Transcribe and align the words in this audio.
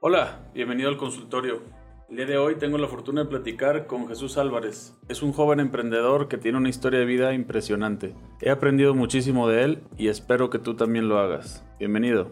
Hola, 0.00 0.48
bienvenido 0.54 0.88
al 0.90 0.96
consultorio. 0.96 1.60
El 2.08 2.18
día 2.18 2.26
de 2.26 2.38
hoy 2.38 2.54
tengo 2.54 2.78
la 2.78 2.86
fortuna 2.86 3.24
de 3.24 3.28
platicar 3.28 3.88
con 3.88 4.06
Jesús 4.06 4.38
Álvarez. 4.38 4.96
Es 5.08 5.24
un 5.24 5.32
joven 5.32 5.58
emprendedor 5.58 6.28
que 6.28 6.38
tiene 6.38 6.56
una 6.56 6.68
historia 6.68 7.00
de 7.00 7.04
vida 7.04 7.34
impresionante. 7.34 8.14
He 8.40 8.50
aprendido 8.50 8.94
muchísimo 8.94 9.48
de 9.48 9.64
él 9.64 9.82
y 9.96 10.06
espero 10.06 10.50
que 10.50 10.60
tú 10.60 10.76
también 10.76 11.08
lo 11.08 11.18
hagas. 11.18 11.66
Bienvenido. 11.80 12.30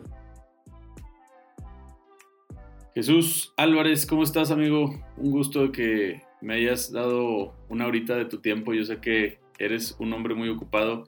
Jesús 2.94 3.52
Álvarez, 3.56 4.06
¿cómo 4.06 4.22
estás 4.22 4.52
amigo? 4.52 4.94
Un 5.16 5.32
gusto 5.32 5.72
que 5.72 6.22
me 6.40 6.54
hayas 6.54 6.92
dado 6.92 7.52
una 7.68 7.88
horita 7.88 8.14
de 8.14 8.26
tu 8.26 8.38
tiempo. 8.38 8.74
Yo 8.74 8.84
sé 8.84 9.00
que 9.00 9.40
eres 9.58 9.96
un 9.98 10.12
hombre 10.12 10.36
muy 10.36 10.50
ocupado 10.50 11.02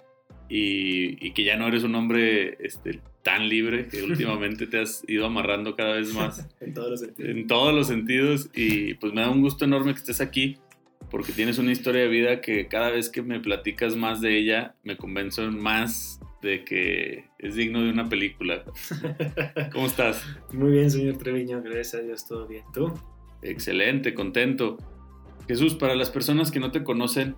y, 0.48 1.30
que 1.34 1.44
ya 1.44 1.56
no 1.56 1.68
eres 1.68 1.84
un 1.84 1.94
hombre 1.94 2.56
este, 2.58 3.00
tan 3.28 3.46
libre, 3.46 3.88
que 3.88 4.02
últimamente 4.10 4.66
te 4.66 4.80
has 4.80 5.04
ido 5.06 5.26
amarrando 5.26 5.76
cada 5.76 5.96
vez 5.96 6.14
más. 6.14 6.48
en 6.60 6.72
todos 6.72 6.90
los 6.90 7.00
sentidos. 7.00 7.30
En 7.30 7.46
todos 7.46 7.74
los 7.74 7.86
sentidos 7.86 8.50
y 8.54 8.94
pues 8.94 9.12
me 9.12 9.20
da 9.20 9.30
un 9.30 9.42
gusto 9.42 9.66
enorme 9.66 9.92
que 9.92 9.98
estés 9.98 10.22
aquí 10.22 10.56
porque 11.10 11.32
tienes 11.32 11.58
una 11.58 11.72
historia 11.72 12.02
de 12.02 12.08
vida 12.08 12.40
que 12.40 12.68
cada 12.68 12.90
vez 12.90 13.10
que 13.10 13.20
me 13.20 13.38
platicas 13.38 13.96
más 13.96 14.22
de 14.22 14.38
ella 14.38 14.74
me 14.82 14.96
convenzo 14.96 15.42
más 15.50 16.20
de 16.40 16.64
que 16.64 17.26
es 17.38 17.54
digno 17.54 17.82
de 17.82 17.90
una 17.90 18.08
película. 18.08 18.64
¿Cómo 19.72 19.86
estás? 19.86 20.24
Muy 20.52 20.72
bien, 20.72 20.90
señor 20.90 21.18
Treviño, 21.18 21.60
gracias 21.62 21.94
a 21.94 21.98
Dios, 21.98 22.26
todo 22.26 22.46
bien. 22.46 22.64
¿Tú? 22.72 22.94
Excelente, 23.42 24.14
contento. 24.14 24.78
Jesús, 25.46 25.74
para 25.74 25.94
las 25.94 26.08
personas 26.08 26.50
que 26.50 26.60
no 26.60 26.70
te 26.70 26.82
conocen, 26.82 27.36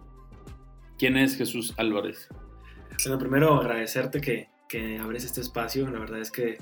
¿quién 0.98 1.16
es 1.16 1.36
Jesús 1.36 1.74
Álvarez? 1.76 2.28
Bueno, 3.04 3.18
primero 3.18 3.54
agradecerte 3.54 4.20
que, 4.20 4.48
que 4.70 4.98
abres 4.98 5.24
este 5.24 5.40
espacio. 5.40 5.90
La 5.90 5.98
verdad 5.98 6.20
es 6.20 6.30
que 6.30 6.58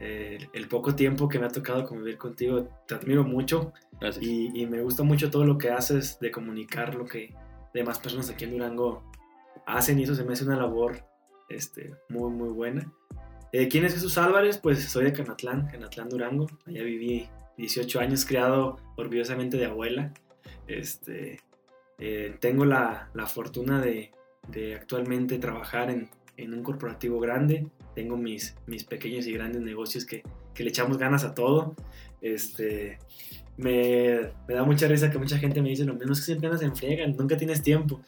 eh, 0.00 0.38
el 0.54 0.66
poco 0.66 0.96
tiempo 0.96 1.28
que 1.28 1.38
me 1.38 1.46
ha 1.46 1.50
tocado 1.50 1.84
convivir 1.84 2.16
contigo, 2.16 2.66
te 2.88 2.94
admiro 2.94 3.22
mucho. 3.22 3.72
Y, 4.20 4.66
me 4.66 4.82
gusta 4.82 5.02
mucho 5.02 5.30
todo 5.30 5.44
lo 5.44 5.58
que 5.58 5.70
haces 5.70 6.18
de 6.18 6.30
comunicar 6.30 6.94
lo 6.94 7.04
que 7.04 7.32
demás 7.72 7.98
personas 7.98 8.30
aquí 8.30 8.44
en 8.44 8.52
Durango 8.52 9.02
hacen 9.66 9.98
y 9.98 10.04
eso 10.04 10.14
se 10.14 10.24
me 10.24 10.32
hace 10.32 10.44
una 10.44 10.56
labor 10.56 11.04
este, 11.48 11.94
muy, 12.08 12.30
muy 12.30 12.48
buena. 12.48 12.90
Eh, 13.52 13.68
¿Quién 13.68 13.84
es 13.84 13.94
Jesús 13.94 14.18
Álvarez? 14.18 14.58
Pues 14.58 14.82
soy 14.84 15.04
de 15.04 15.12
Canatlán, 15.12 15.68
Canatlán, 15.68 16.08
Durango. 16.08 16.46
Allá 16.66 16.82
viví 16.82 17.28
18 17.58 18.00
años, 18.00 18.24
criado 18.24 18.78
orgullosamente 18.96 19.58
de 19.58 19.66
abuela. 19.66 20.12
Este, 20.66 21.40
eh, 21.98 22.36
tengo 22.40 22.64
la, 22.64 23.10
la 23.14 23.26
fortuna 23.26 23.80
de, 23.80 24.12
de 24.48 24.74
actualmente 24.74 25.38
trabajar 25.38 25.90
en, 25.90 26.10
en, 26.36 26.54
un 26.54 26.62
corporativo 26.62 27.20
grande. 27.20 27.66
Tengo 27.94 28.16
mis, 28.16 28.56
mis 28.66 28.84
pequeños 28.84 29.26
y 29.26 29.32
grandes 29.32 29.62
negocios 29.62 30.04
que, 30.04 30.22
que 30.54 30.64
le 30.64 30.70
echamos 30.70 30.98
ganas 30.98 31.24
a 31.24 31.34
todo. 31.34 31.74
Este, 32.20 32.98
me, 33.56 34.32
da 34.48 34.64
mucha 34.64 34.88
risa 34.88 35.10
que 35.10 35.18
mucha 35.18 35.38
gente 35.38 35.62
me 35.62 35.68
dice 35.68 35.84
lo 35.84 35.94
mismo, 35.94 36.12
es 36.12 36.20
que 36.20 36.26
siempre 36.26 36.48
andas 36.48 36.62
en 36.62 36.74
friega, 36.74 37.06
nunca 37.06 37.36
tienes 37.36 37.62
tiempo. 37.62 38.00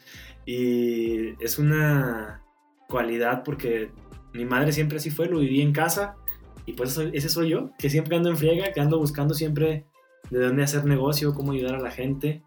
Y 0.45 1.41
es 1.43 1.57
una 1.57 2.41
cualidad 2.87 3.43
porque 3.43 3.89
mi 4.33 4.45
madre 4.45 4.71
siempre 4.71 4.97
así 4.97 5.09
fue, 5.09 5.27
lo 5.27 5.39
viví 5.39 5.61
en 5.61 5.73
casa 5.73 6.15
y 6.65 6.73
pues 6.73 6.97
ese 6.97 7.29
soy 7.29 7.49
yo, 7.49 7.71
que 7.77 7.89
siempre 7.89 8.15
ando 8.15 8.29
en 8.29 8.37
friega, 8.37 8.71
que 8.73 8.81
ando 8.81 8.99
buscando 8.99 9.33
siempre 9.33 9.85
de 10.29 10.39
dónde 10.39 10.63
hacer 10.63 10.83
negocio, 10.85 11.33
cómo 11.33 11.53
ayudar 11.53 11.75
a 11.75 11.79
la 11.79 11.91
gente. 11.91 12.43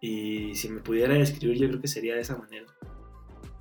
Y 0.00 0.54
si 0.54 0.68
me 0.68 0.80
pudiera 0.80 1.14
describir, 1.14 1.58
yo 1.58 1.68
creo 1.68 1.80
que 1.80 1.88
sería 1.88 2.14
de 2.14 2.20
esa 2.20 2.36
manera. 2.36 2.66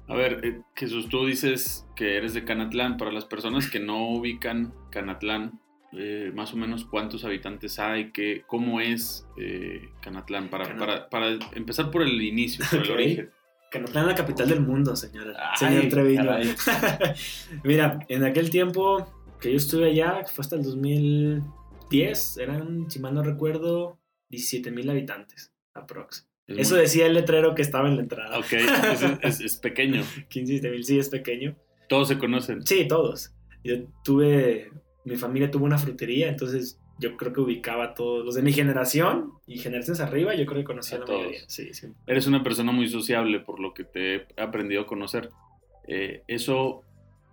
A 0.08 0.16
ver, 0.16 0.42
eh, 0.44 0.62
Jesús, 0.76 1.08
tú 1.10 1.26
dices 1.26 1.86
que 1.96 2.18
eres 2.18 2.34
de 2.34 2.44
Canatlán. 2.44 2.98
Para 2.98 3.12
las 3.12 3.26
personas 3.26 3.70
que 3.70 3.80
no 3.80 4.10
ubican 4.10 4.74
Canatlán, 4.92 5.60
eh, 5.94 6.32
más 6.34 6.54
o 6.54 6.58
menos 6.58 6.86
cuántos 6.86 7.24
habitantes 7.24 7.80
hay, 7.80 8.12
qué, 8.12 8.44
cómo 8.48 8.82
es 8.82 9.26
eh, 9.38 9.90
Canatlán, 10.02 10.50
para, 10.50 10.76
para, 10.78 11.10
para, 11.10 11.38
empezar 11.54 11.92
por 11.92 12.02
el 12.02 12.22
inicio, 12.22 12.66
por 12.70 12.84
el 12.84 12.92
origen. 12.92 13.32
Canatlán 13.72 14.04
es 14.04 14.10
la 14.10 14.16
capital 14.16 14.50
del 14.50 14.62
mundo, 14.62 14.96
señora. 14.96 15.52
Ay, 15.52 15.68
señor 15.68 15.90
Treviño. 15.90 16.32
Mira, 17.64 18.00
en 18.08 18.24
aquel 18.24 18.50
tiempo 18.50 19.08
que 19.40 19.52
yo 19.52 19.58
estuve 19.58 19.90
allá, 19.90 20.24
fue 20.26 20.42
hasta 20.44 20.56
el 20.56 20.64
2010, 20.64 22.38
eran, 22.38 22.90
si 22.90 23.00
mal 23.00 23.14
no 23.16 23.24
recuerdo, 23.24 24.00
17 24.30 24.72
mil 24.72 24.90
habitantes, 24.90 25.54
aprox. 25.74 26.28
Es 26.48 26.58
Eso 26.58 26.76
muy... 26.76 26.82
decía 26.82 27.06
el 27.06 27.14
letrero 27.14 27.56
que 27.56 27.62
estaba 27.62 27.88
en 27.88 27.96
la 27.96 28.02
entrada. 28.02 28.38
Ok, 28.38 28.54
es, 28.54 29.02
es, 29.22 29.42
es 29.42 29.58
pequeño. 29.58 30.04
15 30.30 30.70
mil, 30.70 30.84
sí, 30.84 31.00
es 31.00 31.10
pequeño. 31.10 31.56
Todos 31.88 32.08
se 32.10 32.18
conocen. 32.18 32.66
Sí, 32.66 32.88
todos. 32.88 33.34
Yo 33.64 33.76
tuve, 34.04 34.72
mi 35.06 35.16
familia 35.16 35.50
tuvo 35.50 35.66
una 35.66 35.78
frutería, 35.78 36.28
entonces 36.30 36.80
yo 37.00 37.18
creo 37.18 37.34
que 37.34 37.42
ubicaba 37.42 37.86
a 37.86 37.94
todos 37.94 38.26
los 38.26 38.36
de 38.36 38.42
mi 38.42 38.54
generación 38.54 39.32
y 39.48 39.58
generaciones 39.58 40.00
arriba, 40.02 40.36
yo 40.36 40.46
creo 40.46 40.60
que 40.60 40.64
conocía 40.66 40.98
a 40.98 41.00
la 41.02 41.06
todos. 41.06 41.20
mayoría. 41.20 41.44
Sí, 41.48 41.74
sí. 41.74 41.88
Eres 42.08 42.28
una 42.28 42.44
persona 42.44 42.72
muy 42.72 42.88
sociable, 42.88 43.40
por 43.40 43.60
lo 43.60 43.74
que 43.74 43.84
te 43.84 44.16
he 44.16 44.28
aprendido 44.38 44.82
a 44.82 44.86
conocer. 44.86 45.30
Eh, 45.88 46.24
eso 46.28 46.84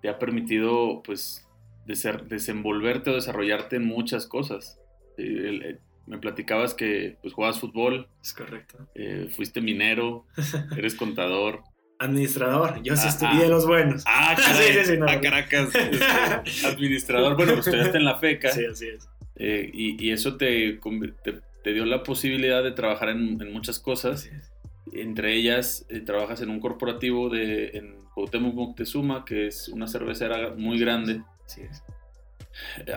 te 0.02 0.08
ha 0.08 0.18
permitido, 0.18 1.02
pues, 1.04 1.46
de 1.86 1.94
ser, 1.96 2.26
desenvolverte 2.26 3.10
o 3.10 3.14
desarrollarte 3.14 3.76
en 3.76 3.84
muchas 3.86 4.26
cosas. 4.26 4.80
El, 5.16 5.62
el, 5.62 5.80
me 6.06 6.18
platicabas 6.18 6.74
que 6.74 7.16
pues 7.22 7.34
jugabas 7.34 7.60
fútbol. 7.60 8.08
Es 8.22 8.32
correcto. 8.32 8.88
Eh, 8.94 9.32
fuiste 9.34 9.60
minero, 9.60 10.26
eres 10.76 10.94
contador. 10.94 11.62
Administrador, 11.98 12.82
yo 12.82 12.96
sí 12.96 13.02
ah, 13.04 13.08
estudié 13.10 13.44
ah, 13.44 13.48
los 13.48 13.66
buenos. 13.66 14.04
Ah, 14.06 14.34
caray, 14.36 14.72
sí, 14.72 14.78
sí, 14.78 14.84
sí, 14.92 14.98
no, 14.98 15.06
a 15.06 15.20
Caracas. 15.20 15.68
Este, 16.44 16.66
administrador, 16.66 17.36
bueno, 17.36 17.52
pues 17.54 17.66
estudiaste 17.66 17.98
en 17.98 18.04
la 18.04 18.18
FECA. 18.18 18.50
Sí, 18.52 18.64
así 18.64 18.88
es. 18.88 19.08
Eh, 19.36 19.70
y, 19.72 20.02
y, 20.02 20.10
eso 20.10 20.36
te, 20.36 20.80
te, 21.22 21.40
te, 21.62 21.72
dio 21.72 21.84
la 21.84 22.02
posibilidad 22.02 22.62
de 22.62 22.72
trabajar 22.72 23.10
en, 23.10 23.40
en 23.40 23.52
muchas 23.52 23.78
cosas. 23.78 24.20
Así 24.20 24.30
es. 24.34 24.50
Entre 24.92 25.34
ellas, 25.34 25.86
eh, 25.88 26.00
trabajas 26.00 26.40
en 26.40 26.50
un 26.50 26.58
corporativo 26.58 27.28
de, 27.28 27.68
en 27.74 27.96
Cuauhtémoc 28.14 28.54
Moctezuma, 28.54 29.24
que 29.24 29.46
es 29.46 29.68
una 29.68 29.86
cervecera 29.86 30.54
muy 30.56 30.78
grande. 30.78 31.22
Así 31.44 31.62
es. 31.62 31.82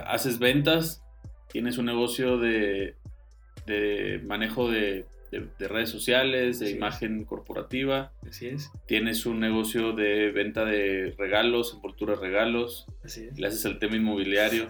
Haces 0.08 0.40
ventas, 0.40 1.03
tienes 1.53 1.78
un 1.78 1.86
negocio 1.86 2.40
de, 2.40 2.96
de 3.68 4.19
manejo 4.25 4.69
de, 4.69 5.06
de, 5.31 5.47
de, 5.59 5.68
redes 5.68 5.90
sociales, 5.90 6.59
de 6.59 6.66
Así 6.66 6.75
imagen 6.75 7.22
es. 7.22 7.28
corporativa. 7.28 8.12
Así 8.28 8.47
es. 8.47 8.72
Tienes 8.88 9.28
un 9.28 9.40
negocio 9.40 9.94
de 9.94 10.31
venta 10.31 10.66
de 10.66 11.13
regalos, 11.16 11.74
envoltura 11.75 12.16
de 12.16 12.22
regalos. 12.22 12.88
Así 13.06 13.25
es. 13.25 13.40
Le 13.40 13.47
haces 13.47 13.63
el 13.66 13.78
tema 13.78 13.96
inmobiliario. 13.96 14.68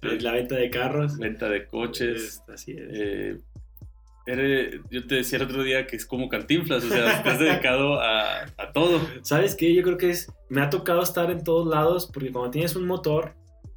la 0.00 0.32
venta 0.32 0.54
de 0.54 0.70
carros. 0.70 1.18
Venta 1.18 1.48
de 1.48 1.66
coches. 1.66 2.44
Así 2.46 2.70
es. 2.70 2.88
Eh, 2.92 3.38
eres, 4.26 4.80
yo 4.92 5.04
te 5.08 5.16
decía 5.16 5.38
el 5.38 5.44
otro 5.44 5.64
día 5.64 5.88
que 5.88 5.96
es 5.96 6.06
como 6.06 6.28
cantinflas, 6.28 6.84
o 6.84 6.88
sea, 6.88 7.18
has 7.18 7.38
dedicado 7.40 8.00
a, 8.00 8.44
a 8.44 8.72
todo. 8.72 9.00
¿Sabes 9.22 9.56
qué? 9.56 9.74
Yo 9.74 9.82
creo 9.82 9.98
que 9.98 10.10
es, 10.10 10.32
me 10.48 10.62
ha 10.62 10.70
tocado 10.70 11.02
estar 11.02 11.32
en 11.32 11.42
todos 11.42 11.66
lados 11.66 12.08
porque 12.14 12.30
cuando 12.30 12.52
tienes 12.52 12.76
un 12.76 12.86
motor, 12.86 13.34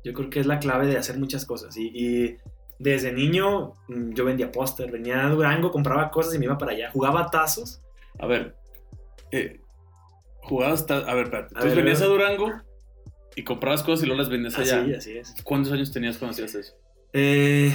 yo 0.08 0.14
creo 0.14 0.30
que 0.30 0.40
es 0.40 0.46
la 0.46 0.60
clave 0.60 0.88
de 0.88 0.98
hacer 0.98 1.20
muchas 1.20 1.46
cosas. 1.46 1.76
Y, 1.76 1.92
y 1.94 2.38
desde 2.80 3.12
niño 3.12 3.74
mm, 3.90 4.14
yo 4.14 4.24
vendía 4.24 4.54
póster, 4.54 4.90
venía 4.90 5.26
a 5.26 5.30
Durango, 5.30 5.70
compraba 5.70 6.10
cosas 6.10 6.34
y 6.34 6.40
me 6.40 6.46
iba 6.46 6.58
para 6.58 6.72
allá. 6.72 6.90
Jugaba 6.92 7.30
tazos. 7.30 7.82
A 8.18 8.26
ver, 8.26 8.56
eh, 9.32 9.60
jugabas 10.44 10.86
tazos. 10.86 11.10
A 11.10 11.14
ver, 11.14 11.26
espérate. 11.26 11.50
Entonces 11.50 11.76
ver, 11.76 11.84
venías 11.84 12.02
a 12.02 12.06
Durango 12.06 12.54
y 13.36 13.44
comprabas 13.44 13.84
cosas 13.84 14.04
y 14.04 14.08
luego 14.08 14.22
las 14.22 14.30
vendías 14.30 14.58
allá. 14.58 14.82
Así, 14.82 14.94
así 14.94 15.18
es. 15.18 15.36
¿Cuántos 15.44 15.74
años 15.74 15.92
tenías 15.92 16.18
cuando 16.18 16.32
hacías 16.32 16.56
eso? 16.56 16.74
Eh, 17.12 17.74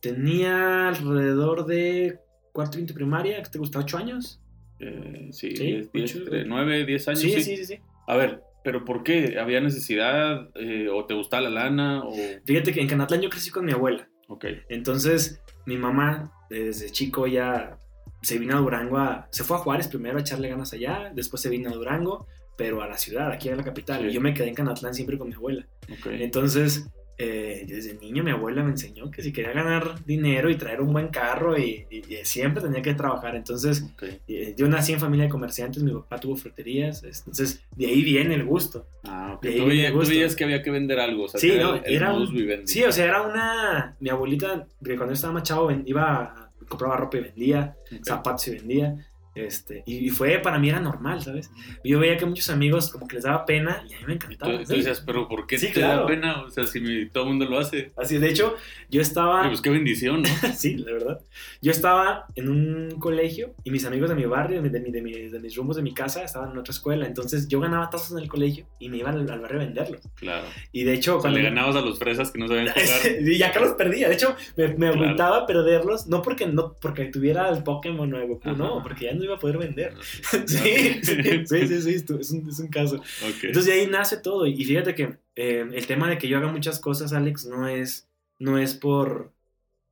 tenía 0.00 0.88
alrededor 0.88 1.66
de 1.66 2.18
cuarto 2.52 2.78
y 2.78 2.80
quinto 2.80 2.94
primaria, 2.94 3.40
¿te 3.44 3.58
gustaba? 3.58 3.84
¿Ocho 3.84 3.96
años? 3.96 4.42
Eh, 4.80 5.28
sí, 5.30 5.54
sí 5.54 5.66
10, 5.66 5.92
10, 5.92 6.24
3, 6.24 6.44
9, 6.48 6.84
10 6.84 7.08
años. 7.08 7.20
Sí, 7.20 7.30
sí, 7.30 7.42
sí, 7.42 7.56
sí, 7.58 7.64
sí. 7.64 7.80
A 8.08 8.16
ver, 8.16 8.42
¿Pero 8.64 8.84
por 8.84 9.04
qué? 9.04 9.38
¿Había 9.38 9.60
necesidad? 9.60 10.48
Eh, 10.54 10.88
¿O 10.90 11.04
te 11.04 11.14
gustaba 11.14 11.42
la 11.42 11.50
lana? 11.50 12.02
O... 12.02 12.16
Fíjate 12.44 12.72
que 12.72 12.80
en 12.80 12.88
Canatlán 12.88 13.20
yo 13.20 13.28
crecí 13.28 13.50
con 13.50 13.66
mi 13.66 13.72
abuela. 13.72 14.08
Ok. 14.28 14.46
Entonces, 14.70 15.42
mi 15.66 15.76
mamá, 15.76 16.32
desde 16.48 16.90
chico 16.90 17.26
ya 17.26 17.78
se 18.22 18.38
vino 18.38 18.56
a 18.56 18.60
Durango 18.60 18.96
a... 18.96 19.28
Se 19.30 19.44
fue 19.44 19.58
a 19.58 19.60
Juárez 19.60 19.88
primero 19.88 20.16
a 20.16 20.22
echarle 20.22 20.48
ganas 20.48 20.72
allá, 20.72 21.12
después 21.14 21.42
se 21.42 21.50
vino 21.50 21.68
a 21.68 21.74
Durango, 21.74 22.26
pero 22.56 22.82
a 22.82 22.88
la 22.88 22.96
ciudad, 22.96 23.30
aquí 23.30 23.50
a 23.50 23.56
la 23.56 23.64
capital. 23.64 24.00
Sí. 24.00 24.06
Y 24.06 24.12
yo 24.12 24.22
me 24.22 24.32
quedé 24.32 24.48
en 24.48 24.54
Canatlán 24.54 24.94
siempre 24.94 25.18
con 25.18 25.28
mi 25.28 25.34
abuela. 25.34 25.66
Okay. 26.00 26.22
Entonces, 26.22 26.88
eh, 27.16 27.64
desde 27.68 27.94
niño 27.94 28.24
mi 28.24 28.30
abuela 28.30 28.62
me 28.62 28.70
enseñó 28.70 29.10
que 29.10 29.22
si 29.22 29.32
quería 29.32 29.52
ganar 29.52 30.04
dinero 30.04 30.50
y 30.50 30.56
traer 30.56 30.80
un 30.80 30.92
buen 30.92 31.08
carro 31.08 31.56
y, 31.58 31.86
y, 31.90 31.98
y 32.12 32.24
siempre 32.24 32.62
tenía 32.62 32.82
que 32.82 32.94
trabajar. 32.94 33.36
Entonces, 33.36 33.84
okay. 33.94 34.20
eh, 34.26 34.54
yo 34.56 34.68
nací 34.68 34.92
en 34.92 35.00
familia 35.00 35.26
de 35.26 35.30
comerciantes, 35.30 35.82
mi 35.82 35.92
papá 35.92 36.18
tuvo 36.18 36.36
fruterías, 36.36 37.04
entonces 37.04 37.62
de 37.76 37.86
ahí 37.86 38.02
viene 38.02 38.34
el 38.34 38.44
gusto. 38.44 38.86
Ah, 39.04 39.34
ok. 39.36 39.42
Tú, 39.42 39.66
veías, 39.66 39.92
tú, 39.92 39.98
veías, 39.98 40.34
que 40.34 40.44
había 40.44 40.62
que 40.62 40.70
vender 40.70 40.98
algo, 40.98 41.24
o 41.24 41.28
sea, 41.28 41.40
sí, 41.40 41.50
era, 41.50 41.62
no, 41.64 41.74
el, 41.76 41.94
era 41.94 42.12
un, 42.12 42.66
Sí, 42.66 42.82
o 42.82 42.92
sea, 42.92 43.04
era 43.04 43.22
una... 43.22 43.96
Mi 44.00 44.10
abuelita, 44.10 44.66
que 44.82 44.96
cuando 44.96 45.12
yo 45.12 45.14
estaba 45.14 45.34
más 45.34 45.44
chavo, 45.44 45.70
iba, 45.84 46.50
compraba 46.68 46.96
ropa 46.96 47.18
y 47.18 47.20
vendía, 47.20 47.76
okay. 47.86 48.00
zapatos 48.02 48.48
y 48.48 48.52
vendía. 48.52 48.96
Este, 49.34 49.82
y, 49.86 50.10
fue, 50.10 50.38
para 50.38 50.58
mí 50.58 50.68
era 50.68 50.78
normal, 50.78 51.22
¿sabes? 51.22 51.50
Yo 51.82 51.98
veía 51.98 52.16
que 52.16 52.24
muchos 52.24 52.50
amigos 52.50 52.90
como 52.90 53.08
que 53.08 53.16
les 53.16 53.24
daba 53.24 53.44
pena 53.44 53.84
y 53.88 53.94
a 53.94 53.98
mí 53.98 54.04
me 54.06 54.14
encantaba. 54.14 54.54
Y 54.54 54.64
tú, 54.64 54.74
decías, 54.74 55.02
pero 55.04 55.28
¿por 55.28 55.46
qué 55.46 55.58
te 55.58 55.80
da 55.80 56.06
pena? 56.06 56.42
O 56.42 56.50
sea, 56.50 56.66
si 56.66 57.06
todo 57.06 57.24
el 57.24 57.30
mundo 57.30 57.46
lo 57.46 57.58
hace. 57.58 57.92
Así, 57.96 58.18
de 58.18 58.28
hecho, 58.28 58.54
yo 58.90 59.00
estaba... 59.00 59.48
Pues 59.48 59.60
qué 59.60 59.70
bendición, 59.70 60.22
¿no? 60.22 60.28
sí, 60.54 60.76
la 60.76 60.92
verdad. 60.92 61.20
Yo 61.60 61.72
estaba 61.72 62.26
en 62.36 62.48
un 62.48 62.98
colegio 63.00 63.54
y 63.64 63.70
mis 63.70 63.84
amigos 63.84 64.08
de 64.08 64.14
mi 64.14 64.24
barrio, 64.24 64.62
de, 64.62 64.70
de, 64.70 64.80
de, 64.80 65.02
mis 65.40 65.56
rumbos 65.56 65.76
de 65.76 65.82
mi 65.82 65.92
casa, 65.92 66.22
estaban 66.22 66.52
en 66.52 66.58
otra 66.58 66.70
escuela. 66.70 67.06
Entonces 67.06 67.48
yo 67.48 67.58
ganaba 67.58 67.90
tazos 67.90 68.12
en 68.12 68.18
el 68.18 68.28
colegio 68.28 68.66
y 68.78 68.88
me 68.88 68.98
iban 68.98 69.16
al, 69.16 69.40
barrio 69.40 69.60
a 69.60 69.64
venderlos. 69.64 70.00
Claro. 70.14 70.46
Y 70.70 70.84
de 70.84 70.94
hecho... 70.94 71.18
cuando 71.18 71.38
le 71.38 71.44
ganabas 71.44 71.74
a 71.74 71.80
los 71.80 71.98
fresas 71.98 72.30
que 72.30 72.38
no 72.38 72.46
sabían 72.46 72.68
jugar. 72.72 73.22
y 73.22 73.42
acá 73.42 73.58
los 73.58 73.72
perdía. 73.72 74.08
De 74.08 74.14
hecho, 74.14 74.36
me, 74.56 74.68
me 74.76 75.14
claro. 75.16 75.44
perderlos, 75.46 76.06
no 76.06 76.22
porque, 76.22 76.46
no 76.46 76.76
porque 76.80 77.06
tuviera 77.06 77.48
el 77.48 77.64
Pokémon 77.64 78.12
o 78.14 78.26
Goku, 78.28 78.50
no, 78.52 78.82
porque 78.82 79.06
ya 79.06 79.14
no 79.14 79.23
iba 79.24 79.36
a 79.36 79.38
poder 79.38 79.58
vender. 79.58 79.94
sí, 80.46 81.00
sí, 81.02 81.46
sí, 81.46 81.82
sí, 81.82 81.94
es, 82.18 82.30
un, 82.30 82.48
es 82.48 82.58
un 82.58 82.68
caso. 82.68 83.02
Entonces 83.42 83.66
de 83.66 83.72
ahí 83.72 83.86
nace 83.86 84.18
todo. 84.18 84.46
Y 84.46 84.64
fíjate 84.64 84.94
que 84.94 85.18
eh, 85.36 85.66
el 85.72 85.86
tema 85.86 86.08
de 86.08 86.18
que 86.18 86.28
yo 86.28 86.38
haga 86.38 86.48
muchas 86.48 86.78
cosas, 86.78 87.12
Alex, 87.12 87.46
no 87.46 87.68
es, 87.68 88.08
no 88.38 88.58
es 88.58 88.74
por 88.74 89.32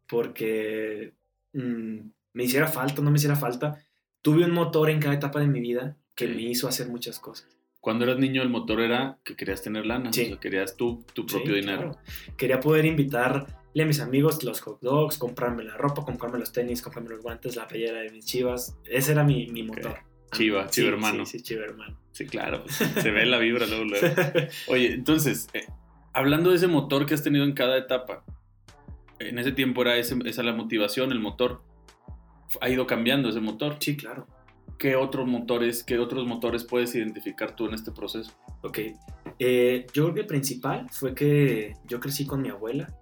porque 0.09 1.15
mm, 1.55 1.99
me 2.35 2.45
hiciera 2.45 2.69
falta, 2.69 3.01
no 3.01 3.11
me 3.11 3.17
hiciera 3.17 3.37
falta. 3.37 3.83
Tuve 4.21 4.45
un 4.45 4.53
motor 4.53 4.91
en 4.91 5.01
cada 5.01 5.15
etapa 5.15 5.41
de 5.41 5.47
mi 5.47 5.61
vida 5.61 5.97
que 6.15 6.29
me 6.29 6.43
hizo 6.43 6.69
hacer 6.69 6.89
muchas 6.89 7.19
cosas. 7.19 7.49
Cuando 7.81 8.05
eras 8.05 8.19
niño, 8.19 8.43
el 8.43 8.49
motor 8.49 8.81
era 8.81 9.19
que 9.25 9.35
querías 9.35 9.63
tener 9.63 9.87
lana, 9.87 10.13
sí. 10.13 10.23
o 10.23 10.27
sea, 10.27 10.41
querías 10.41 10.77
tú, 10.77 11.05
tu 11.15 11.27
propio 11.27 11.55
dinero. 11.55 11.99
Quería 12.37 12.61
poder 12.61 12.85
invitarle 13.73 13.83
a 13.83 13.87
mis 13.87 14.01
amigos 14.01 14.43
los 14.45 14.61
hot 14.61 14.81
dogs, 14.81 15.19
comprarme 15.19 15.65
la 15.65 15.77
ropa, 15.77 16.05
comprarme 16.05 16.39
los 16.39 16.53
tenis, 16.53 16.83
comprarme 16.83 17.11
los 17.11 17.23
guantes, 17.23 17.57
la 17.57 17.67
playera 17.67 18.01
de 18.01 18.11
mis 18.11 18.27
chivas. 18.27 18.77
Ese 18.85 19.13
era 19.13 19.25
mi, 19.25 19.47
mi 19.49 19.63
motor. 19.63 19.99
Chiva, 20.33 20.69
chiva 20.69 20.89
hermano. 20.89 21.27
Sí, 21.27 21.39
sí, 21.39 21.45
chiva 21.45 21.65
hermano. 21.65 21.99
Sí, 22.13 22.27
claro. 22.27 22.65
Se 22.69 23.11
ve 23.11 23.27
la 23.27 23.39
vibra 23.39 23.67
luego, 23.67 23.85
luego. 23.85 24.07
Oye, 24.69 24.93
entonces, 24.93 25.49
eh, 25.53 25.67
hablando 26.13 26.51
de 26.51 26.57
ese 26.57 26.67
motor 26.67 27.07
que 27.07 27.15
has 27.15 27.23
tenido 27.23 27.45
en 27.45 27.53
cada 27.53 27.77
etapa, 27.79 28.25
en 29.19 29.39
ese 29.39 29.53
tiempo 29.53 29.83
era 29.83 29.97
esa 29.97 30.43
la 30.43 30.53
motivación, 30.53 31.13
el 31.13 31.21
motor. 31.21 31.63
¿Ha 32.61 32.69
ido 32.69 32.87
cambiando 32.87 33.31
ese 33.31 33.41
motor? 33.41 33.77
Sí, 33.81 33.97
claro. 33.97 34.27
¿Qué 34.79 34.97
otros 34.97 35.27
motores, 35.27 35.85
qué 35.85 35.99
otros 35.99 36.27
motores 36.27 36.65
puedes 36.65 36.95
identificar 36.95 37.55
tú 37.55 37.67
en 37.67 37.75
este 37.75 37.93
proceso? 37.93 38.33
Ok. 38.63 38.79
Eh, 39.39 39.87
yo 39.93 40.05
creo 40.05 40.15
que 40.15 40.21
el 40.21 40.27
principal 40.27 40.87
fue 40.91 41.15
que 41.15 41.75
yo 41.87 42.01
crecí 42.01 42.27
con 42.27 42.43
mi 42.43 42.49
abuela. 42.49 42.93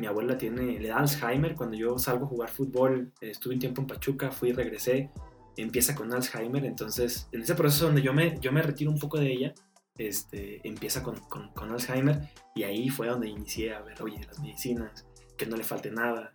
Mi 0.00 0.06
abuela 0.06 0.36
tiene, 0.36 0.80
le 0.80 0.88
da 0.88 0.98
Alzheimer. 0.98 1.54
Cuando 1.54 1.76
yo 1.76 1.98
salgo 1.98 2.24
a 2.24 2.28
jugar 2.28 2.50
fútbol, 2.50 3.12
estuve 3.20 3.54
un 3.54 3.60
tiempo 3.60 3.80
en 3.82 3.86
Pachuca, 3.86 4.30
fui 4.30 4.48
y 4.48 4.52
regresé 4.52 5.10
empieza 5.56 5.94
con 5.94 6.12
Alzheimer, 6.12 6.64
entonces 6.64 7.28
en 7.32 7.42
ese 7.42 7.54
proceso 7.54 7.86
donde 7.86 8.02
yo 8.02 8.12
me, 8.12 8.38
yo 8.40 8.52
me 8.52 8.62
retiro 8.62 8.90
un 8.90 8.98
poco 8.98 9.18
de 9.18 9.32
ella, 9.32 9.54
este, 9.98 10.66
empieza 10.66 11.02
con, 11.02 11.16
con, 11.28 11.70
Alzheimer 11.70 12.20
y 12.54 12.62
ahí 12.62 12.88
fue 12.88 13.08
donde 13.08 13.28
inicié 13.28 13.74
a 13.74 13.82
ver, 13.82 14.00
oye, 14.02 14.20
las 14.26 14.40
medicinas, 14.40 15.06
que 15.36 15.46
no 15.46 15.56
le 15.56 15.64
falte 15.64 15.90
nada. 15.90 16.32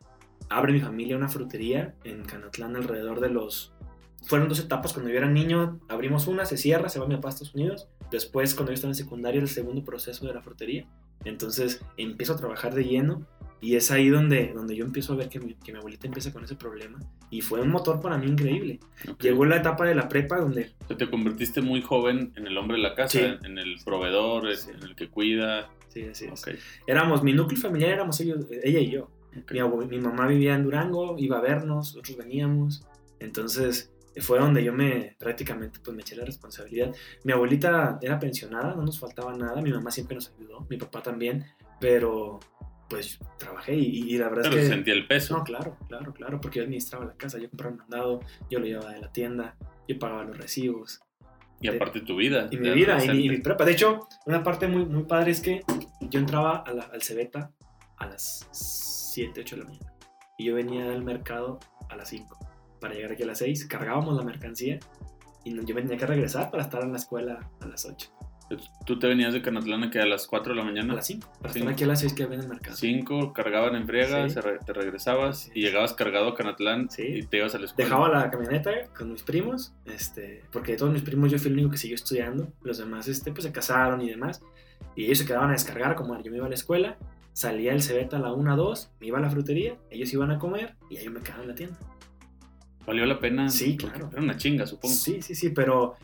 Abre 0.49 0.73
mi 0.73 0.79
familia 0.79 1.17
una 1.17 1.29
frutería 1.29 1.95
en 2.03 2.23
Canatlán 2.23 2.75
alrededor 2.75 3.19
de 3.19 3.29
los... 3.29 3.73
Fueron 4.23 4.49
dos 4.49 4.59
etapas, 4.59 4.93
cuando 4.93 5.11
yo 5.11 5.17
era 5.17 5.29
niño 5.29 5.79
abrimos 5.87 6.27
una, 6.27 6.45
se 6.45 6.57
cierra, 6.57 6.89
se 6.89 6.99
va 6.99 7.07
mi 7.07 7.15
papá 7.15 7.29
a 7.29 7.31
Estados 7.31 7.55
Unidos, 7.55 7.87
después 8.11 8.53
cuando 8.55 8.71
yo 8.71 8.75
estaba 8.75 8.91
en 8.91 8.95
secundaria 8.95 9.41
el 9.41 9.47
segundo 9.47 9.83
proceso 9.83 10.25
de 10.25 10.33
la 10.33 10.41
frutería, 10.41 10.87
entonces 11.23 11.81
empiezo 11.97 12.33
a 12.33 12.37
trabajar 12.37 12.73
de 12.73 12.85
lleno 12.85 13.25
y 13.61 13.75
es 13.75 13.89
ahí 13.91 14.09
donde, 14.09 14.51
donde 14.53 14.75
yo 14.75 14.85
empiezo 14.85 15.13
a 15.13 15.15
ver 15.15 15.29
que 15.29 15.39
mi, 15.39 15.55
que 15.55 15.71
mi, 15.71 15.79
abuelita 15.79 16.07
empieza 16.07 16.31
con 16.31 16.43
ese 16.43 16.55
problema. 16.55 16.99
Y 17.29 17.41
fue 17.41 17.61
un 17.61 17.69
motor 17.69 17.99
para 17.99 18.17
mí 18.17 18.27
increíble. 18.27 18.79
Llegó 19.19 19.45
la 19.45 19.57
etapa 19.57 19.85
de 19.85 19.95
la 19.95 20.07
prepa 20.07 20.39
donde... 20.39 20.73
te 20.97 21.09
convertiste 21.09 21.61
muy 21.61 21.81
joven 21.81 22.31
en 22.35 22.47
el 22.47 22.57
hombre 22.57 22.77
de 22.77 22.83
la 22.83 22.95
casa, 22.95 23.39
en 23.43 23.57
el 23.57 23.77
proveedor, 23.83 24.47
en 24.47 24.83
el 24.83 24.95
que 24.95 25.09
cuida. 25.09 25.69
Sí, 25.87 26.03
así 26.03 26.25
es. 26.25 26.45
Éramos, 26.85 27.23
mi 27.23 27.33
núcleo 27.33 27.59
familiar 27.59 27.91
éramos 27.91 28.19
ellos, 28.19 28.45
ella 28.63 28.79
y 28.79 28.91
yo. 28.91 29.09
Mi, 29.51 29.61
mi, 29.87 29.99
mamá 29.99 30.27
vivía 30.27 30.55
en 30.55 30.63
Durango, 30.63 31.15
iba 31.17 31.37
a 31.37 31.41
vernos, 31.41 31.95
nosotros 31.95 32.17
veníamos. 32.17 32.85
Entonces 33.19 33.91
fue 34.21 34.39
donde 34.39 34.63
yo 34.63 34.73
me 34.73 35.15
prácticamente 35.19 35.79
pues 35.83 35.95
me 35.95 36.01
eché 36.01 36.15
la 36.15 36.25
responsabilidad. 36.25 36.93
Mi 37.23 37.33
abuelita 37.33 37.99
era 38.01 38.19
pensionada, 38.19 38.75
no 38.75 38.83
nos 38.83 38.99
faltaba 38.99 39.35
nada, 39.35 39.61
mi 39.61 39.71
mamá 39.71 39.91
siempre 39.91 40.15
nos 40.15 40.33
ayudó, 40.37 40.65
mi 40.69 40.77
papá 40.77 41.01
también, 41.01 41.45
pero 41.79 42.39
pues 42.89 43.19
trabajé 43.37 43.75
y, 43.75 44.17
la 44.17 44.29
verdad 44.29 44.47
es 44.47 44.55
que... 44.55 44.67
sentía 44.67 44.93
el 44.93 45.07
peso. 45.07 45.37
No, 45.37 45.43
claro, 45.43 45.77
claro, 45.87 46.13
claro, 46.13 46.39
porque 46.39 46.59
yo 46.59 46.63
administraba 46.63 47.05
la 47.05 47.15
casa, 47.15 47.37
yo 47.37 47.49
compraba 47.49 47.73
el 47.73 47.79
mandado, 47.79 48.19
yo 48.49 48.59
lo 48.59 48.65
llevaba 48.65 48.91
de 48.91 49.01
la 49.01 49.11
tienda, 49.11 49.55
yo 49.87 49.97
pagaba 49.97 50.23
los 50.23 50.37
recibos. 50.37 51.01
Y 51.61 51.67
aparte 51.67 52.01
tu 52.01 52.15
vida. 52.15 52.47
Y 52.51 52.57
mi 52.57 52.69
vida 52.71 53.03
y 53.03 53.29
mi, 53.29 53.37
prepa. 53.37 53.65
De 53.65 53.71
hecho, 53.71 54.07
una 54.25 54.43
parte 54.43 54.67
muy, 54.67 54.85
muy 54.85 55.03
padre 55.03 55.31
es 55.31 55.41
que 55.41 55.61
yo 56.01 56.19
entraba 56.19 56.63
al 56.67 57.01
Cebeta 57.01 57.51
a 57.97 58.05
las 58.05 58.47
7, 58.51 59.41
8 59.41 59.55
de 59.55 59.61
la 59.61 59.67
mañana. 59.67 59.93
Y 60.37 60.45
yo 60.45 60.55
venía 60.55 60.85
del 60.85 61.03
mercado 61.03 61.59
a 61.89 61.95
las 61.95 62.09
5 62.09 62.37
para 62.79 62.93
llegar 62.93 63.13
aquí 63.13 63.23
a 63.23 63.27
las 63.27 63.39
6. 63.39 63.65
Cargábamos 63.67 64.15
la 64.15 64.23
mercancía 64.23 64.79
y 65.43 65.55
yo 65.55 65.75
tenía 65.75 65.97
que 65.97 66.05
regresar 66.05 66.51
para 66.51 66.63
estar 66.63 66.83
en 66.83 66.91
la 66.91 66.97
escuela 66.97 67.49
a 67.61 67.67
las 67.67 67.85
8. 67.85 68.14
Tú 68.85 68.99
te 68.99 69.07
venías 69.07 69.33
de 69.33 69.41
Canatlán 69.41 69.89
que 69.89 69.99
a 69.99 70.05
las 70.05 70.27
4 70.27 70.53
de 70.53 70.59
la 70.59 70.63
mañana. 70.63 70.93
A 70.93 70.97
las 70.97 71.07
5. 71.07 71.27
Para 71.41 71.71
aquí 71.71 71.83
a 71.83 71.87
las 71.87 71.99
6 72.01 72.13
que 72.13 72.23
había 72.23 72.35
en 72.35 72.43
el 72.43 72.47
mercado. 72.49 72.75
5, 72.75 73.33
cargaban 73.33 73.75
en 73.75 73.87
friega, 73.87 74.27
te 74.27 74.73
regresabas 74.73 75.49
y 75.55 75.61
llegabas 75.61 75.93
cargado 75.93 76.29
a 76.29 76.35
Canatlán 76.35 76.87
y 76.97 77.23
te 77.23 77.37
ibas 77.37 77.55
a 77.55 77.59
la 77.59 77.65
escuela. 77.65 77.89
Dejaba 77.89 78.09
la 78.09 78.29
camioneta 78.29 78.71
con 78.95 79.11
mis 79.11 79.23
primos, 79.23 79.73
este, 79.85 80.43
porque 80.51 80.73
de 80.73 80.77
todos 80.77 80.93
mis 80.93 81.01
primos 81.01 81.31
yo 81.31 81.39
fui 81.39 81.47
el 81.47 81.53
único 81.53 81.71
que 81.71 81.77
siguió 81.77 81.95
estudiando. 81.95 82.53
Los 82.61 82.77
demás 82.77 83.07
este, 83.07 83.31
pues, 83.31 83.45
se 83.45 83.51
casaron 83.51 84.01
y 84.01 84.09
demás. 84.09 84.43
Y 84.95 85.05
ellos 85.05 85.17
se 85.17 85.25
quedaban 85.25 85.49
a 85.49 85.53
descargar, 85.53 85.95
como 85.95 86.21
yo 86.21 86.29
me 86.29 86.37
iba 86.37 86.45
a 86.45 86.49
la 86.49 86.55
escuela, 86.55 86.97
salía 87.33 87.73
el 87.73 87.81
Cebeta 87.81 88.17
a 88.17 88.19
la 88.19 88.31
1, 88.31 88.55
2, 88.55 88.91
me 88.99 89.07
iba 89.07 89.17
a 89.17 89.21
la 89.21 89.29
frutería, 89.29 89.75
ellos 89.89 90.13
iban 90.13 90.29
a 90.29 90.37
comer 90.37 90.75
y 90.89 90.97
ahí 90.97 91.09
me 91.09 91.19
quedaba 91.19 91.41
en 91.41 91.49
la 91.49 91.55
tienda. 91.55 91.77
¿Valió 92.85 93.05
la 93.07 93.19
pena? 93.19 93.49
Sí, 93.49 93.75
claro. 93.75 94.09
Era 94.13 94.21
una 94.21 94.37
chinga, 94.37 94.67
supongo. 94.67 94.93
Sí, 94.93 95.21
sí, 95.21 95.33
sí, 95.33 95.49
pero 95.49 95.95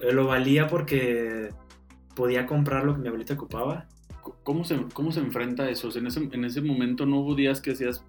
lo 0.00 0.26
valía 0.26 0.68
porque 0.68 1.50
podía 2.14 2.46
comprar 2.46 2.84
lo 2.84 2.94
que 2.94 3.00
mi 3.00 3.08
abuelita 3.08 3.34
ocupaba. 3.34 3.86
¿Cómo 4.42 4.64
se, 4.64 4.76
cómo 4.94 5.12
se 5.12 5.20
enfrenta 5.20 5.64
a 5.64 5.70
eso? 5.70 5.90
en, 5.96 6.06
ese, 6.06 6.28
en 6.32 6.44
ese 6.44 6.60
momento 6.62 7.04
no 7.04 7.20
hubo 7.20 7.34
días 7.34 7.60
que 7.60 7.70
decías, 7.70 8.04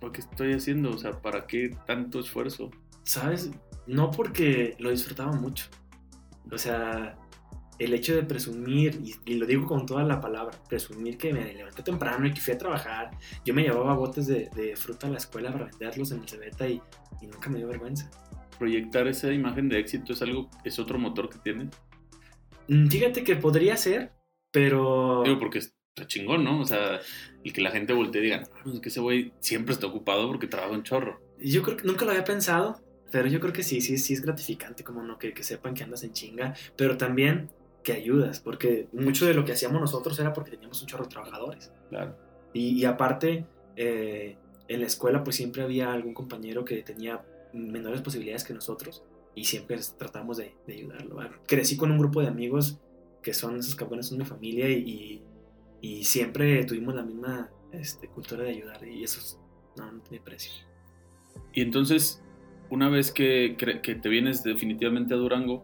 ¿para 0.00 0.12
qué 0.12 0.20
estoy 0.20 0.52
haciendo? 0.52 0.90
O 0.90 0.98
sea, 0.98 1.12
¿para 1.12 1.46
qué 1.46 1.76
tanto 1.86 2.20
esfuerzo? 2.20 2.70
¿Sabes? 3.04 3.50
No 3.86 4.10
porque 4.10 4.74
lo 4.78 4.90
disfrutaba 4.90 5.32
mucho. 5.32 5.66
O 6.50 6.58
sea, 6.58 7.16
el 7.78 7.92
hecho 7.92 8.14
de 8.14 8.22
presumir, 8.22 9.00
y, 9.24 9.34
lo 9.34 9.46
digo 9.46 9.66
con 9.66 9.86
toda 9.86 10.02
la 10.04 10.20
palabra, 10.20 10.56
presumir 10.68 11.18
que 11.18 11.32
me 11.32 11.52
levanté 11.52 11.82
temprano 11.82 12.26
y 12.26 12.32
que 12.32 12.40
fui 12.40 12.54
a 12.54 12.58
trabajar. 12.58 13.10
Yo 13.44 13.54
me 13.54 13.62
llevaba 13.62 13.94
botes 13.94 14.26
de, 14.26 14.48
de 14.54 14.76
fruta 14.76 15.06
a 15.06 15.10
la 15.10 15.18
escuela 15.18 15.52
para 15.52 15.66
venderlos 15.66 16.10
en 16.12 16.20
el 16.20 16.28
Cebeta 16.28 16.66
y, 16.66 16.80
y, 17.20 17.26
nunca 17.26 17.50
me 17.50 17.58
dio 17.58 17.68
vergüenza. 17.68 18.10
Proyectar 18.58 19.06
esa 19.06 19.32
imagen 19.32 19.68
de 19.68 19.78
éxito 19.78 20.14
es 20.14 20.22
algo, 20.22 20.48
es 20.64 20.78
otro 20.78 20.98
motor 20.98 21.28
que 21.28 21.38
tienes. 21.38 21.68
Mm, 22.68 22.88
fíjate 22.88 23.24
que 23.24 23.36
podría 23.36 23.76
ser, 23.76 24.12
pero... 24.50 25.22
Digo, 25.24 25.38
porque 25.38 25.58
está 25.58 26.06
chingón, 26.06 26.44
¿no? 26.44 26.60
O 26.60 26.64
sea, 26.64 27.00
el 27.44 27.52
que 27.52 27.60
la 27.60 27.70
gente 27.70 27.92
voltee 27.92 28.20
y 28.20 28.24
diga, 28.24 28.42
no, 28.64 28.74
es 28.74 28.80
que 28.80 28.88
ese 28.88 29.00
güey 29.00 29.32
siempre 29.40 29.72
está 29.72 29.86
ocupado 29.86 30.28
porque 30.28 30.46
trabaja 30.46 30.72
un 30.72 30.82
chorro. 30.82 31.20
Yo 31.38 31.62
creo 31.62 31.76
que 31.76 31.84
nunca 31.84 32.04
lo 32.04 32.12
había 32.12 32.24
pensado, 32.24 32.80
pero 33.10 33.28
yo 33.28 33.40
creo 33.40 33.52
que 33.52 33.62
sí, 33.62 33.80
sí, 33.80 33.98
sí 33.98 34.14
es 34.14 34.22
gratificante, 34.22 34.84
como 34.84 35.02
no, 35.02 35.18
que, 35.18 35.32
que 35.32 35.42
sepan 35.42 35.74
que 35.74 35.84
andas 35.84 36.02
en 36.04 36.12
chinga, 36.12 36.54
pero 36.76 36.96
también 36.96 37.50
que 37.82 37.92
ayudas, 37.92 38.40
porque 38.40 38.88
mucho 38.92 39.26
de 39.26 39.34
lo 39.34 39.44
que 39.44 39.52
hacíamos 39.52 39.80
nosotros 39.80 40.18
era 40.18 40.32
porque 40.32 40.50
teníamos 40.50 40.80
un 40.82 40.88
chorro 40.88 41.04
de 41.04 41.10
trabajadores. 41.10 41.72
Claro. 41.88 42.16
Y, 42.52 42.80
y 42.80 42.84
aparte, 42.84 43.46
eh, 43.76 44.36
en 44.68 44.80
la 44.80 44.86
escuela 44.86 45.22
pues 45.22 45.36
siempre 45.36 45.62
había 45.62 45.92
algún 45.92 46.14
compañero 46.14 46.64
que 46.64 46.82
tenía 46.82 47.24
menores 47.52 48.02
posibilidades 48.02 48.44
que 48.44 48.54
nosotros 48.54 49.04
y 49.36 49.44
siempre 49.44 49.78
tratamos 49.96 50.38
de, 50.38 50.54
ayudarlo. 50.66 51.18
Crecí 51.46 51.76
con 51.76 51.92
un 51.92 51.98
grupo 51.98 52.20
de 52.22 52.28
amigos 52.28 52.80
que 53.22 53.34
son 53.34 53.58
esos 53.58 53.76
cabrones, 53.76 54.06
son 54.06 54.18
mi 54.18 54.24
familia 54.24 54.68
y, 54.68 55.22
siempre 56.02 56.64
tuvimos 56.64 56.96
la 56.96 57.04
misma 57.04 57.48
este, 57.70 58.08
cultura 58.08 58.42
de 58.42 58.50
ayudar 58.50 58.84
y 58.88 59.04
eso 59.04 59.38
no, 59.76 59.92
no 59.92 60.00
tiene 60.00 60.24
precio. 60.24 60.52
Y 61.52 61.60
entonces, 61.60 62.24
una 62.70 62.88
vez 62.88 63.12
que, 63.12 63.56
que 63.56 63.94
te 63.94 64.08
vienes 64.08 64.42
definitivamente 64.42 65.14
a 65.14 65.16
Durango, 65.16 65.62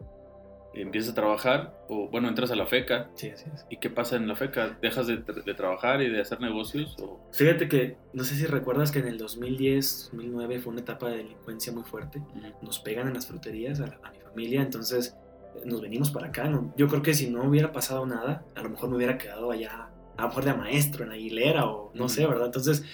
empiezas 0.75 1.13
a 1.13 1.15
trabajar 1.15 1.75
o 1.89 2.09
bueno, 2.09 2.29
entras 2.29 2.51
a 2.51 2.57
la 2.57 2.67
FECA. 2.67 3.11
Sí, 3.15 3.29
así 3.31 3.45
es. 3.53 3.67
¿Y 3.69 3.77
qué 3.79 3.91
pasa 3.91 4.17
en 4.17 4.27
la 4.27 4.35
FECA? 4.35 4.79
¿Dejas 4.81 5.07
de, 5.07 5.19
trabajar 5.55 6.03
y 6.03 6.09
de 6.09 6.21
hacer 6.21 6.41
negocios? 6.41 6.97
O? 7.01 7.21
Fíjate 7.33 7.69
que, 7.69 7.97
no 8.13 8.25
sé 8.25 8.35
si 8.37 8.47
recuerdas 8.47 8.91
que 8.91 9.01
en 9.01 9.09
el 9.09 9.19
2010, 9.19 10.11
2009 10.13 10.61
fue 10.61 10.73
una 10.73 10.83
etapa 10.83 11.11
de 11.11 11.19
delincuencia 11.19 11.73
muy 11.73 11.85
fuerte. 11.85 12.23
Nos 12.63 12.81
pegan 12.81 13.09
en 13.09 13.15
las 13.15 13.27
fruterías 13.27 13.81
a, 13.81 13.87
mi 14.11 14.21
familia, 14.21 14.63
entonces 14.63 15.17
nos 15.65 15.81
venimos 15.83 16.11
para 16.11 16.29
acá. 16.29 16.49
¿no? 16.49 16.73
Yo 16.77 16.89
creo 16.89 17.03
que 17.03 17.15
si 17.15 17.31
no 17.31 17.45
hubiera 17.45 17.73
pasado 17.73 18.07
nada, 18.07 18.45
a 18.55 18.63
lo 18.63 18.71
mejor 18.71 18.91
me 18.91 18.97
hubiera 18.97 19.19
quedado 19.19 19.51
allá, 19.51 19.89
a 20.17 20.23
lo 20.23 20.29
mejor 20.29 20.45
de 20.45 20.55
maestro 20.55 21.05
en 21.05 21.13
Aguilera 21.13 21.67
o 21.67 21.93
no 21.95 22.09
sé, 22.09 22.27
¿verdad? 22.27 22.47
Entonces 22.47 22.85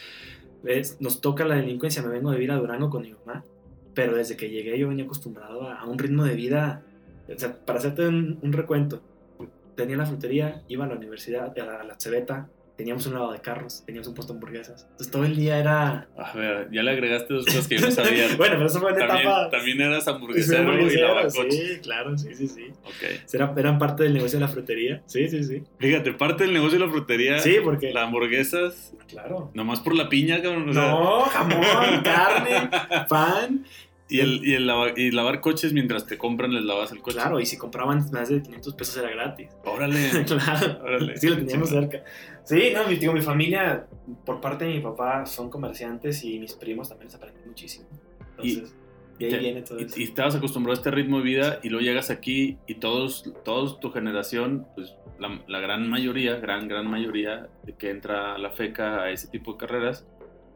nos 0.99 1.21
toca 1.21 1.45
la 1.45 1.55
delincuencia, 1.55 2.03
me 2.03 2.09
vengo 2.09 2.31
a 2.31 2.35
vivir 2.35 2.51
a 2.51 2.57
Durango 2.57 2.91
con 2.91 3.03
mi 3.03 3.13
mamá 3.13 3.45
pero 3.99 4.15
desde 4.15 4.37
que 4.37 4.49
llegué 4.49 4.79
yo 4.79 4.89
venía 4.89 5.05
acostumbrado 5.05 5.69
a, 5.69 5.81
a 5.81 5.85
un 5.85 5.99
ritmo 5.99 6.23
de 6.23 6.37
vida, 6.37 6.85
o 7.35 7.39
sea, 7.39 7.53
para 7.65 7.79
hacerte 7.79 8.07
un, 8.09 8.39
un 8.43 8.53
recuento, 8.53 9.03
tenía 9.77 9.97
la 9.97 10.07
frutería, 10.07 10.63
iba 10.69 10.85
a 10.85 10.89
la 10.89 10.95
universidad, 10.95 11.53
a 11.59 11.65
la, 11.65 11.81
a 11.81 11.85
la 11.85 11.95
cebeta, 11.99 12.49
teníamos 12.77 13.05
un 13.07 13.15
lavado 13.15 13.33
de 13.33 13.41
carros, 13.41 13.83
teníamos 13.85 14.07
un 14.07 14.15
puesto 14.15 14.33
de 14.33 14.37
hamburguesas. 14.37 14.83
Entonces 14.91 15.11
todo 15.11 15.25
el 15.25 15.35
día 15.35 15.59
era... 15.59 16.07
A 16.17 16.33
ver, 16.37 16.69
ya 16.71 16.83
le 16.85 16.93
agregaste 16.93 17.35
dos 17.35 17.45
cosas 17.45 17.67
que 17.67 17.77
yo 17.77 17.87
no 17.87 17.91
sabía. 17.93 18.27
bueno, 18.37 18.55
pero 18.55 18.67
eso 18.67 18.79
fue 18.81 18.93
en 18.93 18.99
también, 18.99 19.21
etapa... 19.23 19.51
también 19.51 19.81
eras 19.81 20.07
hamburguesero 20.07 20.81
y 20.89 20.97
lavacoches. 20.97 21.55
Sí, 21.57 21.79
claro, 21.83 22.17
sí, 22.17 22.35
sí, 22.37 22.47
sí. 22.47 22.67
Ok. 22.85 23.33
Era- 23.35 23.53
eran 23.57 23.79
parte 23.81 24.05
del 24.05 24.15
negocio 24.15 24.39
de 24.39 24.45
la 24.47 24.49
frutería. 24.53 25.03
Sí, 25.07 25.29
sí, 25.29 25.43
sí. 25.43 25.65
Fíjate, 25.81 26.13
parte 26.13 26.45
del 26.45 26.53
negocio 26.53 26.79
de 26.79 26.87
la 26.87 26.91
frutería, 26.93 27.39
Sí, 27.41 27.57
porque... 27.65 27.93
las 27.93 28.05
hamburguesas, 28.05 28.95
Claro. 29.09 29.51
nomás 29.55 29.81
por 29.81 29.97
la 29.97 30.09
piña, 30.09 30.41
cabrón. 30.41 30.69
o 30.69 30.73
sea, 30.73 30.83
No, 30.91 31.21
jamón, 31.23 32.03
carne, 32.05 32.71
pan. 33.09 33.65
Y, 34.09 34.21
el, 34.21 34.41
y, 34.45 34.55
el 34.55 34.67
lava- 34.67 34.93
y 34.97 35.11
lavar 35.11 35.41
coches 35.41 35.73
mientras 35.73 36.07
te 36.07 36.17
compran, 36.17 36.53
les 36.55 36.65
lavas 36.65 36.93
el 36.93 37.01
coche. 37.01 37.17
Claro, 37.19 37.41
y 37.41 37.47
si 37.47 37.57
compraban 37.59 38.05
más 38.13 38.29
de 38.29 38.41
500 38.43 38.75
pesos 38.75 38.97
era 38.97 39.11
gratis. 39.11 39.49
Órale. 39.65 40.09
claro. 40.27 40.81
Órale. 40.83 41.17
Sí, 41.19 41.29
lo 41.29 41.37
teníamos 41.37 41.69
cerca. 41.71 42.03
Sí, 42.45 42.71
no, 42.75 42.89
mi, 42.89 42.97
digo, 42.97 43.13
mi 43.13 43.21
familia, 43.21 43.87
por 44.25 44.41
parte 44.41 44.65
de 44.65 44.75
mi 44.75 44.81
papá, 44.81 45.27
son 45.27 45.51
comerciantes 45.51 46.25
y 46.25 46.39
mis 46.39 46.55
primos 46.55 46.89
también 46.89 47.09
les 47.09 47.15
aprendí 47.17 47.41
muchísimo. 47.47 47.87
Entonces, 48.31 48.75
y, 49.19 49.25
ahí 49.25 49.31
te- 49.31 49.39
viene 49.39 49.63
todo 49.63 49.79
eso. 49.79 49.99
Y, 49.99 50.01
y 50.01 50.05
estabas 50.05 50.35
acostumbrado 50.37 50.73
a 50.75 50.79
este 50.79 50.91
ritmo 50.91 51.19
de 51.19 51.25
vida 51.25 51.61
y 51.63 51.69
luego 51.69 51.85
llegas 51.85 52.09
aquí 52.11 52.57
y 52.67 52.77
todos, 52.77 53.31
todos 53.45 53.79
tu 53.81 53.91
generación, 53.91 54.67
pues 54.75 54.95
la, 55.19 55.43
la 55.49 55.61
gran 55.61 55.91
mayoría, 55.91 56.37
gran, 56.37 56.69
gran 56.69 56.89
mayoría 56.91 57.49
de 57.65 57.75
que 57.75 57.91
entra 57.91 58.37
a 58.37 58.39
la 58.39 58.51
FECA 58.53 59.03
a 59.03 59.11
ese 59.11 59.29
tipo 59.29 59.53
de 59.53 59.59
carreras, 59.59 60.07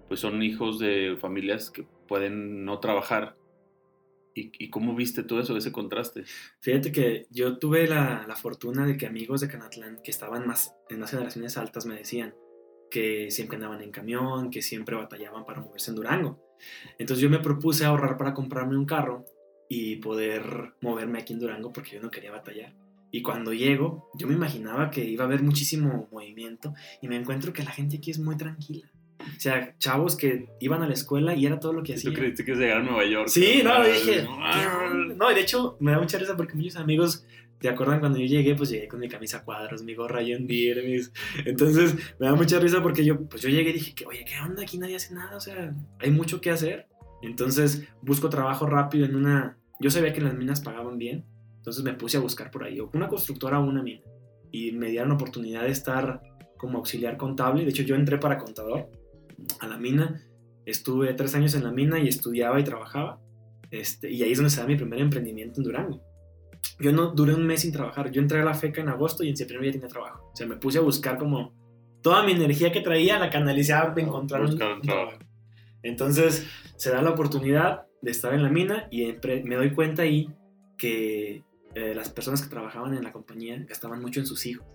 pues 0.09 0.21
son 0.21 0.43
hijos 0.43 0.79
de 0.79 1.17
familias 1.21 1.71
que 1.71 1.85
pueden 2.09 2.65
no 2.65 2.79
trabajar. 2.79 3.35
¿Y, 4.35 4.53
y 4.65 4.71
cómo 4.71 4.95
viste 4.95 5.23
todo 5.23 5.41
eso, 5.41 5.57
ese 5.57 5.73
contraste? 5.73 6.25
Fíjate 6.61 6.91
que 6.91 7.27
yo 7.31 7.59
tuve 7.59 7.87
la, 7.87 8.25
la 8.27 8.37
fortuna 8.37 8.87
de 8.87 8.97
que 8.97 9.07
amigos 9.07 9.41
de 9.41 9.49
Canatlán 9.49 10.01
que 10.03 10.11
estaban 10.11 10.47
más 10.47 10.75
en 10.89 11.01
las 11.01 11.11
generaciones 11.11 11.57
altas 11.57 11.87
me 11.87 11.97
decían 11.97 12.35
que 12.91 13.31
siempre 13.31 13.57
andaban 13.57 13.83
en 13.83 13.91
camión, 13.91 14.51
que 14.51 14.63
siempre 14.63 14.95
batallaban 14.97 15.45
para 15.45 15.61
moverse 15.61 15.91
en 15.91 15.97
Durango. 15.97 16.39
Entonces 16.99 17.23
yo 17.23 17.31
me 17.31 17.41
propuse 17.41 17.85
ahorrar 17.85 18.17
para 18.17 18.35
comprarme 18.35 18.77
un 18.77 18.85
carro 18.85 19.25
y 19.69 19.97
poder 19.97 20.75
moverme 20.83 21.19
aquí 21.19 21.33
en 21.33 21.41
Durango 21.41 21.73
porque 21.73 21.93
yo 21.93 22.03
no 22.03 22.11
quería 22.11 22.31
batallar. 22.31 22.75
Y 23.11 23.23
cuando 23.23 23.53
llego, 23.53 24.11
yo 24.15 24.27
me 24.27 24.35
imaginaba 24.35 24.91
que 24.91 25.05
iba 25.05 25.25
a 25.25 25.27
haber 25.27 25.43
muchísimo 25.43 26.09
movimiento 26.11 26.75
y 27.01 27.09
me 27.09 27.17
encuentro 27.17 27.53
que 27.53 27.63
la 27.63 27.71
gente 27.71 27.97
aquí 27.97 28.11
es 28.11 28.19
muy 28.19 28.37
tranquila. 28.37 28.91
O 29.37 29.41
sea, 29.41 29.75
chavos 29.79 30.17
que 30.17 30.47
iban 30.61 30.83
a 30.83 30.87
la 30.87 30.95
escuela 30.95 31.35
y 31.35 31.47
era 31.47 31.59
todo 31.61 31.73
lo 31.73 31.83
que 31.83 31.93
¿Tú 31.93 31.99
hacían. 31.99 32.15
creíste 32.15 32.45
que 32.45 32.55
llegar 32.55 32.79
a 32.79 32.83
Nueva 32.83 33.05
York? 33.05 33.29
Sí, 33.29 33.61
no, 33.65 33.73
Ah, 33.73 33.87
dije. 33.87 34.23
no, 34.23 34.37
¿qué 34.37 34.67
onda? 34.87 35.15
No, 35.17 35.31
y 35.33 35.35
de 35.35 35.41
hecho 35.41 35.77
me 35.81 35.93
da 35.93 35.99
mucha 35.99 36.19
risa 36.19 36.37
porque 36.37 36.55
muchos 36.55 36.77
amigos, 36.77 37.25
¿te 37.61 37.69
acuerdan 37.69 38.01
cuando 38.01 38.19
yo 38.19 38.27
llegué? 38.27 38.55
Pues 38.55 38.71
llegué 38.71 38.89
con 38.89 39.01
mi 39.01 39.09
camisa 39.09 39.39
a 39.39 39.45
cuadros, 39.45 39.83
mi 39.83 39.95
gorra 39.95 40.21
John 40.27 40.47
Deere, 40.47 40.83
mis... 40.83 41.13
Entonces 41.45 41.95
me 42.19 42.27
da 42.27 42.35
mucha 42.35 42.59
risa 42.59 42.83
porque 42.83 43.05
yo, 43.05 43.21
pues 43.29 43.43
yo 43.43 43.49
llegué 43.49 43.71
y 43.71 43.75
dije, 43.75 43.95
que, 43.95 44.07
oye, 44.07 44.25
¿qué 44.25 44.35
onda? 44.45 44.63
Aquí 44.63 44.79
nadie 44.79 44.97
hace 44.97 45.15
nada, 45.15 45.37
o 45.37 45.41
sea, 45.41 45.75
hay 45.99 46.11
mucho 46.11 46.41
que 46.41 46.51
hacer. 46.51 46.87
Entonces 47.23 47.85
busco 48.03 48.29
trabajo 48.29 48.67
rápido 48.67 49.07
en 49.07 49.15
una... 49.17 49.57
Yo 49.81 49.91
sabía 49.91 50.13
que 50.13 50.21
las 50.21 50.35
minas 50.35 50.61
pagaban 50.61 50.99
bien, 50.99 51.25
entonces 51.57 51.83
me 51.85 51.93
puse 51.95 52.17
a 52.17 52.21
buscar 52.21 52.51
por 52.51 52.65
ahí, 52.65 52.79
una 52.93 53.09
constructora 53.09 53.61
o 53.61 53.65
una 53.65 53.83
mina. 53.83 54.03
Y 54.51 54.73
me 54.73 54.89
dieron 54.91 55.09
la 55.11 55.15
oportunidad 55.15 55.63
de 55.63 55.71
estar 55.71 56.21
como 56.59 56.79
auxiliar 56.79 57.17
contable. 57.17 57.65
De 57.65 57.71
hecho, 57.71 57.83
yo 57.83 57.95
entré 57.95 58.19
para 58.19 58.39
contador 58.39 58.89
a 59.61 59.67
la 59.67 59.79
mina. 59.79 60.23
Estuve 60.65 61.13
tres 61.15 61.35
años 61.35 61.55
en 61.55 61.65
la 61.65 61.73
mina 61.73 61.99
y 61.99 62.09
estudiaba 62.09 62.61
y 62.61 62.65
trabajaba. 62.65 63.21
Este, 63.71 64.11
y 64.11 64.23
ahí 64.23 64.33
es 64.33 64.39
donde 64.39 64.51
se 64.51 64.61
da 64.61 64.67
mi 64.67 64.77
primer 64.77 65.01
emprendimiento 65.01 65.61
en 65.61 65.65
Durango. 65.65 66.03
Yo 66.79 66.93
no 66.93 67.13
duré 67.13 67.35
un 67.35 67.47
mes 67.47 67.63
sin 67.63 67.73
trabajar. 67.73 68.11
Yo 68.11 68.21
entré 68.21 68.41
a 68.41 68.45
la 68.45 68.55
FECA 68.55 68.81
en 68.81 68.89
agosto 68.89 69.25
y 69.25 69.29
en 69.29 69.37
septiembre 69.37 69.69
ya 69.69 69.73
tenía 69.73 69.89
trabajo. 69.89 70.31
O 70.33 70.37
sea, 70.37 70.47
me 70.47 70.57
puse 70.57 70.79
a 70.79 70.83
buscar 70.83 71.19
como 71.19 71.55
toda 72.03 72.25
mi 72.25 72.33
energía 72.33 72.73
que 72.73 72.81
traía, 72.81 73.19
la 73.19 73.31
canalizaba 73.31 73.95
para 73.95 74.07
encontrar 74.07 74.43
un, 74.43 74.51
un 74.51 74.83
trabajo. 74.83 75.19
Entonces, 75.83 76.47
se 76.77 76.91
da 76.91 77.03
la 77.03 77.11
oportunidad 77.11 77.87
de 78.01 78.11
estar 78.11 78.35
en 78.35 78.43
la 78.43 78.49
mina 78.49 78.89
y 78.91 79.05
me 79.45 79.57
doy 79.57 79.73
cuenta 79.73 80.03
ahí 80.03 80.29
que 80.77 81.45
eh, 81.75 81.95
las 81.95 82.11
personas 82.11 82.43
que 82.43 82.49
trabajaban 82.49 82.95
en 82.95 83.05
la 83.05 83.13
compañía 83.13 83.65
gastaban 83.69 84.01
mucho 84.01 84.21
en 84.21 84.27
sus 84.27 84.45
hijos. 84.47 84.67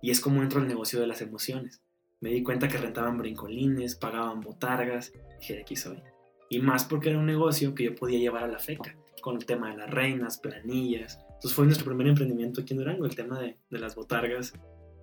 Y 0.00 0.10
es 0.10 0.20
como 0.20 0.42
entro 0.42 0.60
al 0.60 0.68
negocio 0.68 1.00
de 1.00 1.06
las 1.06 1.20
emociones. 1.20 1.82
Me 2.20 2.30
di 2.30 2.42
cuenta 2.42 2.68
que 2.68 2.78
rentaban 2.78 3.18
brincolines, 3.18 3.94
pagaban 3.94 4.40
botargas. 4.40 5.12
Dije, 5.40 5.54
de 5.54 5.60
aquí 5.60 5.76
soy. 5.76 6.02
Y 6.50 6.60
más 6.60 6.84
porque 6.84 7.10
era 7.10 7.18
un 7.18 7.26
negocio 7.26 7.74
que 7.74 7.84
yo 7.84 7.94
podía 7.94 8.18
llevar 8.18 8.44
a 8.44 8.48
la 8.48 8.58
FECA, 8.58 8.96
con 9.20 9.36
el 9.36 9.44
tema 9.44 9.70
de 9.70 9.76
las 9.76 9.90
reinas, 9.90 10.38
planillas. 10.38 11.18
Entonces 11.26 11.54
fue 11.54 11.66
nuestro 11.66 11.86
primer 11.86 12.08
emprendimiento 12.08 12.62
aquí 12.62 12.72
en 12.72 12.78
Durango, 12.78 13.04
el 13.06 13.14
tema 13.14 13.38
de, 13.38 13.56
de 13.70 13.78
las 13.78 13.94
botargas, 13.94 14.54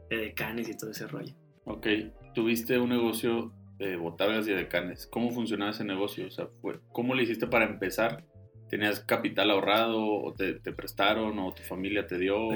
eh, 0.10 0.17
de 0.17 0.34
canes 0.34 0.67
y 0.67 0.75
todo 0.75 0.91
ese 0.91 1.07
rollo. 1.07 1.34
Ok, 1.65 1.88
tuviste 2.34 2.77
un 2.77 2.89
negocio 2.89 3.53
de 3.77 3.95
botargas 3.95 4.48
y 4.48 4.53
de 4.53 4.67
canes. 4.67 5.07
¿Cómo 5.07 5.31
funcionaba 5.31 5.72
ese 5.72 5.84
negocio? 5.84 6.27
O 6.27 6.31
sea, 6.31 6.48
¿cómo 6.91 7.15
le 7.15 7.24
hiciste 7.24 7.48
para 7.48 7.65
empezar? 7.65 8.25
¿Tenías 8.69 9.00
capital 9.00 9.51
ahorrado 9.51 10.03
o 10.03 10.34
te, 10.34 10.55
te 10.55 10.74
prestaron 10.74 11.38
o 11.39 11.53
tu 11.53 11.63
familia 11.63 12.07
te 12.07 12.17
dio? 12.17 12.50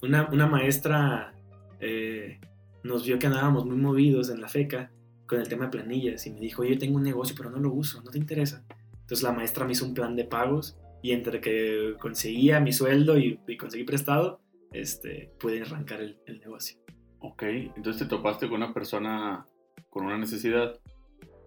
Una, 0.00 0.28
una 0.30 0.46
maestra 0.46 1.34
eh, 1.80 2.40
nos 2.86 3.04
vio 3.04 3.18
que 3.18 3.26
andábamos 3.26 3.66
muy 3.66 3.76
movidos 3.76 4.30
en 4.30 4.40
la 4.40 4.48
FECA 4.48 4.90
con 5.26 5.40
el 5.40 5.48
tema 5.48 5.64
de 5.64 5.70
planillas 5.72 6.26
y 6.26 6.32
me 6.32 6.40
dijo, 6.40 6.62
oye, 6.62 6.76
tengo 6.76 6.96
un 6.96 7.02
negocio 7.02 7.34
pero 7.36 7.50
no 7.50 7.58
lo 7.58 7.72
uso, 7.72 8.00
¿no 8.02 8.10
te 8.10 8.18
interesa? 8.18 8.64
Entonces 8.92 9.22
la 9.22 9.32
maestra 9.32 9.64
me 9.64 9.72
hizo 9.72 9.84
un 9.84 9.94
plan 9.94 10.16
de 10.16 10.24
pagos 10.24 10.78
y 11.02 11.12
entre 11.12 11.40
que 11.40 11.94
conseguía 12.00 12.60
mi 12.60 12.72
sueldo 12.72 13.18
y, 13.18 13.38
y 13.46 13.56
conseguí 13.56 13.84
prestado, 13.84 14.40
este, 14.72 15.32
pude 15.38 15.62
arrancar 15.62 16.00
el, 16.00 16.18
el 16.26 16.40
negocio. 16.40 16.78
Ok, 17.20 17.42
entonces 17.42 18.02
te 18.02 18.08
topaste 18.08 18.48
con 18.48 18.62
una 18.62 18.72
persona 18.72 19.46
con 19.90 20.04
una 20.06 20.18
necesidad 20.18 20.78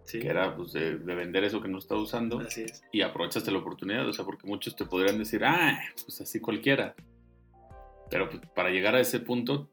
Sí, 0.10 0.20
que 0.20 0.28
era 0.28 0.56
pues, 0.56 0.74
de, 0.74 0.98
de 0.98 1.16
vender 1.16 1.44
eso 1.44 1.62
que 1.62 1.68
no 1.68 1.78
está 1.78 1.94
usando 1.94 2.40
así 2.40 2.64
es. 2.64 2.84
y 2.92 3.02
aprovechaste 3.02 3.52
la 3.52 3.60
oportunidad, 3.60 4.08
o 4.08 4.14
sea, 4.14 4.26
porque 4.26 4.48
muchos 4.48 4.76
te 4.76 4.84
podrían 4.86 5.20
decir, 5.20 5.46
ah, 5.46 5.80
pues 6.04 6.20
así 6.20 6.40
cualquiera. 6.40 6.96
Pero 8.10 8.28
pues, 8.28 8.42
para 8.56 8.72
llegar 8.72 8.96
a 8.96 9.02
ese 9.02 9.20
punto, 9.20 9.70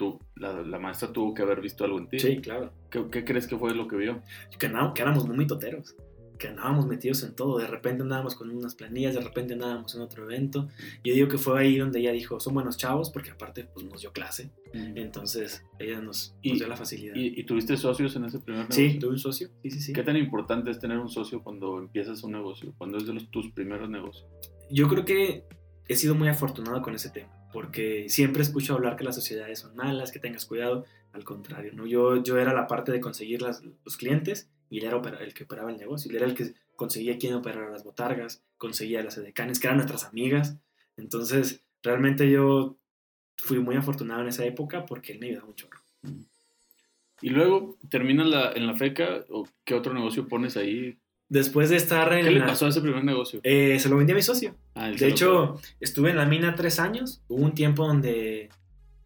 tú, 0.00 0.18
la, 0.34 0.62
la 0.62 0.78
maestra 0.78 1.12
tuvo 1.12 1.34
que 1.34 1.42
haber 1.42 1.60
visto 1.60 1.84
algo 1.84 1.98
en 1.98 2.08
ti. 2.08 2.18
Sí, 2.18 2.38
claro. 2.38 2.72
¿Qué, 2.90 3.04
qué 3.10 3.22
crees 3.22 3.46
que 3.46 3.58
fue 3.58 3.74
lo 3.74 3.86
que 3.86 3.96
vio? 3.96 4.22
que, 4.58 4.64
andábamos, 4.64 4.94
que 4.94 5.02
éramos 5.02 5.26
muy 5.26 5.36
mitoteros, 5.36 5.94
que 6.38 6.48
andábamos 6.48 6.86
metidos 6.86 7.22
en 7.22 7.34
todo. 7.34 7.58
De 7.58 7.66
repente 7.66 8.02
andábamos 8.02 8.34
con 8.34 8.48
unas 8.48 8.74
planillas, 8.74 9.14
de 9.14 9.20
repente 9.20 9.52
andábamos 9.52 9.94
en 9.94 10.00
otro 10.00 10.24
evento. 10.24 10.68
Yo 11.04 11.12
digo 11.12 11.28
que 11.28 11.36
fue 11.36 11.60
ahí 11.60 11.76
donde 11.76 12.00
ella 12.00 12.12
dijo, 12.12 12.40
son 12.40 12.54
buenos 12.54 12.78
chavos, 12.78 13.10
porque 13.10 13.32
aparte 13.32 13.64
pues, 13.74 13.84
nos 13.84 14.00
dio 14.00 14.10
clase. 14.10 14.50
Entonces 14.72 15.66
ella 15.78 16.00
nos, 16.00 16.34
nos 16.42 16.58
dio 16.58 16.66
la 16.66 16.76
facilidad. 16.76 17.14
¿Y, 17.14 17.38
y 17.38 17.44
tuviste 17.44 17.76
socios 17.76 18.16
en 18.16 18.24
ese 18.24 18.38
primer 18.38 18.62
negocio? 18.62 18.90
sí, 18.90 18.98
tuve 18.98 19.10
un 19.10 19.18
socio. 19.18 19.50
Sí, 19.62 19.70
sí, 19.70 19.80
sí. 19.82 19.92
¿Qué 19.92 20.02
tan 20.02 20.16
importante 20.16 20.70
es 20.70 20.78
tener 20.78 20.96
un 20.96 21.10
socio 21.10 21.42
cuando 21.42 21.78
empiezas 21.78 22.22
un 22.22 22.32
negocio? 22.32 22.72
Cuando 22.78 22.96
es 22.96 23.06
de 23.06 23.12
los, 23.12 23.30
tus 23.30 23.50
primeros 23.52 23.90
negocios. 23.90 24.26
Yo 24.70 24.88
creo 24.88 25.04
que 25.04 25.44
he 25.92 25.96
sido 25.96 26.14
muy 26.14 26.28
afortunado 26.28 26.82
con 26.82 26.94
ese 26.94 27.10
tema, 27.10 27.30
porque 27.52 28.08
siempre 28.08 28.42
escucho 28.42 28.74
hablar 28.74 28.96
que 28.96 29.04
las 29.04 29.14
sociedades 29.16 29.58
son 29.58 29.74
malas, 29.76 30.12
que 30.12 30.18
tengas 30.20 30.46
cuidado. 30.46 30.84
Al 31.12 31.24
contrario, 31.24 31.72
¿no? 31.74 31.86
yo, 31.86 32.22
yo 32.22 32.38
era 32.38 32.52
la 32.54 32.68
parte 32.68 32.92
de 32.92 33.00
conseguir 33.00 33.42
las- 33.42 33.62
los 33.84 33.96
clientes 33.96 34.48
y 34.68 34.78
él 34.78 34.84
era 34.84 35.00
el 35.20 35.34
que 35.34 35.42
operaba 35.44 35.70
el 35.72 35.76
negocio. 35.76 36.08
Él 36.10 36.16
era 36.18 36.26
el 36.26 36.34
que 36.34 36.54
conseguía 36.76 37.18
quién 37.18 37.34
operara 37.34 37.68
las 37.70 37.82
botargas, 37.82 38.44
conseguía 38.56 39.02
las 39.02 39.18
edecanes, 39.18 39.58
que 39.58 39.66
eran 39.66 39.78
nuestras 39.78 40.04
amigas. 40.04 40.56
Entonces, 40.96 41.64
realmente 41.82 42.30
yo 42.30 42.76
fui 43.36 43.58
muy 43.58 43.74
afortunado 43.74 44.20
en 44.22 44.28
esa 44.28 44.44
época 44.44 44.86
porque 44.86 45.12
él 45.12 45.18
me 45.18 45.26
ayudaba 45.26 45.46
mucho. 45.46 45.68
Y 47.22 47.30
luego 47.30 47.76
terminas 47.90 48.26
en 48.54 48.66
la 48.66 48.74
FECA, 48.74 49.24
o 49.28 49.46
¿qué 49.64 49.74
otro 49.74 49.92
negocio 49.92 50.26
pones 50.28 50.56
ahí? 50.56 50.98
Después 51.30 51.70
de 51.70 51.76
estar 51.76 52.12
en 52.12 52.24
¿Qué 52.24 52.30
le 52.32 52.40
pasó 52.40 52.66
a 52.66 52.70
ese 52.70 52.80
primer 52.80 53.04
negocio? 53.04 53.38
Eh, 53.44 53.78
se 53.78 53.88
lo 53.88 53.96
vendí 53.96 54.12
a 54.12 54.16
mi 54.16 54.22
socio. 54.22 54.56
Ah, 54.74 54.90
De 54.90 55.06
hecho, 55.06 55.60
estuve 55.78 56.10
en 56.10 56.16
la 56.16 56.26
mina 56.26 56.56
tres 56.56 56.80
años. 56.80 57.22
Hubo 57.28 57.44
un 57.44 57.54
tiempo 57.54 57.86
donde 57.86 58.48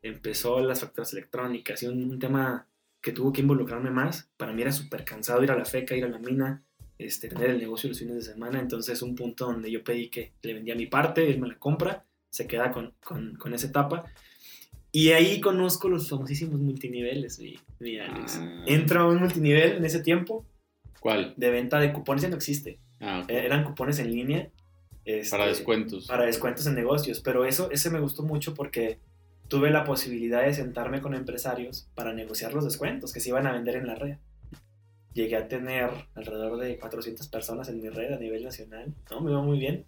empezó 0.00 0.60
las 0.60 0.80
facturas 0.80 1.12
electrónicas 1.12 1.82
y 1.82 1.86
un, 1.86 2.02
un 2.02 2.18
tema 2.18 2.66
que 3.02 3.12
tuvo 3.12 3.30
que 3.30 3.42
involucrarme 3.42 3.90
más. 3.90 4.30
Para 4.38 4.54
mí 4.54 4.62
era 4.62 4.72
súper 4.72 5.04
cansado 5.04 5.44
ir 5.44 5.50
a 5.50 5.56
la 5.56 5.66
feca, 5.66 5.94
ir 5.94 6.06
a 6.06 6.08
la 6.08 6.18
mina, 6.18 6.64
este, 6.96 7.28
tener 7.28 7.50
el 7.50 7.58
negocio 7.58 7.90
los 7.90 7.98
fines 7.98 8.14
de 8.14 8.22
semana. 8.22 8.58
Entonces, 8.58 9.02
un 9.02 9.14
punto 9.14 9.44
donde 9.44 9.70
yo 9.70 9.84
pedí 9.84 10.08
que 10.08 10.32
le 10.42 10.54
vendía 10.54 10.74
mi 10.74 10.86
parte, 10.86 11.30
él 11.30 11.38
me 11.38 11.48
la 11.48 11.58
compra, 11.58 12.06
se 12.30 12.46
queda 12.46 12.72
con, 12.72 12.94
con, 13.04 13.36
con 13.36 13.52
esa 13.52 13.66
etapa. 13.66 14.06
Y 14.90 15.10
ahí 15.10 15.42
conozco 15.42 15.90
los 15.90 16.08
famosísimos 16.08 16.58
multiniveles, 16.58 17.38
mi, 17.38 17.58
mi 17.80 17.98
Alex. 17.98 18.38
Ah. 18.40 18.64
Entra 18.66 19.02
a 19.02 19.08
un 19.08 19.18
multinivel 19.18 19.72
en 19.72 19.84
ese 19.84 20.00
tiempo 20.00 20.46
¿Cuál? 21.04 21.34
de 21.37 21.50
venta 21.50 21.78
de 21.80 21.92
cupones, 21.92 22.23
ya 22.23 22.30
no 22.30 22.37
existe. 22.37 22.78
Ah. 22.99 23.25
Eh, 23.28 23.42
Eran 23.44 23.62
cupones 23.64 23.99
en 23.99 24.11
línea. 24.11 24.49
este, 25.04 25.30
Para 25.37 25.46
descuentos. 25.46 26.06
para 26.06 26.25
descuentos 26.25 26.66
en 26.66 26.75
negocios, 26.75 27.20
pero 27.20 27.44
eso 27.44 27.70
ese 27.70 27.90
me 27.90 28.00
gustó 28.00 28.23
mucho 28.23 28.54
porque 28.54 28.99
tuve 29.49 29.70
la 29.70 29.84
posibilidad 29.84 30.42
de 30.42 30.54
sentarme 30.54 31.02
con 31.02 31.12
empresarios 31.14 31.87
para 31.94 32.14
negociar 32.14 32.54
los 32.54 32.64
descuentos 32.64 33.12
que 33.12 33.20
se 33.20 33.28
iban 33.28 33.46
a 33.46 33.52
vender 33.52 33.76
en 33.76 33.87
la 33.87 33.96
red. 33.96 34.16
llegué 35.12 35.37
a 35.37 35.46
tener 35.46 35.90
alrededor 36.14 36.56
de 36.58 36.78
400 36.78 37.28
personas 37.28 37.68
en 37.68 37.82
mi 37.82 37.90
red 37.90 38.14
a 38.14 38.18
nivel 38.18 38.42
nacional. 38.42 38.94
No, 39.11 39.20
me 39.20 39.30
va 39.30 39.42
muy 39.42 39.58
bien. 39.58 39.84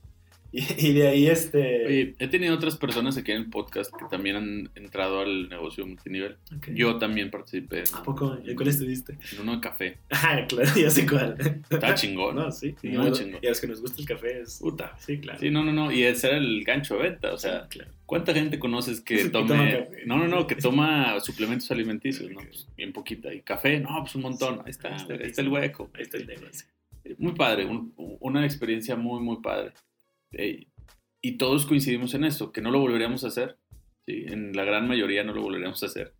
Y, 0.52 0.92
de 0.92 1.08
ahí 1.08 1.26
este... 1.26 1.86
Oye, 1.86 2.14
he 2.18 2.28
tenido 2.28 2.54
otras 2.54 2.76
personas 2.76 3.16
aquí 3.16 3.32
en 3.32 3.38
el 3.38 3.50
podcast 3.50 3.94
que 3.94 4.04
también 4.10 4.36
han 4.36 4.70
entrado 4.74 5.20
al 5.20 5.48
negocio 5.48 5.86
multinivel. 5.86 6.36
Yo 6.72 6.98
también 6.98 7.30
participé. 7.30 7.84
¿A 7.92 8.02
poco? 8.02 8.38
¿En 8.44 8.54
cuál 8.54 8.68
estuviste? 8.68 9.18
En 9.32 9.40
uno 9.42 9.56
de 9.56 9.60
café. 9.60 9.98
Ah, 10.28 10.44
claro, 10.48 10.70
ya 10.74 10.90
sé 10.90 11.06
cuál. 11.06 11.36
Está 11.70 11.94
chingón. 11.94 12.36
No, 12.36 12.50
sí. 12.50 12.74
Muy 12.82 13.12
chingón. 13.12 13.38
Y 13.42 13.46
a 13.46 13.50
los 13.50 13.60
que 13.60 13.66
nos 13.68 13.80
gusta 13.80 14.00
el 14.00 14.06
café 14.06 14.40
es... 14.40 14.58
Puta. 14.58 14.96
Sí, 14.98 15.18
claro. 15.18 15.38
Sí, 15.38 15.50
no, 15.50 15.62
no, 15.62 15.72
no. 15.72 15.92
Y 15.92 16.02
ese 16.02 16.28
era 16.28 16.38
el 16.38 16.64
gancho 16.64 16.96
de 16.96 17.02
venta. 17.02 17.32
O 17.32 17.38
sea, 17.38 17.68
claro. 17.68 17.90
¿cuánta 18.06 18.32
gente 18.32 18.58
conoces 18.58 19.00
que 19.00 19.28
tome... 19.30 19.88
no, 20.06 20.16
no, 20.16 20.26
no, 20.26 20.46
que 20.46 20.56
toma 20.56 21.20
suplementos 21.22 21.70
alimenticios, 21.70 22.30
¿no? 22.30 22.40
Pues, 22.40 22.66
bien 22.76 22.92
poquita. 22.92 23.32
Y 23.32 23.42
café, 23.42 23.78
no, 23.78 24.00
pues 24.00 24.14
un 24.14 24.22
montón. 24.22 24.60
Ahí 24.64 24.70
está, 24.70 24.96
ahí 24.96 25.18
está 25.22 25.42
el 25.42 25.48
hueco. 25.48 25.90
Ahí 25.94 26.02
está 26.02 26.16
el 26.16 26.26
negocio. 26.26 26.66
Muy 27.18 27.32
padre, 27.32 27.68
una 27.96 28.44
experiencia 28.44 28.96
muy, 28.96 29.20
muy 29.20 29.36
padre 29.40 29.72
y 30.32 31.38
todos 31.38 31.66
coincidimos 31.66 32.14
en 32.14 32.24
esto, 32.24 32.52
que 32.52 32.60
no 32.60 32.70
lo 32.70 32.80
volveríamos 32.80 33.24
a 33.24 33.28
hacer. 33.28 33.58
¿sí? 34.06 34.24
En 34.28 34.52
la 34.52 34.64
gran 34.64 34.86
mayoría 34.86 35.24
no 35.24 35.32
lo 35.32 35.42
volveríamos 35.42 35.82
a 35.82 35.86
hacer. 35.86 36.14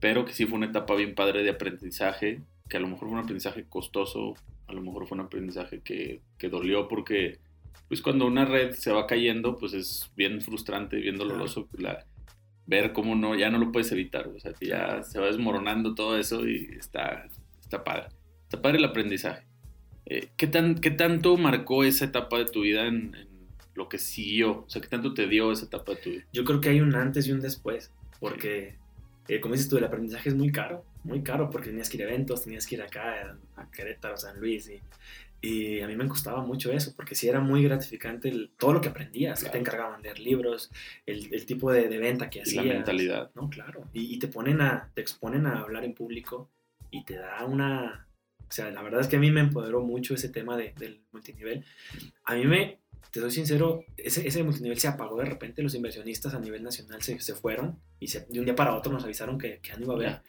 Pero 0.00 0.24
que 0.24 0.32
sí 0.32 0.46
fue 0.46 0.58
una 0.58 0.66
etapa 0.66 0.94
bien 0.94 1.14
padre 1.14 1.42
de 1.42 1.50
aprendizaje, 1.50 2.42
que 2.68 2.76
a 2.76 2.80
lo 2.80 2.88
mejor 2.88 3.08
fue 3.08 3.18
un 3.18 3.24
aprendizaje 3.24 3.64
costoso, 3.68 4.34
a 4.66 4.72
lo 4.72 4.82
mejor 4.82 5.06
fue 5.06 5.16
un 5.16 5.24
aprendizaje 5.24 5.80
que, 5.80 6.20
que 6.38 6.48
dolió 6.48 6.88
porque 6.88 7.38
pues 7.88 8.00
cuando 8.00 8.26
una 8.26 8.44
red 8.44 8.72
se 8.72 8.92
va 8.92 9.06
cayendo, 9.06 9.56
pues 9.56 9.74
es 9.74 10.10
bien 10.16 10.40
frustrante, 10.40 10.96
bien 10.96 11.16
doloroso 11.16 11.68
la, 11.78 12.06
ver 12.66 12.92
cómo 12.92 13.14
no, 13.14 13.34
ya 13.34 13.50
no 13.50 13.58
lo 13.58 13.72
puedes 13.72 13.92
evitar, 13.92 14.28
o 14.28 14.38
sea, 14.40 14.52
que 14.52 14.66
ya 14.66 15.02
se 15.02 15.18
va 15.18 15.26
desmoronando 15.26 15.94
todo 15.94 16.18
eso 16.18 16.46
y 16.48 16.76
está, 16.78 17.28
está 17.60 17.84
padre. 17.84 18.08
Está 18.44 18.62
padre 18.62 18.78
el 18.78 18.84
aprendizaje. 18.84 19.46
Eh, 20.06 20.28
¿qué, 20.36 20.46
tan, 20.46 20.76
¿Qué 20.76 20.90
tanto 20.90 21.36
marcó 21.36 21.84
esa 21.84 22.06
etapa 22.06 22.38
de 22.38 22.46
tu 22.46 22.62
vida 22.62 22.86
en 22.86 23.14
lo 23.74 23.88
que 23.88 23.98
siguió? 23.98 24.64
O 24.64 24.68
sea, 24.68 24.80
¿qué 24.80 24.88
tanto 24.88 25.14
te 25.14 25.26
dio 25.26 25.52
esa 25.52 25.66
etapa 25.66 25.92
de 25.92 25.98
tu 25.98 26.10
vida? 26.10 26.24
Yo 26.32 26.44
creo 26.44 26.60
que 26.60 26.68
hay 26.70 26.80
un 26.80 26.94
antes 26.94 27.26
y 27.26 27.32
un 27.32 27.40
después, 27.40 27.92
porque, 28.20 28.76
eh, 29.28 29.40
como 29.40 29.54
dices 29.54 29.68
tú, 29.68 29.76
el 29.78 29.84
aprendizaje 29.84 30.28
es 30.28 30.34
muy 30.34 30.52
caro, 30.52 30.84
muy 31.02 31.22
caro, 31.22 31.50
porque 31.50 31.68
tenías 31.68 31.88
que 31.90 31.98
ir 31.98 32.04
a 32.04 32.08
eventos, 32.08 32.44
tenías 32.44 32.66
que 32.66 32.76
ir 32.76 32.82
acá, 32.82 33.36
a 33.56 33.70
Querétaro, 33.70 34.16
San 34.16 34.40
Luis, 34.40 34.68
y, 34.70 34.80
y 35.44 35.80
a 35.80 35.86
mí 35.86 35.94
me 35.94 36.06
gustaba 36.06 36.42
mucho 36.42 36.72
eso, 36.72 36.94
porque 36.96 37.14
sí 37.14 37.28
era 37.28 37.40
muy 37.40 37.62
gratificante 37.62 38.32
todo 38.56 38.72
lo 38.72 38.80
que 38.80 38.88
aprendías, 38.88 39.44
que 39.44 39.50
te 39.50 39.58
encargaban 39.58 40.00
de 40.00 40.08
leer 40.08 40.18
libros, 40.20 40.70
el, 41.04 41.32
el 41.34 41.44
tipo 41.44 41.70
de, 41.70 41.88
de, 41.88 41.98
venta 41.98 42.30
que 42.30 42.40
hacías. 42.40 42.64
la 42.64 42.74
mentalidad. 42.74 43.30
No, 43.34 43.50
claro. 43.50 43.84
Y, 43.92 44.14
y, 44.14 44.18
te 44.18 44.28
ponen 44.28 44.62
a, 44.62 44.90
te 44.94 45.02
exponen 45.02 45.46
a 45.46 45.60
hablar 45.60 45.84
en 45.84 45.92
público 45.92 46.50
y 46.90 47.04
te 47.04 47.16
da 47.16 47.44
una... 47.44 48.06
O 48.38 48.52
sea, 48.54 48.70
la 48.70 48.82
verdad 48.82 49.00
es 49.00 49.08
que 49.08 49.16
a 49.16 49.18
mí 49.18 49.30
me 49.30 49.40
empoderó 49.40 49.82
mucho 49.82 50.14
ese 50.14 50.28
tema 50.28 50.56
de, 50.56 50.72
del 50.78 51.02
multinivel. 51.12 51.64
A 52.24 52.36
mí 52.36 52.46
me, 52.46 52.78
te 53.10 53.20
soy 53.20 53.30
sincero, 53.30 53.84
ese, 53.96 54.26
ese 54.26 54.42
multinivel 54.42 54.78
se 54.78 54.88
apagó 54.88 55.16
de 55.18 55.24
repente, 55.24 55.62
los 55.62 55.74
inversionistas 55.74 56.34
a 56.34 56.38
nivel 56.38 56.62
nacional 56.62 57.02
se, 57.02 57.18
se 57.20 57.34
fueron 57.34 57.78
y 58.00 58.06
de 58.10 58.38
un 58.38 58.44
día 58.44 58.54
para 58.54 58.74
otro 58.74 58.92
nos 58.92 59.04
avisaron 59.04 59.38
que, 59.38 59.60
que 59.60 59.68
ya 59.68 59.76
no 59.76 59.84
iba 59.84 59.94
a 59.94 59.96
haber. 59.96 60.22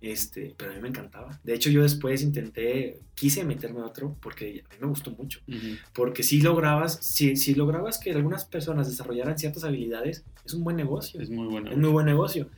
Este, 0.00 0.54
pero 0.56 0.72
a 0.72 0.74
mí 0.74 0.80
me 0.80 0.88
encantaba. 0.88 1.40
De 1.42 1.54
hecho, 1.54 1.70
yo 1.70 1.82
después 1.82 2.22
intenté, 2.22 3.00
quise 3.14 3.44
meterme 3.44 3.80
a 3.80 3.86
otro 3.86 4.16
porque 4.20 4.62
a 4.68 4.74
mí 4.74 4.80
me 4.80 4.86
gustó 4.88 5.10
mucho. 5.10 5.40
Porque 5.94 6.22
si 6.22 6.40
lograbas, 6.40 6.98
si, 7.00 7.36
si 7.36 7.54
lograbas 7.54 7.98
que 7.98 8.12
algunas 8.12 8.44
personas 8.44 8.88
desarrollaran 8.88 9.38
ciertas 9.38 9.64
habilidades, 9.64 10.24
es 10.44 10.54
un 10.54 10.64
buen 10.64 10.76
negocio. 10.76 11.20
Es 11.20 11.30
muy 11.30 11.46
bueno. 11.46 11.70
Es 11.70 11.76
muy 11.76 11.90
buen 11.90 12.06
negocio. 12.06 12.48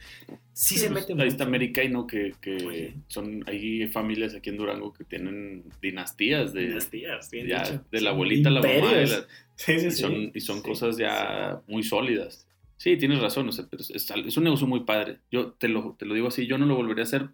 Sí, 0.53 0.77
se 0.77 0.91
pues, 0.91 1.09
mete 1.09 1.23
Ahí 1.23 1.29
está 1.29 1.45
América 1.45 1.85
y 1.85 1.89
no 1.89 2.07
que, 2.07 2.35
que 2.41 2.95
son, 3.07 3.45
hay 3.47 3.87
familias 3.87 4.35
aquí 4.35 4.51
en 4.51 4.57
Durango 4.57 4.93
que 4.93 5.05
tienen 5.05 5.63
dinastías 5.81 6.53
de... 6.53 6.67
Dinastías, 6.67 7.31
bien 7.31 7.47
ya, 7.47 7.63
dicho. 7.63 7.85
De 7.93 8.01
la 8.01 8.11
abuelita 8.11 8.49
a 8.49 8.53
la 8.53 8.61
mamá. 8.61 8.93
La, 8.93 9.27
Sí, 9.59 9.81
sí, 9.81 9.87
y 9.87 9.91
son, 9.91 10.13
sí. 10.13 10.31
y 10.35 10.41
son 10.41 10.63
cosas 10.63 10.97
ya 10.97 11.61
muy 11.67 11.83
sólidas. 11.83 12.48
Sí, 12.79 12.97
tienes 12.97 13.21
razón, 13.21 13.49
o 13.49 13.53
sea, 13.53 13.67
pero 13.71 13.83
es, 13.83 13.91
es, 13.91 14.37
un 14.37 14.45
negocio 14.45 14.67
muy 14.67 14.85
padre. 14.85 15.21
Yo 15.31 15.53
te 15.53 15.69
lo, 15.69 15.95
te 15.99 16.07
lo 16.07 16.15
digo 16.15 16.29
así, 16.29 16.47
yo 16.47 16.57
no 16.59 16.65
lo 16.67 16.77
volvería 16.77 17.03
a 17.03 17.07
hacer. 17.07 17.29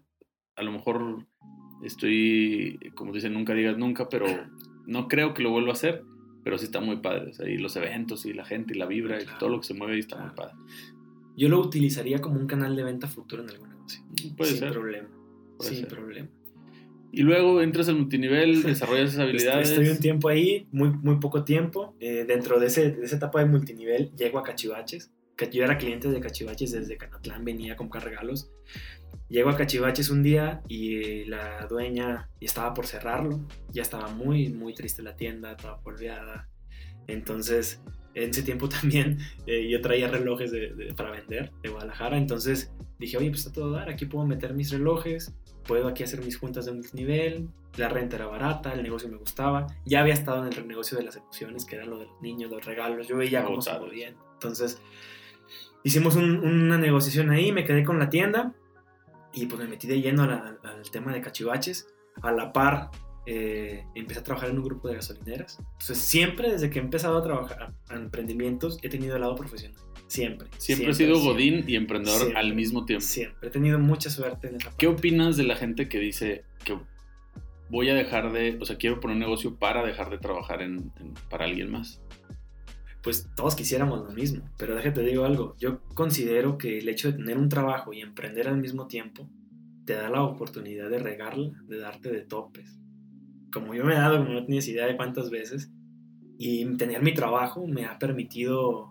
A 0.55 0.63
lo 0.63 0.71
mejor 0.71 1.25
estoy, 1.83 2.79
como 2.95 3.13
dicen, 3.13 3.33
nunca 3.33 3.53
digas 3.53 3.77
nunca, 3.77 4.09
pero 4.09 4.25
no 4.85 5.07
creo 5.07 5.33
que 5.33 5.43
lo 5.43 5.51
vuelva 5.51 5.69
a 5.69 5.73
hacer. 5.73 6.03
Pero 6.43 6.57
sí 6.59 6.65
está 6.65 6.79
muy 6.79 6.97
padre. 6.97 7.31
O 7.31 7.33
sea, 7.33 7.49
y 7.49 7.57
los 7.57 7.75
eventos 7.75 8.25
y 8.27 8.33
la 8.33 8.45
gente 8.45 8.75
y 8.75 8.77
la 8.77 8.85
vibra 8.85 9.17
Claro. 9.17 9.31
y 9.35 9.39
todo 9.39 9.49
lo 9.49 9.59
que 9.61 9.65
se 9.67 9.73
mueve 9.73 9.93
ahí 9.93 9.99
está 9.99 10.15
Claro. 10.17 10.27
muy 10.31 10.35
padre. 10.35 10.55
Yo 11.37 11.49
lo 11.49 11.59
utilizaría 11.59 12.19
como 12.19 12.39
un 12.39 12.45
canal 12.47 12.75
de 12.75 12.83
venta 12.83 13.07
futuro 13.07 13.43
en 13.43 13.49
algún 13.49 13.69
negocio. 13.69 14.03
Puede 14.37 14.51
Sin 14.51 14.59
ser. 14.59 14.71
problema. 14.71 15.07
Puede 15.57 15.69
Sin 15.71 15.79
ser. 15.79 15.87
problema. 15.87 16.27
Y 17.11 17.21
luego 17.23 17.61
entras 17.61 17.89
al 17.89 17.95
multinivel, 17.95 18.61
desarrollas 18.63 19.09
esas 19.09 19.21
habilidades. 19.21 19.69
Estoy 19.71 19.89
un 19.89 19.99
tiempo 19.99 20.27
ahí, 20.29 20.67
muy, 20.71 20.89
muy 20.89 21.15
poco 21.19 21.43
tiempo. 21.43 21.95
Eh, 21.99 22.25
dentro 22.27 22.59
de, 22.59 22.67
ese, 22.67 22.91
de 22.91 23.05
esa 23.05 23.15
etapa 23.15 23.39
de 23.39 23.45
multinivel, 23.47 24.11
llego 24.15 24.37
a 24.37 24.43
Cachivaches. 24.43 25.11
Yo 25.51 25.63
era 25.63 25.77
cliente 25.77 26.09
de 26.09 26.19
Cachivaches 26.19 26.71
desde 26.71 26.97
Canatlán, 26.97 27.43
venía 27.45 27.73
a 27.73 27.75
comprar 27.75 28.03
regalos. 28.03 28.49
Llego 29.27 29.49
a 29.49 29.57
Cachivaches 29.57 30.09
un 30.09 30.21
día 30.23 30.61
y 30.67 31.25
la 31.25 31.65
dueña 31.67 32.29
estaba 32.39 32.73
por 32.73 32.85
cerrarlo. 32.87 33.39
Ya 33.71 33.81
estaba 33.81 34.07
muy, 34.07 34.49
muy 34.49 34.73
triste 34.73 35.01
la 35.01 35.15
tienda, 35.15 35.57
toda 35.57 35.79
polveada. 35.81 36.47
Entonces, 37.07 37.81
en 38.13 38.29
ese 38.29 38.43
tiempo 38.43 38.69
también 38.69 39.19
eh, 39.47 39.67
yo 39.69 39.81
traía 39.81 40.07
relojes 40.07 40.51
de- 40.51 40.73
de- 40.73 40.93
para 40.93 41.11
vender 41.11 41.51
de 41.63 41.69
Guadalajara. 41.69 42.17
Entonces 42.17 42.71
dije, 42.99 43.17
oye, 43.17 43.29
pues 43.29 43.41
está 43.41 43.51
todo 43.53 43.71
dar, 43.71 43.89
aquí 43.89 44.05
puedo 44.05 44.25
meter 44.25 44.53
mis 44.53 44.71
relojes, 44.71 45.33
puedo 45.67 45.87
aquí 45.87 46.03
hacer 46.03 46.23
mis 46.23 46.37
juntas 46.37 46.65
de 46.65 46.71
multinivel, 46.73 47.49
la 47.77 47.89
renta 47.89 48.15
era 48.15 48.27
barata, 48.27 48.73
el 48.73 48.83
negocio 48.83 49.09
me 49.09 49.17
gustaba. 49.17 49.67
Ya 49.85 49.99
había 50.01 50.13
estado 50.13 50.45
en 50.47 50.53
el 50.53 50.67
negocio 50.67 50.97
de 50.97 51.03
las 51.03 51.15
emociones, 51.17 51.65
que 51.65 51.75
era 51.75 51.85
lo 51.85 51.99
de 51.99 52.05
los 52.05 52.21
niños, 52.21 52.49
los 52.51 52.63
regalos. 52.63 53.07
Yo 53.07 53.17
veía 53.17 53.43
cómo 53.43 53.61
se 53.61 53.73
movían. 53.77 54.15
Entonces, 54.33 54.79
hicimos 55.85 56.15
un- 56.17 56.39
una 56.45 56.77
negociación 56.77 57.29
ahí, 57.29 57.53
me 57.53 57.63
quedé 57.63 57.85
con 57.85 57.97
la 57.99 58.09
tienda 58.09 58.53
y 59.33 59.45
pues 59.45 59.61
me 59.61 59.67
metí 59.69 59.87
de 59.87 60.01
lleno 60.01 60.23
a 60.23 60.27
la- 60.27 60.57
al 60.63 60.91
tema 60.91 61.13
de 61.13 61.21
cachivaches. 61.21 61.87
A 62.21 62.31
la 62.31 62.51
par, 62.51 62.91
eh, 63.25 63.83
empecé 63.95 64.19
a 64.19 64.23
trabajar 64.23 64.49
en 64.49 64.57
un 64.57 64.63
grupo 64.65 64.87
de 64.87 64.95
gasolineras. 64.95 65.57
Entonces, 65.59 65.97
siempre 65.97 66.51
desde 66.51 66.69
que 66.69 66.79
he 66.79 66.81
empezado 66.81 67.17
a 67.17 67.23
trabajar 67.23 67.73
en 67.89 67.97
emprendimientos, 68.03 68.79
he 68.81 68.89
tenido 68.89 69.15
el 69.15 69.21
lado 69.21 69.35
profesional. 69.35 69.79
Siempre. 70.07 70.47
Siempre, 70.57 70.89
has 70.91 70.97
sido 70.97 71.15
siempre. 71.15 71.33
Godín 71.33 71.63
y 71.67 71.75
emprendedor 71.75 72.19
Siempre. 72.19 72.39
al 72.39 72.53
mismo 72.55 72.85
tiempo. 72.85 73.03
Siempre. 73.05 73.47
He 73.47 73.51
tenido 73.51 73.79
mucha 73.79 74.09
suerte 74.09 74.47
en 74.49 74.55
esa 74.57 74.69
¿Qué 74.77 74.87
parte. 74.87 74.87
opinas 74.87 75.35
de 75.37 75.43
la 75.43 75.55
gente 75.55 75.89
que 75.89 75.99
dice 75.99 76.43
que 76.63 76.77
voy 77.69 77.89
a 77.89 77.95
dejar 77.95 78.31
de, 78.31 78.57
o 78.61 78.65
sea, 78.65 78.77
quiero 78.77 78.99
poner 78.99 79.15
un 79.15 79.21
negocio 79.21 79.55
para 79.55 79.83
dejar 79.83 80.09
de 80.11 80.19
trabajar 80.19 80.61
en, 80.61 80.91
en- 80.99 81.13
para 81.29 81.45
alguien 81.45 81.71
más? 81.71 82.01
Pues 83.05 83.29
todos 83.35 83.53
quisiéramos 83.53 84.03
lo 84.03 84.09
mismo, 84.09 84.49
pero 84.57 84.73
déjate 84.73 85.01
digo 85.01 85.25
algo, 85.25 85.55
yo 85.59 85.79
considero 85.93 86.57
que 86.57 86.79
el 86.79 86.89
hecho 86.89 87.11
de 87.11 87.19
tener 87.19 87.37
un 87.37 87.49
trabajo 87.49 87.93
y 87.93 88.01
emprender 88.01 88.47
al 88.47 88.57
mismo 88.57 88.87
tiempo 88.87 89.29
te 89.85 89.93
da 89.93 90.09
la 90.09 90.23
oportunidad 90.23 90.89
de 90.89 90.97
regarla, 90.97 91.51
de 91.67 91.77
darte 91.77 92.11
de 92.11 92.21
topes. 92.21 92.79
Como 93.53 93.75
yo 93.75 93.85
me 93.85 93.93
he 93.93 93.97
dado, 93.97 94.17
como 94.17 94.31
no 94.31 94.43
tienes 94.47 94.67
idea 94.67 94.87
de 94.87 94.97
cuántas 94.97 95.29
veces, 95.29 95.71
y 96.39 96.65
tener 96.77 97.03
mi 97.03 97.13
trabajo 97.13 97.67
me 97.67 97.85
ha 97.85 97.99
permitido 97.99 98.89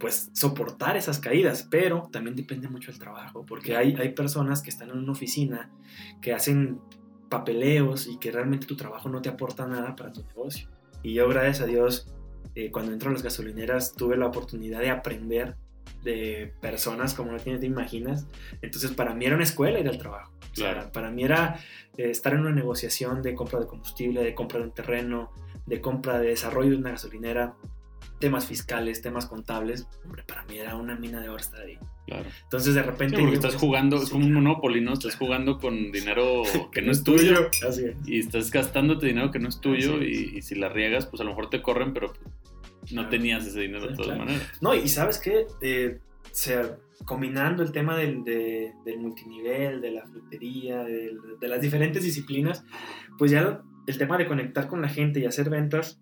pues 0.00 0.32
soportar 0.32 0.96
esas 0.96 1.20
caídas, 1.20 1.68
pero 1.70 2.08
también 2.10 2.34
depende 2.34 2.68
mucho 2.68 2.90
del 2.90 2.98
trabajo, 2.98 3.46
porque 3.46 3.76
hay, 3.76 3.94
hay 3.94 4.08
personas 4.08 4.60
que 4.60 4.70
están 4.70 4.90
en 4.90 4.98
una 4.98 5.12
oficina 5.12 5.70
que 6.20 6.32
hacen 6.32 6.80
papeleos 7.30 8.08
y 8.08 8.18
que 8.18 8.32
realmente 8.32 8.66
tu 8.66 8.76
trabajo 8.76 9.08
no 9.08 9.22
te 9.22 9.28
aporta 9.28 9.68
nada 9.68 9.94
para 9.94 10.10
tu 10.10 10.24
negocio. 10.24 10.68
Y 11.04 11.14
yo, 11.14 11.28
gracias 11.28 11.60
a 11.60 11.66
Dios, 11.66 12.12
eh, 12.54 12.70
cuando 12.70 12.92
entro 12.92 13.10
a 13.10 13.12
las 13.12 13.22
gasolineras 13.22 13.94
tuve 13.94 14.16
la 14.16 14.26
oportunidad 14.26 14.80
de 14.80 14.90
aprender 14.90 15.56
de 16.04 16.52
personas 16.60 17.14
como 17.14 17.32
no 17.32 17.38
tienes 17.38 17.60
te 17.60 17.66
imaginas. 17.66 18.26
Entonces 18.60 18.90
para 18.92 19.14
mí 19.14 19.24
era 19.24 19.34
una 19.36 19.44
escuela 19.44 19.78
ir 19.78 19.88
al 19.88 19.98
trabajo. 19.98 20.32
O 20.52 20.54
sea, 20.54 20.72
Claro. 20.74 20.92
para 20.92 21.10
mí 21.10 21.24
era 21.24 21.58
eh, 21.96 22.10
estar 22.10 22.34
en 22.34 22.40
una 22.40 22.50
negociación 22.52 23.22
de 23.22 23.34
compra 23.34 23.60
de 23.60 23.66
combustible, 23.66 24.22
de 24.22 24.34
compra 24.34 24.58
de 24.58 24.64
un 24.66 24.72
terreno, 24.72 25.30
de 25.66 25.80
compra 25.80 26.18
de 26.18 26.28
desarrollo 26.28 26.70
de 26.70 26.76
una 26.76 26.90
gasolinera, 26.90 27.54
temas 28.22 28.46
fiscales, 28.46 29.02
temas 29.02 29.26
contables. 29.26 29.86
Hombre, 30.04 30.22
para 30.26 30.44
mí 30.44 30.56
era 30.58 30.76
una 30.76 30.96
mina 30.96 31.20
de 31.20 31.28
oro 31.28 31.38
estar 31.40 31.60
ahí. 31.60 31.78
Claro. 32.06 32.24
Entonces 32.44 32.74
de 32.74 32.80
Sí, 32.82 32.86
repente... 32.86 33.16
porque 33.16 33.30
yo, 33.30 33.34
estás 33.34 33.52
pues, 33.52 33.60
jugando, 33.60 33.96
es 33.96 34.04
sí, 34.06 34.12
como 34.12 34.26
un. 34.26 34.32
Monopoly, 34.32 34.80
¿no? 34.80 34.94
Estás 34.94 35.16
jugando 35.16 35.58
con 35.58 35.92
dinero 35.92 36.42
que 36.72 36.80
no 36.82 36.90
es 36.92 37.04
tuyo 37.04 37.50
Así 37.68 37.84
es. 37.84 37.96
y 38.06 38.18
estás 38.20 38.50
gastándote 38.50 39.06
dinero 39.06 39.30
que 39.30 39.38
no 39.38 39.48
es 39.48 39.60
tuyo 39.60 39.96
Así 39.96 40.30
y, 40.34 40.38
y 40.38 40.42
si 40.42 40.54
la 40.54 40.68
riegas, 40.70 41.06
pues 41.06 41.20
a 41.20 41.24
lo 41.24 41.30
mejor 41.30 41.50
te 41.50 41.60
corren, 41.60 41.92
pero 41.92 42.08
no 42.08 42.88
Claro. 42.88 43.08
tenías 43.10 43.46
ese 43.46 43.60
dinero 43.60 43.82
de 43.82 43.90
Sí, 43.90 43.94
todas 43.96 44.06
claro. 44.16 44.24
maneras. 44.24 44.48
No, 44.60 44.74
y 44.74 44.88
sabes 44.88 45.18
qué, 45.18 45.46
Eh, 45.60 45.98
o 46.24 46.28
sea, 46.34 46.76
combinando 47.04 47.62
el 47.62 47.72
tema 47.72 47.96
del, 47.96 48.24
de- 48.24 48.72
del 48.84 48.98
multinivel, 48.98 49.80
de 49.80 49.90
la 49.90 50.06
frutería, 50.06 50.82
del- 50.84 51.18
de 51.40 51.48
las 51.48 51.60
diferentes 51.60 52.02
disciplinas, 52.02 52.64
pues 53.18 53.30
ya 53.32 53.60
el 53.86 53.98
tema 53.98 54.16
de 54.18 54.26
conectar 54.26 54.66
con 54.68 54.80
la 54.80 54.88
gente 54.88 55.18
y 55.20 55.24
hacer 55.26 55.50
ventas 55.50 56.00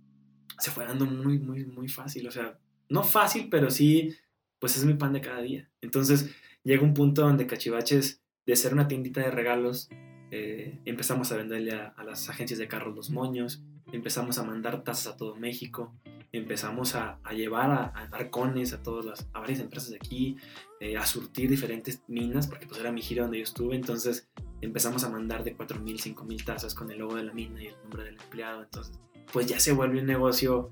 se 0.61 0.71
fue 0.71 0.85
dando 0.85 1.07
muy, 1.07 1.39
muy, 1.39 1.65
muy 1.65 1.89
fácil. 1.89 2.27
O 2.29 2.31
sea, 2.31 2.59
no 2.89 3.03
fácil, 3.03 3.49
pero 3.51 3.71
sí, 3.71 4.15
pues 4.59 4.77
es 4.77 4.85
mi 4.85 4.95
pan 4.95 5.13
de 5.13 5.21
cada 5.21 5.41
día. 5.41 5.69
Entonces 5.81 6.31
llega 6.63 6.83
un 6.83 6.95
punto 6.95 7.23
donde 7.23 7.47
Cachivaches, 7.47 8.23
de 8.47 8.57
ser 8.57 8.73
una 8.75 8.89
tiendita 8.89 9.21
de 9.21 9.31
regalos, 9.31 9.89
eh, 10.31 10.79
empezamos 10.85 11.33
a 11.33 11.37
venderle 11.37 11.73
a, 11.73 11.95
las 12.05 12.29
agencias 12.29 12.59
de 12.59 12.69
carros 12.69 12.95
los 12.95 13.11
moños, 13.11 13.63
empezamos 13.93 14.39
a 14.39 14.45
mandar 14.45 14.85
tasas 14.85 15.15
a 15.15 15.17
todo 15.17 15.37
México, 15.37 15.95
empezamos 16.33 16.95
a, 16.95 17.19
llevar 17.33 17.71
a, 17.71 17.85
a, 17.87 18.09
arcones 18.13 18.73
a, 18.73 18.83
todas 18.83 19.05
las, 19.05 19.29
a 19.33 19.41
varias 19.41 19.61
empresas 19.61 19.91
de 19.91 19.97
aquí, 19.97 20.37
eh, 20.79 20.97
a 20.97 21.05
surtir 21.05 21.51
diferentes 21.51 22.03
minas, 22.07 22.47
porque 22.47 22.67
pues 22.67 22.81
era 22.81 22.93
mi 22.93 23.03
giro 23.03 23.25
donde 23.25 23.39
yo 23.39 23.45
estuve, 23.45 23.75
entonces 23.75 24.29
empezamos 24.61 25.03
a 25.05 25.11
mandar 25.11 25.43
de 25.43 25.57
4.000, 25.57 26.15
5.000 26.15 26.45
tazas 26.45 26.75
con 26.75 26.91
el 26.91 26.99
logo 26.99 27.17
de 27.17 27.25
la 27.25 27.33
mina 27.33 27.63
y 27.63 27.67
el 27.69 27.77
nombre 27.83 28.05
del 28.05 28.21
empleado, 28.21 28.63
entonces 28.63 29.01
pues 29.33 29.47
ya 29.47 29.59
se 29.61 29.73
vuelve 29.73 30.01
un 30.01 30.07
negocio 30.07 30.71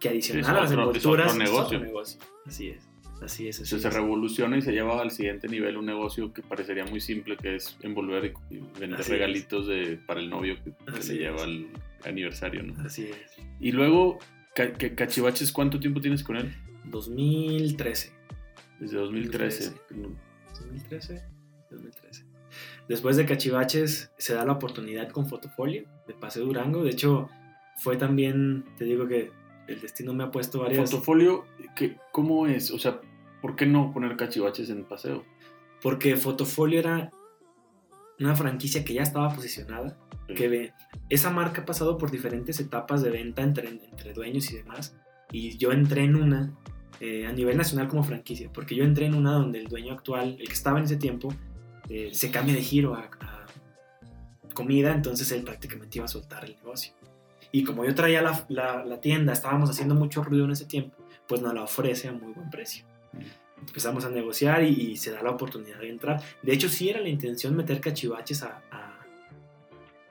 que 0.00 0.08
adicional 0.10 0.44
sí, 0.44 0.50
a 0.50 0.54
las 0.54 0.72
envolturas 0.72 1.32
es 1.32 1.38
negocio. 1.38 1.78
Es 1.78 1.84
negocio. 1.84 2.20
Así 2.46 2.68
es. 2.70 2.88
Así 3.22 3.48
es. 3.48 3.56
Así 3.56 3.62
Entonces 3.62 3.72
es. 3.72 3.82
se 3.82 3.90
revoluciona 3.90 4.58
y 4.58 4.62
se 4.62 4.72
lleva 4.72 5.00
al 5.00 5.10
siguiente 5.10 5.48
nivel 5.48 5.78
un 5.78 5.86
negocio 5.86 6.32
que 6.34 6.42
parecería 6.42 6.84
muy 6.84 7.00
simple, 7.00 7.36
que 7.38 7.56
es 7.56 7.76
envolver 7.82 8.34
y 8.50 8.58
vender 8.78 9.00
Así 9.00 9.10
regalitos 9.10 9.66
de, 9.66 9.98
para 10.06 10.20
el 10.20 10.28
novio 10.28 10.56
que, 10.62 10.72
le 11.08 11.18
lleva 11.18 11.42
al 11.44 11.66
aniversario, 12.04 12.62
¿no? 12.62 12.74
Así 12.84 13.04
es. 13.06 13.16
Y 13.58 13.72
luego, 13.72 14.18
Ca- 14.54 14.72
Ca- 14.74 14.94
Cachivaches, 14.94 15.50
¿cuánto 15.50 15.80
tiempo 15.80 16.00
tienes 16.02 16.22
con 16.22 16.36
él? 16.36 16.54
2013. 16.84 18.12
Desde 18.80 18.96
2013. 18.98 19.72
2013. 20.58 21.22
2013. 21.70 22.24
Después 22.88 23.16
de 23.16 23.24
Cachivaches 23.26 24.12
se 24.18 24.34
da 24.34 24.44
la 24.44 24.52
oportunidad 24.52 25.08
con 25.10 25.26
Fotofolio 25.26 25.84
de 26.06 26.14
Paseo 26.14 26.44
Durango. 26.44 26.84
De 26.84 26.90
hecho, 26.90 27.28
fue 27.76 27.96
también, 27.96 28.64
te 28.76 28.84
digo 28.84 29.06
que 29.06 29.30
el 29.68 29.80
destino 29.80 30.12
me 30.14 30.24
ha 30.24 30.30
puesto 30.30 30.60
varias... 30.60 30.90
Fotofolio, 30.90 31.44
¿qué, 31.74 31.96
¿cómo 32.12 32.46
es? 32.46 32.70
O 32.70 32.78
sea, 32.78 33.00
¿por 33.42 33.56
qué 33.56 33.66
no 33.66 33.92
poner 33.92 34.16
cachivaches 34.16 34.70
en 34.70 34.84
paseo? 34.84 35.24
Porque 35.82 36.16
Fotofolio 36.16 36.78
era 36.80 37.10
una 38.18 38.34
franquicia 38.34 38.84
que 38.84 38.94
ya 38.94 39.02
estaba 39.02 39.34
posicionada, 39.34 39.98
Sí. 40.28 40.34
que 40.34 40.48
ve- 40.48 40.72
esa 41.08 41.30
marca 41.30 41.60
ha 41.62 41.64
pasado 41.64 41.98
por 41.98 42.10
diferentes 42.10 42.58
etapas 42.58 43.02
de 43.02 43.10
venta 43.10 43.42
entre, 43.42 43.68
entre 43.68 44.12
dueños 44.12 44.50
y 44.50 44.56
demás, 44.56 44.96
y 45.30 45.56
yo 45.56 45.70
entré 45.72 46.02
en 46.04 46.16
una 46.16 46.56
eh, 46.98 47.26
a 47.26 47.32
nivel 47.32 47.56
nacional 47.58 47.88
como 47.88 48.02
franquicia, 48.02 48.50
porque 48.52 48.74
yo 48.74 48.82
entré 48.82 49.04
en 49.06 49.14
una 49.14 49.32
donde 49.32 49.58
el 49.60 49.68
dueño 49.68 49.92
actual, 49.92 50.36
el 50.40 50.46
que 50.48 50.52
estaba 50.54 50.78
en 50.78 50.86
ese 50.86 50.96
tiempo, 50.96 51.32
eh, 51.90 52.08
se 52.12 52.30
cambia 52.30 52.54
de 52.54 52.62
giro 52.62 52.94
a, 52.94 53.10
a 53.20 53.46
comida, 54.54 54.92
entonces 54.94 55.30
él 55.32 55.42
prácticamente 55.44 55.98
iba 55.98 56.06
a 56.06 56.08
soltar 56.08 56.44
el 56.46 56.56
negocio. 56.56 56.94
Y 57.52 57.64
como 57.64 57.84
yo 57.84 57.94
traía 57.94 58.22
la, 58.22 58.44
la- 58.48 58.84
la 58.84 59.00
tienda, 59.00 59.32
estábamos 59.32 59.70
haciendo 59.70 59.94
mucho 59.94 60.22
ruido 60.24 60.44
en 60.44 60.50
ese 60.52 60.64
tiempo, 60.66 60.96
pues 61.26 61.40
nos 61.42 61.54
la 61.54 61.62
ofrece 61.62 62.08
a 62.08 62.12
muy 62.12 62.32
buen 62.32 62.50
precio 62.50 62.84
empezamos 63.58 64.04
a 64.04 64.10
negociar 64.10 64.62
y, 64.62 64.68
y 64.68 64.96
se 64.96 65.10
da 65.10 65.22
la 65.22 65.30
oportunidad 65.30 65.78
de 65.78 65.88
entrar. 65.88 66.22
De 66.42 66.52
hecho, 66.52 66.68
sí 66.68 66.90
era 66.90 67.00
la 67.00 67.08
intención 67.08 67.56
meter 67.56 67.80
cachivaches 67.80 68.42
a, 68.42 68.60
a, 68.70 69.00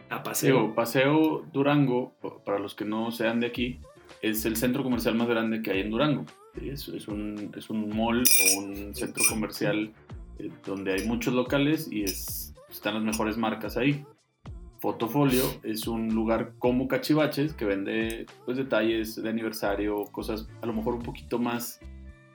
a 0.09 0.23
paseo. 0.23 0.61
Digo, 0.61 0.75
Paseo 0.75 1.45
Durango, 1.53 2.13
pa- 2.21 2.43
para 2.43 2.59
los 2.59 2.73
que 2.73 2.85
no 2.85 3.11
sean 3.11 3.39
de 3.39 3.47
aquí, 3.47 3.79
es 4.21 4.45
el 4.45 4.57
centro 4.57 4.83
comercial 4.83 5.15
más 5.15 5.27
grande 5.27 5.61
que 5.61 5.71
hay 5.71 5.81
en 5.81 5.91
Durango. 5.91 6.25
Es, 6.59 6.87
es 6.89 7.07
un, 7.07 7.51
es 7.55 7.69
un 7.69 7.95
mall 7.95 8.23
o 8.23 8.59
un 8.59 8.95
centro 8.95 9.23
comercial 9.29 9.93
eh, 10.39 10.49
donde 10.65 10.93
hay 10.93 11.05
muchos 11.07 11.33
locales 11.33 11.87
y 11.91 12.03
es, 12.03 12.53
están 12.69 12.95
las 12.95 13.03
mejores 13.03 13.37
marcas 13.37 13.77
ahí. 13.77 14.03
Fotofolio 14.85 15.41
es 15.63 15.87
un 15.87 16.13
lugar 16.13 16.53
como 16.59 16.87
Cachivaches 16.87 17.53
que 17.53 17.65
vende 17.65 18.27
pues, 18.45 18.55
detalles 18.55 19.15
de 19.15 19.27
aniversario, 19.27 20.03
cosas 20.11 20.47
a 20.61 20.67
lo 20.67 20.73
mejor 20.73 20.93
un 20.93 21.01
poquito 21.01 21.39
más, 21.39 21.79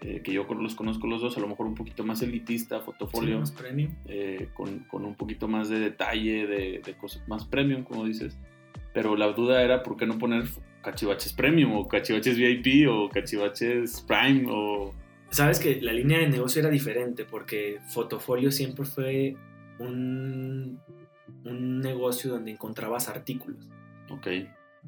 eh, 0.00 0.20
que 0.24 0.32
yo 0.32 0.44
los 0.52 0.74
conozco 0.74 1.06
los 1.06 1.22
dos, 1.22 1.36
a 1.36 1.40
lo 1.40 1.46
mejor 1.46 1.66
un 1.66 1.76
poquito 1.76 2.02
más 2.02 2.22
elitista, 2.22 2.78
Sí, 2.78 2.82
Fotofolio 2.86 3.38
más 3.38 3.52
premium. 3.52 3.92
eh, 4.06 4.48
con, 4.54 4.80
con 4.90 5.04
un 5.04 5.14
poquito 5.14 5.46
más 5.46 5.68
de 5.68 5.78
detalle, 5.78 6.48
de, 6.48 6.82
de 6.84 6.94
cosas 6.98 7.22
más 7.28 7.44
premium, 7.44 7.84
como 7.84 8.04
dices. 8.04 8.36
Pero 8.92 9.14
la 9.14 9.28
duda 9.28 9.62
era 9.62 9.84
por 9.84 9.96
qué 9.96 10.06
no 10.06 10.18
poner 10.18 10.42
cachivaches 10.82 11.32
premium 11.34 11.76
o 11.76 11.86
cachivaches 11.86 12.36
VIP 12.36 12.90
o 12.90 13.08
cachivaches 13.10 14.04
prime 14.08 14.46
o... 14.48 14.92
Sabes 15.28 15.60
que 15.60 15.80
la 15.80 15.92
línea 15.92 16.18
de 16.18 16.28
negocio 16.28 16.58
era 16.62 16.70
diferente 16.70 17.24
porque 17.24 17.78
Fotofolio 17.90 18.50
siempre 18.50 18.84
fue 18.84 19.36
un, 19.78 20.80
un 21.44 21.80
negocio 21.80 22.30
donde 22.32 22.50
encontrabas 22.52 23.08
artículos. 23.08 23.68
Ok, 24.10 24.28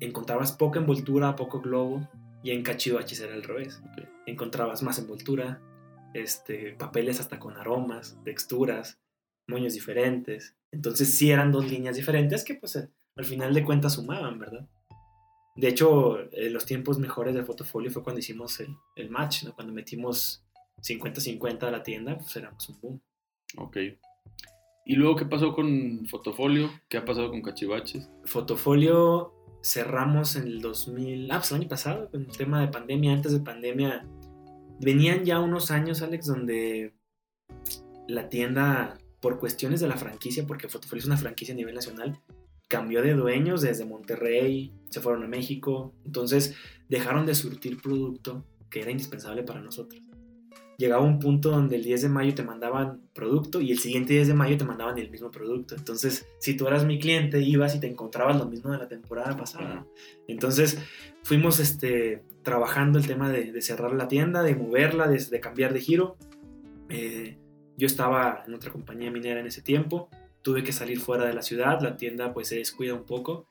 Encontrabas 0.00 0.52
poca 0.52 0.80
envoltura, 0.80 1.36
poco 1.36 1.60
globo 1.60 2.08
y 2.42 2.50
en 2.50 2.62
cachivaches 2.62 3.20
era 3.20 3.34
al 3.34 3.42
revés. 3.42 3.80
ok. 3.84 4.04
encontrabas 4.26 4.82
más 4.82 4.98
envoltura, 4.98 5.60
este, 6.14 6.72
papeles 6.72 7.20
hasta 7.20 7.38
con 7.38 7.56
aromas, 7.56 8.18
texturas, 8.24 8.98
moños 9.46 9.74
diferentes. 9.74 10.56
Entonces 10.70 11.16
sí 11.16 11.30
eran 11.30 11.52
dos 11.52 11.70
líneas 11.70 11.96
diferentes 11.96 12.44
que 12.44 12.54
pues 12.54 12.76
eh, 12.76 12.88
al 13.16 13.24
final 13.24 13.52
de 13.52 13.64
cuentas 13.64 13.94
sumaban, 13.94 14.38
¿verdad? 14.38 14.66
De 15.54 15.68
hecho, 15.68 16.20
eh, 16.32 16.48
los 16.48 16.64
tiempos 16.64 16.98
mejores 16.98 17.34
de 17.34 17.44
Fotofolio 17.44 17.90
fue 17.90 18.02
cuando 18.02 18.20
hicimos 18.20 18.58
el, 18.60 18.74
el 18.96 19.10
match, 19.10 19.44
¿no? 19.44 19.54
Cuando 19.54 19.74
metimos 19.74 20.42
50-50 20.80 21.64
a 21.64 21.70
la 21.70 21.82
tienda, 21.82 22.16
pues 22.16 22.34
éramos 22.36 22.68
un 22.70 22.80
boom. 22.80 23.02
ok. 23.58 23.76
¿Y 24.84 24.96
luego 24.96 25.16
qué 25.16 25.24
pasó 25.24 25.54
con 25.54 26.06
Fotofolio? 26.06 26.70
¿Qué 26.88 26.96
ha 26.96 27.04
pasado 27.04 27.30
con 27.30 27.42
cachivaches? 27.42 28.10
Fotofolio 28.24 29.32
cerramos 29.62 30.34
en 30.36 30.44
el 30.44 30.60
2000, 30.60 31.30
ah, 31.30 31.38
pues 31.38 31.52
el 31.52 31.60
año 31.60 31.68
pasado, 31.68 32.10
con 32.10 32.22
el 32.22 32.36
tema 32.36 32.60
de 32.60 32.68
pandemia, 32.68 33.12
antes 33.12 33.32
de 33.32 33.40
pandemia, 33.40 34.04
venían 34.80 35.24
ya 35.24 35.38
unos 35.38 35.70
años, 35.70 36.02
Alex, 36.02 36.26
donde 36.26 36.94
la 38.08 38.28
tienda, 38.28 38.98
por 39.20 39.38
cuestiones 39.38 39.80
de 39.80 39.86
la 39.86 39.96
franquicia, 39.96 40.46
porque 40.46 40.68
Fotofolio 40.68 41.00
es 41.00 41.06
una 41.06 41.16
franquicia 41.16 41.54
a 41.54 41.56
nivel 41.56 41.76
nacional, 41.76 42.20
cambió 42.68 43.02
de 43.02 43.14
dueños 43.14 43.62
desde 43.62 43.84
Monterrey, 43.84 44.72
se 44.90 45.00
fueron 45.00 45.22
a 45.22 45.28
México, 45.28 45.94
entonces 46.04 46.56
dejaron 46.88 47.24
de 47.24 47.34
surtir 47.36 47.80
producto 47.80 48.44
que 48.68 48.80
era 48.80 48.90
indispensable 48.90 49.44
para 49.44 49.60
nosotros. 49.60 50.02
Llegaba 50.82 51.04
un 51.04 51.20
punto 51.20 51.52
donde 51.52 51.76
el 51.76 51.84
10 51.84 52.02
de 52.02 52.08
mayo 52.08 52.34
te 52.34 52.42
mandaban 52.42 53.02
producto 53.14 53.60
y 53.60 53.70
el 53.70 53.78
siguiente 53.78 54.14
10 54.14 54.26
de 54.26 54.34
mayo 54.34 54.56
te 54.56 54.64
mandaban 54.64 54.98
el 54.98 55.10
mismo 55.12 55.30
producto. 55.30 55.76
Entonces, 55.76 56.26
si 56.40 56.56
tú 56.56 56.66
eras 56.66 56.84
mi 56.84 56.98
cliente, 56.98 57.38
ibas 57.38 57.76
y 57.76 57.78
te 57.78 57.86
encontrabas 57.86 58.36
lo 58.36 58.46
mismo 58.46 58.72
de 58.72 58.78
la 58.78 58.88
temporada 58.88 59.36
pasada. 59.36 59.86
Entonces, 60.26 60.78
fuimos 61.22 61.60
este, 61.60 62.24
trabajando 62.42 62.98
el 62.98 63.06
tema 63.06 63.30
de, 63.30 63.52
de 63.52 63.62
cerrar 63.62 63.92
la 63.92 64.08
tienda, 64.08 64.42
de 64.42 64.56
moverla, 64.56 65.06
de, 65.06 65.24
de 65.24 65.38
cambiar 65.38 65.72
de 65.72 65.80
giro. 65.80 66.16
Eh, 66.88 67.38
yo 67.76 67.86
estaba 67.86 68.42
en 68.44 68.52
otra 68.52 68.72
compañía 68.72 69.12
minera 69.12 69.38
en 69.38 69.46
ese 69.46 69.62
tiempo, 69.62 70.08
tuve 70.42 70.64
que 70.64 70.72
salir 70.72 70.98
fuera 70.98 71.26
de 71.26 71.32
la 71.32 71.42
ciudad, 71.42 71.80
la 71.80 71.96
tienda 71.96 72.34
pues 72.34 72.48
se 72.48 72.56
descuida 72.56 72.94
un 72.94 73.04
poco 73.04 73.46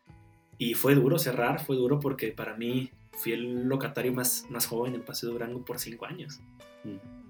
y 0.57 0.73
fue 0.73 0.95
duro 0.95 1.17
cerrar, 1.17 1.63
fue 1.63 1.77
duro 1.77 2.01
porque 2.01 2.33
para 2.33 2.57
mí 2.57 2.91
fui 3.13 3.31
el 3.31 3.69
locatario 3.69 4.11
más, 4.11 4.47
más 4.49 4.67
joven 4.67 4.95
en 4.95 5.05
Paseo 5.05 5.29
Durango 5.29 5.63
por 5.63 5.79
cinco 5.79 6.05
años. 6.07 6.41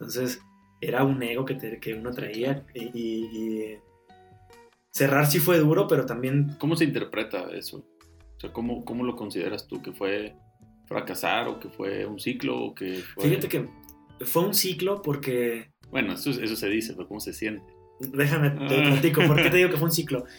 Entonces 0.01 0.41
era 0.81 1.03
un 1.03 1.21
ego 1.21 1.45
que, 1.45 1.53
te- 1.53 1.79
que 1.79 1.93
uno 1.93 2.11
traía 2.11 2.65
y, 2.73 2.85
y- 2.85 3.25
y 3.37 3.77
cerrar 4.89 5.27
sí 5.27 5.39
fue 5.39 5.59
duro, 5.59 5.87
pero 5.87 6.05
también 6.07 6.55
¿Cómo 6.59 6.75
se 6.75 6.85
interpreta 6.85 7.49
eso? 7.53 7.85
O 8.35 8.39
sea, 8.39 8.51
¿cómo, 8.51 8.83
cómo 8.83 9.03
lo 9.03 9.15
consideras 9.15 9.67
tú? 9.67 9.81
¿Que 9.81 9.91
fue 9.91 10.33
fracasar 10.87 11.47
o 11.47 11.59
que 11.59 11.69
fue 11.69 12.05
un 12.07 12.19
ciclo 12.19 12.59
o 12.59 12.73
que 12.75 12.95
fue... 13.13 13.25
fíjate 13.29 13.47
que 13.47 13.69
fue 14.25 14.43
un 14.43 14.53
ciclo 14.55 15.01
porque 15.03 15.71
Bueno, 15.91 16.13
eso, 16.13 16.31
eso 16.31 16.55
se 16.55 16.67
dice, 16.67 16.93
pero 16.95 17.07
¿cómo 17.07 17.19
se 17.19 17.33
siente? 17.33 17.63
Déjame, 17.99 18.49
te 18.67 18.81
Ah. 18.81 18.89
platico. 18.91 19.21
¿Por 19.27 19.35
qué 19.41 19.49
te 19.51 19.57
digo 19.57 19.69
que 19.69 19.77
fue 19.77 19.85
un 19.85 19.91
ciclo? 19.93 20.25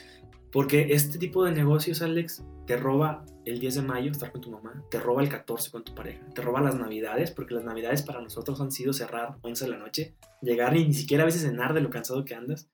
Porque 0.52 0.88
este 0.90 1.18
tipo 1.18 1.44
de 1.44 1.52
negocios, 1.52 2.02
Alex, 2.02 2.44
te 2.66 2.76
roba 2.76 3.24
el 3.46 3.58
10 3.58 3.76
de 3.76 3.82
mayo 3.82 4.10
estar 4.10 4.30
con 4.30 4.42
tu 4.42 4.50
mamá, 4.50 4.84
te 4.90 5.00
roba 5.00 5.22
el 5.22 5.30
14 5.30 5.70
con 5.70 5.82
tu 5.82 5.94
pareja, 5.94 6.24
te 6.34 6.42
roba 6.42 6.60
las 6.60 6.76
navidades, 6.76 7.30
porque 7.30 7.54
las 7.54 7.64
navidades 7.64 8.02
para 8.02 8.20
nosotros 8.20 8.60
han 8.60 8.70
sido 8.70 8.92
cerrar 8.92 9.38
11 9.40 9.64
de 9.64 9.70
la 9.70 9.78
noche, 9.78 10.14
llegar 10.42 10.76
y 10.76 10.86
ni 10.86 10.92
siquiera 10.92 11.22
a 11.22 11.26
veces 11.26 11.42
cenar 11.42 11.72
de 11.72 11.80
lo 11.80 11.88
cansado 11.88 12.24
que 12.26 12.34
andas. 12.34 12.68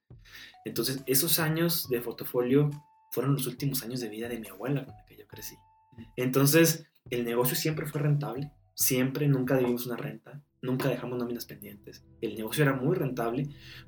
Entonces, 0.65 1.03
esos 1.07 1.39
años 1.39 1.87
de 1.89 2.01
fotofolio 2.01 2.69
fueron 3.11 3.33
los 3.33 3.47
últimos 3.47 3.81
años 3.81 4.01
de 4.01 4.09
vida 4.09 4.27
de 4.27 4.39
mi 4.39 4.49
abuela 4.49 4.85
con 4.85 4.93
la 4.93 5.05
que 5.05 5.17
yo 5.17 5.25
crecí. 5.27 5.55
Entonces, 6.17 6.85
el 7.09 7.23
negocio 7.23 7.55
siempre 7.55 7.85
fue 7.85 8.01
rentable, 8.01 8.51
siempre, 8.75 9.27
nunca 9.29 9.55
debimos 9.55 9.87
una 9.87 9.95
renta, 9.95 10.43
nunca 10.61 10.89
dejamos 10.89 11.17
nóminas 11.17 11.45
pendientes. 11.45 12.05
El 12.19 12.35
negocio 12.35 12.63
era 12.63 12.73
muy 12.73 12.95
rentable, 12.95 13.47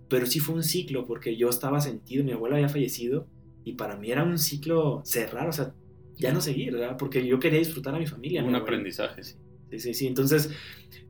pero 0.09 0.25
sí 0.25 0.39
fue 0.39 0.55
un 0.55 0.63
ciclo 0.63 1.05
porque 1.05 1.35
yo 1.35 1.49
estaba 1.49 1.81
sentido, 1.81 2.23
mi 2.23 2.31
abuela 2.31 2.55
había 2.55 2.69
fallecido 2.69 3.27
y 3.63 3.73
para 3.73 3.95
mí 3.95 4.11
era 4.11 4.23
un 4.23 4.37
ciclo 4.37 5.01
cerrar, 5.03 5.47
o 5.47 5.51
sea, 5.51 5.73
ya 6.17 6.31
no 6.31 6.41
seguir, 6.41 6.73
¿verdad? 6.73 6.97
Porque 6.97 7.25
yo 7.25 7.39
quería 7.39 7.59
disfrutar 7.59 7.95
a 7.95 7.99
mi 7.99 8.07
familia. 8.07 8.43
Un 8.43 8.51
mi 8.51 8.57
aprendizaje, 8.57 9.23
sí. 9.23 9.35
Sí, 9.71 9.79
sí, 9.79 9.93
sí. 9.93 10.07
Entonces, 10.07 10.51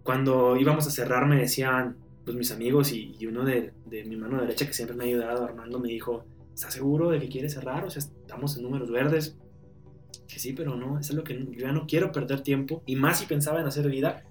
cuando 0.04 0.56
íbamos 0.58 0.86
a 0.88 0.92
cerrar, 0.92 1.26
me 1.28 1.38
decían, 1.38 1.98
pues 2.24 2.38
mis 2.38 2.52
amigos 2.52 2.92
y, 2.92 3.16
y 3.20 3.26
uno 3.26 3.44
de, 3.44 3.74
de 3.86 4.04
mi 4.06 4.16
mano 4.16 4.40
derecha 4.40 4.68
que 4.68 4.74
siempre 4.74 4.96
me 4.96 5.04
ha 5.04 5.08
ayudado, 5.08 5.44
Armando, 5.44 5.80
me 5.80 5.90
dijo, 5.90 6.26
¿estás 6.54 6.74
seguro 6.74 7.10
de 7.10 7.20
que 7.20 7.30
quieres 7.30 7.54
cerrar? 7.54 7.84
O 7.86 7.90
sea, 7.90 8.02
estamos 8.02 8.56
en 8.58 8.64
números 8.64 8.92
verdes. 8.92 9.38
Que 10.28 10.40
sí, 10.40 10.54
pero 10.54 10.76
no, 10.76 11.00
eso 11.00 11.12
es 11.12 11.18
lo 11.18 11.24
que 11.24 11.38
yo 11.38 11.60
ya 11.60 11.72
no 11.72 11.88
quiero 11.88 12.12
perder 12.12 12.42
tiempo. 12.42 12.84
Y 12.86 12.96
más 12.96 13.20
si 13.20 13.26
pensaba 13.26 13.60
en 13.60 13.68
hacer 13.68 13.90
vida, 13.90 14.24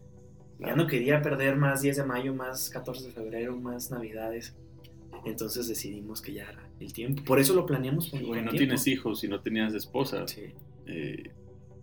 ya 0.58 0.76
no 0.76 0.86
quería 0.86 1.22
perder 1.22 1.56
más 1.56 1.82
10 1.82 1.98
de 1.98 2.04
mayo, 2.04 2.34
más 2.34 2.70
14 2.70 3.06
de 3.06 3.12
febrero, 3.12 3.56
más 3.56 3.90
navidades. 3.90 4.54
Entonces 5.24 5.68
decidimos 5.68 6.22
que 6.22 6.32
ya 6.32 6.44
era, 6.44 6.69
el 6.80 6.92
tiempo. 6.92 7.22
Por 7.24 7.38
eso 7.38 7.54
lo 7.54 7.66
planeamos 7.66 8.08
con, 8.10 8.20
no 8.22 8.32
tiempo. 8.32 8.50
tienes 8.52 8.86
hijos 8.86 9.22
y 9.24 9.28
no 9.28 9.40
tenías 9.40 9.74
esposa. 9.74 10.26
Sí, 10.26 10.46
eh, 10.86 11.30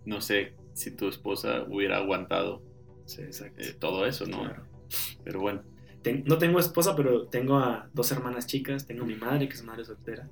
no 0.04 0.20
sé 0.20 0.52
si 0.74 0.90
tu 0.90 1.08
esposa 1.08 1.64
hubiera 1.68 1.96
aguantado 1.98 2.62
sí, 3.06 3.22
eh, 3.56 3.74
todo 3.78 4.06
eso, 4.06 4.26
¿no? 4.26 4.40
Claro. 4.40 4.62
Pero 5.24 5.40
bueno, 5.40 5.62
Ten- 6.02 6.22
no 6.26 6.38
tengo 6.38 6.60
esposa, 6.60 6.94
pero 6.94 7.26
tengo 7.26 7.58
a 7.58 7.90
dos 7.92 8.10
hermanas 8.12 8.46
chicas. 8.46 8.86
Tengo 8.86 9.02
a 9.02 9.06
mi 9.06 9.16
madre, 9.16 9.48
que 9.48 9.54
es 9.54 9.64
madre 9.64 9.84
soltera. 9.84 10.28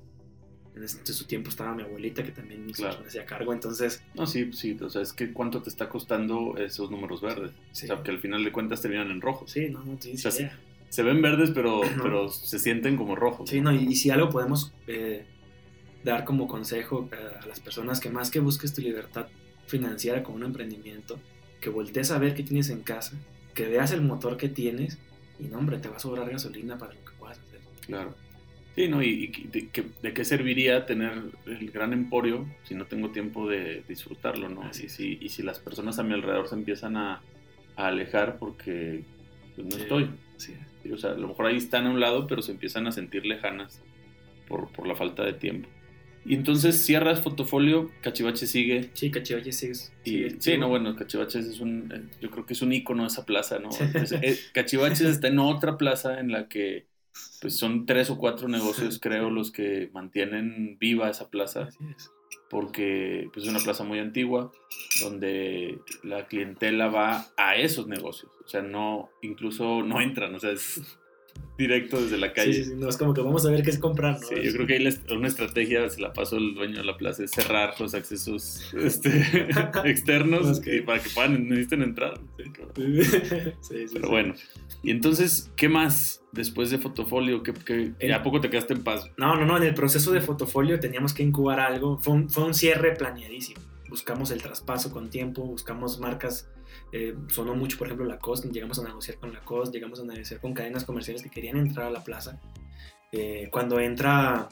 En 0.75 0.83
ese 0.83 0.99
en 0.99 1.05
su 1.07 1.25
tiempo 1.25 1.49
estaba 1.49 1.73
mi 1.75 1.83
abuelita, 1.83 2.23
que 2.23 2.31
también 2.31 2.65
Claro. 2.71 3.01
me 3.01 3.07
hacía 3.07 3.25
cargo. 3.25 3.51
Entonces, 3.51 4.01
no, 4.15 4.25
sí, 4.27 4.51
sí, 4.53 4.77
o 4.79 4.89
sea, 4.89 5.01
es 5.01 5.11
que 5.11 5.33
cuánto 5.33 5.61
te 5.61 5.69
está 5.69 5.89
costando 5.89 6.55
esos 6.57 6.89
números 6.89 7.21
verdes. 7.21 7.51
sí, 7.71 7.85
O 7.85 7.87
sea, 7.95 8.03
que 8.03 8.11
al 8.11 8.19
final 8.19 8.43
de 8.43 8.51
cuentas 8.51 8.81
terminan 8.81 9.11
en 9.11 9.19
rojos. 9.21 9.51
sí 9.51 9.69
no, 9.69 9.83
no 9.83 9.97
tienes 9.97 10.25
O 10.25 10.31
sea, 10.31 10.49
sí. 10.49 10.55
Se 10.89 11.03
ven 11.03 11.21
verdes, 11.21 11.51
pero, 11.53 11.81
pero 12.01 12.29
se 12.29 12.59
sienten 12.59 12.95
como 12.95 13.15
rojos. 13.15 13.49
Sí, 13.49 13.61
no, 13.61 13.73
y, 13.73 13.83
y 13.83 13.95
si 13.95 14.09
algo 14.09 14.29
podemos 14.29 14.73
eh, 14.87 15.25
dar 16.03 16.23
como 16.23 16.47
consejo 16.47 17.09
a, 17.11 17.43
a 17.43 17.47
las 17.47 17.59
personas 17.59 17.99
que 17.99 18.09
más 18.09 18.31
que 18.31 18.39
busques 18.39 18.73
tu 18.73 18.81
libertad 18.81 19.27
financiera 19.67 20.23
como 20.23 20.37
un 20.37 20.43
emprendimiento, 20.43 21.19
que 21.59 21.69
voltees 21.69 22.11
a 22.11 22.19
ver 22.19 22.33
qué 22.35 22.43
tienes 22.43 22.69
en 22.69 22.81
casa, 22.81 23.17
que 23.53 23.67
veas 23.67 23.91
el 23.91 24.01
motor 24.01 24.37
que 24.37 24.49
tienes 24.49 24.97
y 25.39 25.43
no, 25.43 25.57
hombre, 25.57 25.77
te 25.77 25.89
va 25.89 25.97
a 25.97 25.99
sobrar 25.99 26.29
gasolina 26.29 26.77
para 26.77 26.93
lo 26.93 27.03
que 27.03 27.11
puedas 27.19 27.39
hacer. 27.39 27.59
Claro. 27.85 28.15
Sí, 28.75 28.87
¿no? 28.87 29.01
¿Y, 29.01 29.33
y 29.35 29.47
de, 29.47 29.69
qué, 29.69 29.85
de 30.01 30.13
qué 30.13 30.23
serviría 30.23 30.85
tener 30.85 31.23
el 31.47 31.71
gran 31.71 31.93
emporio 31.93 32.45
si 32.63 32.75
no 32.75 32.85
tengo 32.85 33.09
tiempo 33.09 33.49
de 33.49 33.83
disfrutarlo, 33.87 34.49
¿no? 34.49 34.63
Así 34.63 34.85
Y 34.85 34.89
si, 34.89 35.17
y 35.19 35.29
si 35.29 35.41
las 35.41 35.59
personas 35.59 35.97
a 35.97 36.03
mi 36.03 36.13
alrededor 36.13 36.47
se 36.47 36.55
empiezan 36.55 36.95
a, 36.95 37.21
a 37.75 37.87
alejar 37.87 38.37
porque 38.37 39.03
pues, 39.57 39.67
no 39.67 39.75
Sí. 39.75 39.81
estoy. 39.81 40.09
Sí, 40.37 40.53
Sí, 40.83 40.91
O 40.93 40.97
sea, 40.97 41.11
a 41.11 41.15
lo 41.15 41.27
mejor 41.27 41.47
ahí 41.47 41.57
están 41.57 41.85
a 41.87 41.89
un 41.89 41.99
lado, 41.99 42.27
pero 42.27 42.41
se 42.41 42.51
empiezan 42.53 42.87
a 42.87 42.91
sentir 42.93 43.25
lejanas 43.25 43.81
por, 44.47 44.71
por 44.71 44.87
la 44.87 44.95
falta 44.95 45.25
de 45.25 45.33
tiempo. 45.33 45.67
Y 46.25 46.33
entonces 46.35 46.75
cierras 46.85 47.21
Fotofolio, 47.21 47.89
Cachivache 48.01 48.47
sigue. 48.47 48.89
sí 48.93 49.09
cachivache, 49.11 49.51
sí. 49.51 49.67
Y, 49.67 49.73
sigue 49.75 50.29
sí, 50.29 50.35
activo. 50.35 50.57
no, 50.59 50.69
bueno, 50.69 50.95
Cachivaches 50.95 51.45
es 51.45 51.59
un, 51.59 51.91
eh, 51.93 52.03
yo 52.21 52.29
creo 52.31 52.45
que 52.45 52.53
es 52.53 52.61
un 52.61 52.71
icono 52.73 53.03
de 53.03 53.07
esa 53.07 53.25
plaza, 53.25 53.59
¿no? 53.59 53.71
Sí. 53.71 53.83
Es- 53.95 54.11
eh, 54.11 54.37
Cachivaches 54.53 55.01
está 55.01 55.27
en 55.29 55.39
otra 55.39 55.77
plaza 55.77 56.19
en 56.19 56.31
la 56.31 56.47
que 56.47 56.85
pues 57.41 57.55
son 57.57 57.85
tres 57.85 58.09
o 58.09 58.17
cuatro 58.17 58.47
negocios, 58.47 58.99
creo, 59.01 59.29
los 59.29 59.51
que 59.51 59.89
mantienen 59.93 60.77
viva 60.79 61.09
esa 61.09 61.29
plaza, 61.29 61.63
Así 61.63 61.77
es. 61.97 62.11
Porque 62.49 63.29
pues, 63.33 63.45
es 63.45 63.51
una 63.51 63.59
plaza 63.59 63.83
muy 63.83 63.99
antigua, 63.99 64.51
donde 65.01 65.79
la 66.03 66.27
clientela 66.27 66.87
va 66.87 67.27
a 67.37 67.55
esos 67.55 67.87
negocios, 67.87 68.31
o 68.43 68.47
sea, 68.47 68.61
no, 68.61 69.09
incluso 69.21 69.83
no 69.83 70.01
entran, 70.01 70.33
o 70.35 70.39
sea, 70.39 70.51
es 70.51 70.81
directo 71.57 72.01
desde 72.01 72.17
la 72.17 72.33
calle. 72.33 72.53
Sí, 72.53 72.63
sí, 72.65 72.73
no, 72.75 72.87
es 72.87 72.97
como 72.97 73.13
que 73.13 73.21
vamos 73.21 73.45
a 73.45 73.49
ver 73.51 73.63
qué 73.63 73.69
es 73.71 73.79
comprar, 73.79 74.19
¿no? 74.19 74.27
Sí, 74.27 74.35
yo 74.43 74.51
creo 74.53 74.67
que 74.67 74.73
ahí 74.75 74.83
la- 74.83 75.15
una 75.15 75.27
estrategia 75.27 75.89
se 75.89 75.99
la 76.01 76.13
pasó 76.13 76.37
el 76.37 76.53
dueño 76.53 76.77
de 76.77 76.83
la 76.83 76.97
plaza 76.97 77.23
es 77.23 77.31
cerrar 77.31 77.73
los 77.79 77.93
accesos 77.95 78.61
este, 78.75 79.09
externos 79.85 80.59
Ok. 80.59 80.67
y 80.67 80.81
para 80.81 81.01
que 81.01 81.09
puedan 81.09 81.47
necesiten 81.49 81.81
entrar. 81.83 82.19
Sí, 83.61 83.85
Pero 83.93 84.09
bueno, 84.09 84.33
y 84.83 84.91
entonces, 84.91 85.51
¿qué 85.55 85.69
más 85.69 86.23
después 86.31 86.69
de 86.69 86.77
Fotofolio? 86.77 87.43
¿Qué, 87.43 87.53
qué- 87.53 87.93
El- 87.99 88.09
¿Ya 88.09 88.17
a 88.17 88.23
poco 88.23 88.39
te 88.41 88.49
quedaste 88.49 88.73
en 88.73 88.83
paz? 88.83 89.09
No, 89.17 89.35
no, 89.35 89.45
no, 89.45 89.57
en 89.57 89.63
el 89.63 89.73
proceso 89.73 90.11
de 90.11 90.21
fotofolio 90.21 90.79
teníamos 90.79 91.13
que 91.13 91.23
incubar 91.23 91.59
algo. 91.59 91.97
Fue 91.99 92.13
un, 92.13 92.29
fue 92.29 92.43
un 92.45 92.53
cierre 92.53 92.93
planeadísimo. 92.95 93.61
Buscamos 93.89 94.31
el 94.31 94.41
traspaso 94.41 94.91
con 94.91 95.09
tiempo, 95.09 95.43
buscamos 95.43 95.99
marcas. 95.99 96.49
Eh, 96.91 97.15
sonó 97.29 97.55
mucho, 97.55 97.77
por 97.77 97.87
ejemplo, 97.87 98.05
Lacoste. 98.05 98.49
Llegamos 98.49 98.79
a 98.79 98.83
negociar 98.83 99.17
con 99.19 99.33
Lacoste, 99.33 99.77
llegamos 99.77 99.99
a 99.99 100.03
negociar 100.03 100.39
con 100.39 100.53
cadenas 100.53 100.83
comerciales 100.85 101.21
que 101.23 101.29
querían 101.29 101.57
entrar 101.57 101.87
a 101.87 101.91
la 101.91 102.03
plaza. 102.03 102.39
Eh, 103.11 103.49
cuando 103.51 103.79
entra 103.79 104.49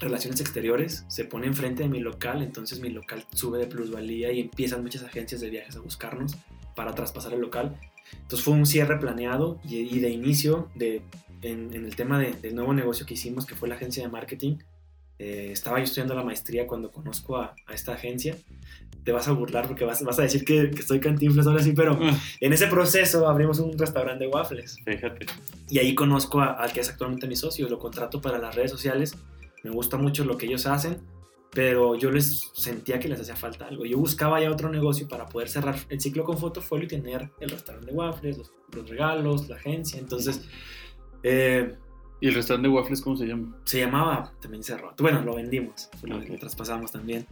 Relaciones 0.00 0.40
Exteriores, 0.40 1.04
se 1.08 1.24
pone 1.24 1.46
enfrente 1.46 1.82
de 1.84 1.88
mi 1.88 2.00
local, 2.00 2.42
entonces 2.42 2.80
mi 2.80 2.90
local 2.90 3.24
sube 3.32 3.58
de 3.58 3.66
plusvalía 3.66 4.32
y 4.32 4.40
empiezan 4.40 4.82
muchas 4.82 5.02
agencias 5.04 5.40
de 5.40 5.50
viajes 5.50 5.76
a 5.76 5.80
buscarnos 5.80 6.36
para 6.74 6.92
traspasar 6.94 7.32
el 7.32 7.40
local. 7.40 7.78
Entonces 8.12 8.44
fue 8.44 8.54
un 8.54 8.66
cierre 8.66 8.98
planeado 8.98 9.60
y, 9.64 9.76
y 9.76 10.00
de 10.00 10.10
inicio 10.10 10.68
de, 10.74 11.02
en, 11.42 11.72
en 11.74 11.84
el 11.84 11.94
tema 11.96 12.18
de- 12.18 12.32
del 12.32 12.54
nuevo 12.54 12.74
negocio 12.74 13.06
que 13.06 13.14
hicimos, 13.14 13.46
que 13.46 13.54
fue 13.54 13.68
la 13.68 13.76
agencia 13.76 14.02
de 14.02 14.08
marketing. 14.10 14.58
eh, 15.20 15.50
estaba 15.52 15.78
yo 15.78 15.84
estudiando 15.84 16.14
la 16.16 16.24
maestría 16.24 16.66
cuando 16.66 16.90
conozco 16.90 17.36
a, 17.36 17.54
a 17.66 17.72
esta 17.74 17.92
agencia. 17.94 18.36
Te 19.04 19.12
vas 19.12 19.28
a 19.28 19.32
burlar 19.32 19.66
porque 19.66 19.84
vas, 19.84 20.02
vas 20.02 20.18
a 20.18 20.22
decir 20.22 20.44
que, 20.44 20.70
que 20.70 20.80
estoy 20.80 20.98
cantinflas 20.98 21.46
ahora 21.46 21.62
sí, 21.62 21.72
pero 21.76 21.98
en 22.40 22.52
ese 22.52 22.66
proceso 22.68 23.28
abrimos 23.28 23.58
un 23.58 23.76
restaurante 23.78 24.24
de 24.24 24.30
waffles. 24.30 24.78
Fíjate. 24.84 25.26
Y 25.68 25.78
ahí 25.78 25.94
conozco 25.94 26.40
a- 26.40 26.52
al 26.52 26.72
que 26.72 26.80
es 26.80 26.88
actualmente 26.88 27.26
mi 27.26 27.36
socio, 27.36 27.68
lo 27.68 27.78
contrato 27.78 28.20
para 28.20 28.38
las 28.38 28.54
redes 28.54 28.70
sociales. 28.70 29.14
Me 29.62 29.70
gusta 29.70 29.96
mucho 29.98 30.24
lo 30.24 30.36
que 30.38 30.46
ellos 30.46 30.66
hacen, 30.66 30.98
pero 31.50 31.94
yo 31.96 32.10
les 32.10 32.50
sentía 32.54 32.98
que 32.98 33.08
les 33.08 33.20
hacía 33.20 33.36
falta 33.36 33.66
algo. 33.66 33.84
Yo 33.84 33.98
buscaba 33.98 34.40
ya 34.40 34.50
otro 34.50 34.70
negocio 34.70 35.06
para 35.06 35.26
poder 35.26 35.48
cerrar 35.48 35.76
el 35.90 36.00
ciclo 36.00 36.24
con 36.24 36.38
Fotofolio 36.38 36.86
y 36.86 36.88
tener 36.88 37.30
el 37.40 37.50
restaurante 37.50 37.90
de 37.90 37.96
waffles, 37.96 38.38
los, 38.38 38.52
los 38.74 38.88
regalos, 38.88 39.48
la 39.48 39.56
agencia. 39.56 39.98
Entonces, 40.00 40.42
eh, 41.22 41.76
¿Y 42.24 42.28
el 42.28 42.34
restaurante 42.34 42.68
de 42.68 42.74
waffles 42.74 43.02
cómo 43.02 43.16
se 43.16 43.26
llama? 43.26 43.54
se 43.64 43.80
llamaba, 43.80 44.32
también 44.40 44.62
cerró. 44.62 44.94
Bueno, 44.98 45.20
lo 45.22 45.34
vendimos, 45.34 45.90
lo, 46.02 46.16
Ok. 46.16 46.28
lo 46.28 46.38
traspasamos 46.38 46.90
también. 46.90 47.26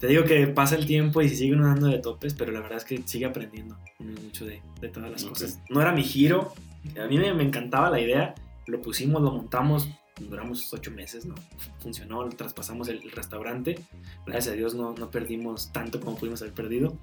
Te 0.00 0.06
digo 0.06 0.24
que 0.24 0.46
pasa 0.46 0.74
el 0.76 0.86
tiempo 0.86 1.20
y 1.20 1.28
se 1.28 1.36
sigue 1.36 1.54
uno 1.54 1.66
dando 1.66 1.88
de 1.88 1.98
topes, 1.98 2.32
pero 2.32 2.50
la 2.50 2.60
verdad 2.60 2.78
es 2.78 2.84
que 2.86 3.02
sigue 3.04 3.26
aprendiendo 3.26 3.76
mucho 3.98 4.46
de, 4.46 4.62
de 4.80 4.88
todas 4.88 5.10
las 5.10 5.22
Ok. 5.24 5.30
cosas. 5.30 5.60
No 5.68 5.82
era 5.82 5.92
mi 5.92 6.02
giro, 6.02 6.52
a 6.98 7.06
mí 7.08 7.18
me, 7.18 7.34
me 7.34 7.42
encantaba 7.44 7.90
la 7.90 8.00
idea, 8.00 8.34
lo 8.66 8.80
pusimos, 8.80 9.20
lo 9.20 9.32
montamos, 9.32 9.86
duramos 10.18 10.72
ocho 10.72 10.90
meses, 10.92 11.26
¿no? 11.26 11.34
Funcionó, 11.80 12.22
lo 12.24 12.30
traspasamos 12.30 12.88
el, 12.88 13.02
el 13.02 13.10
restaurante. 13.10 13.78
Gracias 14.26 14.54
a 14.54 14.56
Dios 14.56 14.74
no, 14.74 14.94
no 14.94 15.10
perdimos 15.10 15.70
tanto 15.72 16.00
como 16.00 16.16
pudimos 16.16 16.40
haber 16.40 16.54
perdido, 16.54 16.96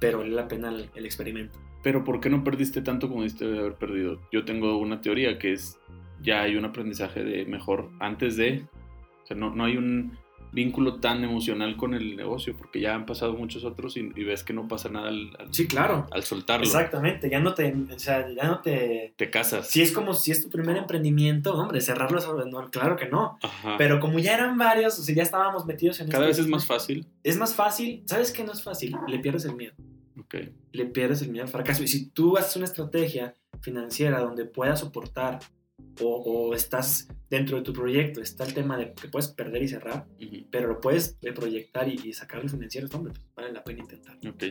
pero 0.00 0.18
valió 0.18 0.36
la 0.36 0.48
pena 0.48 0.68
el, 0.68 0.90
el 0.94 1.06
experimento. 1.06 1.58
Pero 1.82 2.04
¿por 2.04 2.20
qué 2.20 2.28
no 2.28 2.44
perdiste 2.44 2.82
tanto 2.82 3.08
como 3.08 3.22
diste 3.22 3.46
de 3.46 3.58
haber 3.58 3.74
perdido? 3.76 4.20
Yo 4.30 4.44
tengo 4.44 4.76
una 4.76 5.00
teoría 5.00 5.38
que 5.38 5.52
es 5.54 5.78
ya 6.24 6.42
hay 6.42 6.56
un 6.56 6.64
aprendizaje 6.64 7.22
de 7.22 7.44
mejor 7.44 7.90
antes 8.00 8.36
de, 8.36 8.64
o 9.22 9.26
sea, 9.26 9.36
no, 9.36 9.54
no 9.54 9.64
hay 9.64 9.76
un 9.76 10.16
vínculo 10.52 11.00
tan 11.00 11.24
emocional 11.24 11.76
con 11.76 11.94
el 11.94 12.14
negocio 12.14 12.54
porque 12.56 12.78
ya 12.80 12.94
han 12.94 13.06
pasado 13.06 13.32
muchos 13.34 13.64
otros 13.64 13.96
y, 13.96 14.12
y 14.14 14.22
ves 14.22 14.44
que 14.44 14.52
no 14.52 14.68
pasa 14.68 14.88
nada 14.88 15.08
al, 15.08 15.30
al- 15.36 15.52
Sí, 15.52 15.66
claro. 15.66 16.06
al 16.12 16.22
soltarlo. 16.22 16.64
Exactamente, 16.64 17.28
ya 17.28 17.40
no 17.40 17.54
te, 17.54 17.74
o 17.92 17.98
sea, 17.98 18.28
ya 18.32 18.44
no 18.46 18.60
te, 18.60 19.14
Te 19.16 19.30
casas. 19.30 19.68
Si 19.68 19.82
es 19.82 19.90
como 19.90 20.14
si 20.14 20.30
es 20.30 20.40
tu 20.44 20.50
primer 20.50 20.76
emprendimiento, 20.76 21.54
hombre, 21.54 21.80
cerrarlo, 21.80 22.18
es- 22.18 22.46
no, 22.46 22.70
claro 22.70 22.94
que 22.96 23.06
no. 23.08 23.36
Ajá. 23.42 23.74
Pero 23.78 23.98
como 23.98 24.20
ya 24.20 24.34
eran 24.34 24.56
varios, 24.56 24.96
o 24.96 25.02
sea, 25.02 25.12
ya 25.14 25.24
estábamos 25.24 25.66
metidos 25.66 26.00
en 26.00 26.08
Cada 26.08 26.28
este- 26.28 26.36
vez 26.42 26.46
es 26.46 26.50
más 26.50 26.64
fácil. 26.66 27.04
Es 27.24 27.36
más 27.36 27.52
fácil. 27.52 28.04
¿Sabes 28.06 28.30
qué 28.30 28.44
no 28.44 28.52
es 28.52 28.62
fácil? 28.62 28.96
Le 29.08 29.18
pierdes 29.18 29.44
el 29.46 29.56
miedo. 29.56 29.74
Ok. 30.20 30.36
Le 30.70 30.86
pierdes 30.86 31.20
el 31.22 31.30
miedo 31.30 31.44
al 31.46 31.50
fracaso. 31.50 31.82
Y 31.82 31.88
si 31.88 32.10
tú 32.10 32.36
haces 32.38 32.54
una 32.54 32.66
estrategia 32.66 33.34
financiera 33.60 34.20
donde 34.20 34.44
puedas 34.44 34.78
soportar 34.78 35.40
o, 36.02 36.06
o 36.06 36.54
estás 36.54 37.08
dentro 37.30 37.56
de 37.56 37.62
tu 37.62 37.72
proyecto, 37.72 38.20
está 38.20 38.44
el 38.44 38.54
tema 38.54 38.76
de 38.76 38.92
que 38.94 39.08
puedes 39.08 39.28
perder 39.28 39.62
y 39.62 39.68
cerrar, 39.68 40.06
Ujú. 40.20 40.46
pero 40.50 40.68
lo 40.68 40.80
puedes 40.80 41.16
proyectar 41.34 41.88
y, 41.88 42.00
y 42.04 42.12
sacarlo 42.12 42.48
financiero, 42.48 42.86
hombre, 42.94 43.12
pues 43.12 43.26
vale 43.34 43.52
la 43.52 43.64
pena 43.64 43.80
intentar. 43.80 44.16
Ok. 44.28 44.42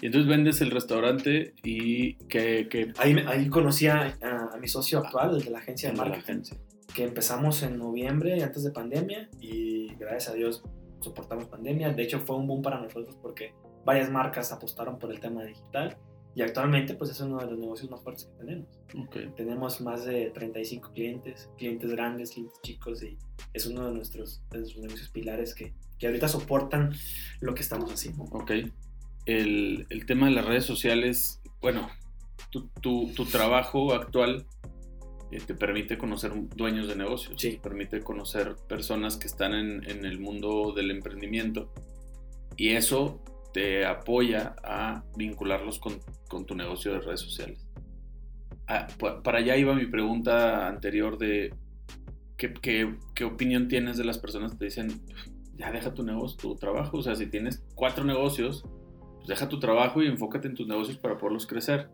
Y 0.00 0.06
entonces 0.06 0.28
vendes 0.28 0.60
el 0.60 0.70
restaurante 0.70 1.54
y 1.62 2.14
que... 2.26 2.68
que 2.68 2.92
Ahí, 2.98 3.16
ahí 3.26 3.48
conocí 3.48 3.86
a, 3.86 4.16
a- 4.22 4.50
a 4.54 4.56
mi 4.58 4.68
socio 4.68 4.98
actual, 4.98 5.36
el 5.36 5.42
de 5.44 5.50
la 5.50 5.58
agencia 5.58 5.90
de 5.90 5.96
la 5.96 6.04
marketing. 6.04 6.22
agencia. 6.22 6.56
que 6.94 7.04
empezamos 7.04 7.62
en 7.62 7.78
noviembre, 7.78 8.42
antes 8.42 8.62
de 8.64 8.70
pandemia, 8.70 9.28
y 9.40 9.94
gracias 9.96 10.28
a 10.30 10.34
Dios 10.34 10.62
soportamos 11.00 11.46
pandemia. 11.46 11.90
De 11.92 12.02
hecho, 12.02 12.20
fue 12.20 12.36
un 12.36 12.46
boom 12.46 12.62
para 12.62 12.80
nosotros 12.80 13.16
porque 13.20 13.54
varias 13.84 14.10
marcas 14.10 14.52
apostaron 14.52 14.98
por 14.98 15.10
el 15.10 15.18
tema 15.20 15.42
digital 15.44 15.96
y 16.34 16.42
actualmente 16.42 16.94
pues 16.94 17.10
es 17.10 17.20
uno 17.20 17.38
de 17.38 17.46
los 17.46 17.58
negocios 17.58 17.90
más 17.90 18.02
fuertes 18.02 18.24
que 18.26 18.32
tenemos. 18.44 18.68
Ok. 18.98 19.34
Tenemos 19.36 19.80
más 19.80 20.04
de 20.04 20.30
35 20.30 20.92
clientes, 20.92 21.50
clientes 21.58 21.90
grandes, 21.90 22.30
clientes 22.32 22.58
chicos 22.62 23.02
y 23.02 23.18
es 23.52 23.66
uno 23.66 23.86
de 23.88 23.94
nuestros, 23.94 24.42
de 24.50 24.58
nuestros 24.60 24.82
negocios 24.82 25.08
pilares 25.10 25.54
que, 25.54 25.74
que 25.98 26.06
ahorita 26.06 26.28
soportan 26.28 26.92
lo 27.40 27.54
que 27.54 27.62
estamos 27.62 27.92
haciendo. 27.92 28.24
Ok. 28.24 28.50
El, 29.26 29.86
el 29.90 30.06
tema 30.06 30.26
de 30.26 30.32
las 30.32 30.44
redes 30.46 30.64
sociales, 30.64 31.40
bueno, 31.60 31.88
tu, 32.50 32.68
tu- 32.80 33.12
tu 33.14 33.24
trabajo 33.24 33.92
actual 33.92 34.46
eh, 35.30 35.38
te 35.46 35.54
permite 35.54 35.96
conocer 35.96 36.32
dueños 36.56 36.88
de 36.88 36.96
negocios, 36.96 37.40
Sí. 37.40 37.52
te 37.52 37.58
permite 37.60 38.00
conocer 38.00 38.56
personas 38.68 39.16
que 39.16 39.26
están 39.26 39.54
en, 39.54 39.88
en 39.88 40.04
el 40.04 40.18
mundo 40.18 40.72
del 40.74 40.90
emprendimiento 40.90 41.72
y 42.56 42.70
eso 42.70 43.22
te 43.52 43.84
apoya 43.84 44.56
a 44.64 45.04
vincularlos 45.16 45.78
con, 45.78 45.98
con 46.28 46.46
tu 46.46 46.54
negocio 46.54 46.92
de 46.92 47.00
redes 47.00 47.20
sociales. 47.20 47.66
Ah, 48.66 48.86
pa- 48.98 49.22
para 49.22 49.38
allá 49.38 49.56
iba 49.56 49.74
mi 49.74 49.86
pregunta 49.86 50.66
anterior 50.68 51.18
de 51.18 51.54
¿qué, 52.36 52.52
qué, 52.54 52.94
qué 53.14 53.24
opinión 53.24 53.68
tienes 53.68 53.96
de 53.96 54.04
las 54.04 54.18
personas 54.18 54.52
que 54.52 54.58
te 54.58 54.64
dicen, 54.66 55.02
ya 55.56 55.70
deja 55.72 55.92
tu 55.94 56.02
negocio, 56.02 56.36
tu 56.38 56.56
trabajo? 56.56 56.98
O 56.98 57.02
sea, 57.02 57.14
si 57.16 57.26
tienes 57.26 57.62
cuatro 57.74 58.04
negocios, 58.04 58.64
pues 59.16 59.28
deja 59.28 59.48
tu 59.48 59.58
trabajo 59.60 60.02
y 60.02 60.06
enfócate 60.06 60.48
en 60.48 60.54
tus 60.54 60.66
negocios 60.66 60.96
para 60.98 61.18
poderlos 61.18 61.46
crecer. 61.46 61.88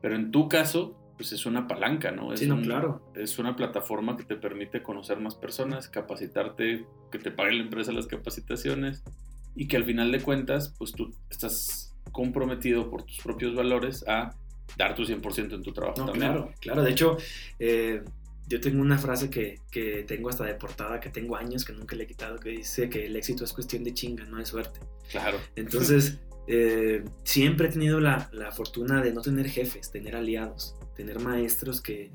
Pero 0.00 0.16
en 0.16 0.30
tu 0.32 0.48
caso, 0.48 0.98
pues 1.16 1.32
es 1.32 1.46
una 1.46 1.68
palanca, 1.68 2.10
¿no? 2.10 2.32
Es 2.32 2.40
Sí, 2.40 2.46
no, 2.48 2.56
un- 2.56 2.62
claro. 2.64 3.12
Es 3.14 3.38
una 3.38 3.54
plataforma 3.54 4.16
que 4.16 4.24
te 4.24 4.34
permite 4.36 4.82
conocer 4.82 5.20
más 5.20 5.36
personas, 5.36 5.88
capacitarte, 5.88 6.86
que 7.12 7.18
te 7.18 7.30
pague 7.30 7.52
la 7.52 7.62
empresa 7.62 7.92
las 7.92 8.06
capacitaciones 8.08 9.04
y 9.54 9.66
que 9.68 9.76
al 9.76 9.84
final 9.84 10.10
de 10.12 10.20
cuentas, 10.20 10.74
pues 10.78 10.92
tú 10.92 11.14
estás 11.30 11.94
comprometido 12.10 12.90
por 12.90 13.04
tus 13.04 13.18
propios 13.18 13.54
valores 13.54 14.04
a 14.08 14.36
dar 14.76 14.94
tu 14.94 15.04
100% 15.04 15.54
en 15.54 15.62
tu 15.62 15.72
trabajo 15.72 16.00
No, 16.00 16.06
también. 16.06 16.32
claro, 16.32 16.52
claro. 16.60 16.82
De 16.82 16.90
hecho, 16.90 17.16
eh, 17.58 18.02
yo 18.48 18.60
tengo 18.60 18.80
una 18.80 18.98
frase 18.98 19.30
que, 19.30 19.60
que 19.70 20.04
tengo 20.04 20.28
hasta 20.28 20.44
de 20.44 20.54
portada, 20.54 21.00
que 21.00 21.10
tengo 21.10 21.36
años, 21.36 21.64
que 21.64 21.72
nunca 21.72 21.94
le 21.96 22.04
he 22.04 22.06
quitado, 22.06 22.38
que 22.38 22.50
dice 22.50 22.88
que 22.88 23.06
el 23.06 23.16
éxito 23.16 23.44
es 23.44 23.52
cuestión 23.52 23.84
de 23.84 23.94
chinga, 23.94 24.24
no 24.24 24.38
de 24.38 24.46
suerte. 24.46 24.80
Claro. 25.10 25.38
Entonces, 25.56 26.18
eh, 26.48 27.04
siempre 27.24 27.68
he 27.68 27.70
tenido 27.70 28.00
la, 28.00 28.28
la 28.32 28.50
fortuna 28.50 29.02
de 29.02 29.12
no 29.12 29.20
tener 29.22 29.48
jefes, 29.48 29.90
tener 29.90 30.16
aliados, 30.16 30.74
tener 30.96 31.20
maestros 31.20 31.80
que, 31.80 32.10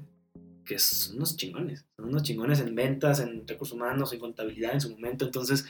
que 0.65 0.79
son 0.79 1.17
unos 1.17 1.37
chingones, 1.37 1.85
son 1.95 2.09
unos 2.09 2.23
chingones 2.23 2.59
en 2.59 2.75
ventas, 2.75 3.19
en 3.19 3.47
recursos 3.47 3.75
humanos, 3.75 4.11
en 4.13 4.19
contabilidad 4.19 4.73
en 4.73 4.81
su 4.81 4.89
momento. 4.91 5.25
Entonces, 5.25 5.65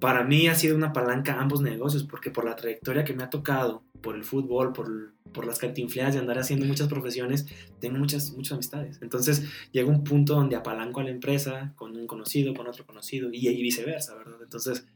para 0.00 0.24
mí 0.24 0.48
ha 0.48 0.54
sido 0.54 0.76
una 0.76 0.92
palanca 0.92 1.40
ambos 1.40 1.60
negocios, 1.62 2.04
porque 2.04 2.30
por 2.30 2.44
la 2.44 2.56
trayectoria 2.56 3.04
que 3.04 3.14
me 3.14 3.22
ha 3.22 3.30
tocado, 3.30 3.84
por 4.02 4.16
el 4.16 4.24
fútbol, 4.24 4.72
por, 4.72 5.14
por 5.32 5.46
las 5.46 5.58
cantinfleas 5.58 6.12
de 6.14 6.20
andar 6.20 6.38
haciendo 6.38 6.66
muchas 6.66 6.88
profesiones, 6.88 7.46
tengo 7.80 7.96
muchas, 7.98 8.32
muchas 8.32 8.52
amistades. 8.52 8.98
Entonces, 9.00 9.44
llega 9.72 9.88
un 9.88 10.04
punto 10.04 10.34
donde 10.34 10.56
apalanco 10.56 11.00
a 11.00 11.04
la 11.04 11.10
empresa 11.10 11.72
con 11.76 11.96
un 11.96 12.06
conocido, 12.06 12.52
con 12.54 12.66
otro 12.66 12.84
conocido, 12.84 13.30
y, 13.32 13.48
y 13.48 13.62
viceversa, 13.62 14.14
¿verdad? 14.14 14.36
Entonces, 14.42 14.86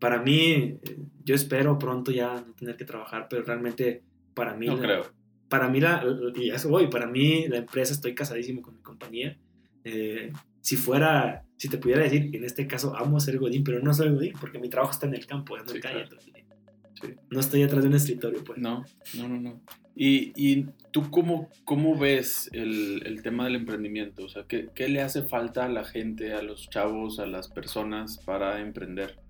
para 0.00 0.20
mí, 0.20 0.78
yo 1.24 1.34
espero 1.34 1.78
pronto 1.78 2.10
ya 2.10 2.34
no 2.46 2.52
tener 2.54 2.76
que 2.76 2.84
trabajar, 2.84 3.28
pero 3.30 3.42
realmente 3.44 4.02
para 4.34 4.54
mí, 4.54 4.66
No 4.66 4.76
la- 4.76 4.82
creo. 4.82 5.06
para 5.48 5.68
mí, 5.68 5.80
la, 5.80 6.04
y 6.34 6.50
a 6.50 6.56
eso 6.56 6.68
voy, 6.68 6.88
para 6.88 7.06
mí 7.06 7.46
la 7.48 7.58
empresa, 7.58 7.92
estoy 7.94 8.14
casadísimo 8.14 8.62
con 8.62 8.74
mi 8.74 8.82
compañía. 8.82 9.38
Eh, 9.84 10.32
si 10.66 10.74
fuera, 10.74 11.44
si 11.56 11.68
te 11.68 11.78
pudiera 11.78 12.02
decir, 12.02 12.28
en 12.34 12.42
este 12.42 12.66
caso 12.66 12.96
amo 12.96 13.20
ser 13.20 13.38
Godín, 13.38 13.62
pero 13.62 13.78
no 13.80 13.94
soy 13.94 14.12
Godín 14.12 14.32
porque 14.40 14.58
mi 14.58 14.68
trabajo 14.68 14.90
está 14.90 15.06
en 15.06 15.14
el 15.14 15.24
campo, 15.24 15.54
ando 15.54 15.70
en 15.70 15.76
Sí, 15.76 15.80
calle 15.80 15.94
claro. 15.94 16.08
todo 16.08 16.18
el 16.26 16.32
día. 16.32 16.44
Sí. 17.00 17.14
No 17.30 17.38
estoy 17.38 17.62
atrás 17.62 17.82
de 17.82 17.88
un 17.88 17.94
escritorio, 17.94 18.42
pues. 18.42 18.58
No, 18.58 18.84
no, 19.16 19.28
no, 19.28 19.40
no. 19.40 19.60
¿Y, 19.94 20.32
y 20.34 20.66
tú 20.90 21.08
cómo, 21.08 21.50
cómo 21.64 21.96
ves 21.96 22.50
el, 22.52 23.00
el 23.06 23.22
tema 23.22 23.44
del 23.44 23.54
emprendimiento? 23.54 24.24
O 24.24 24.28
sea, 24.28 24.42
¿qué, 24.48 24.68
¿qué 24.74 24.88
le 24.88 25.02
hace 25.02 25.22
falta 25.22 25.66
a 25.66 25.68
la 25.68 25.84
gente, 25.84 26.32
a 26.32 26.42
los 26.42 26.68
chavos, 26.68 27.20
a 27.20 27.26
las 27.26 27.46
personas 27.46 28.18
para 28.18 28.60
emprender? 28.60 29.20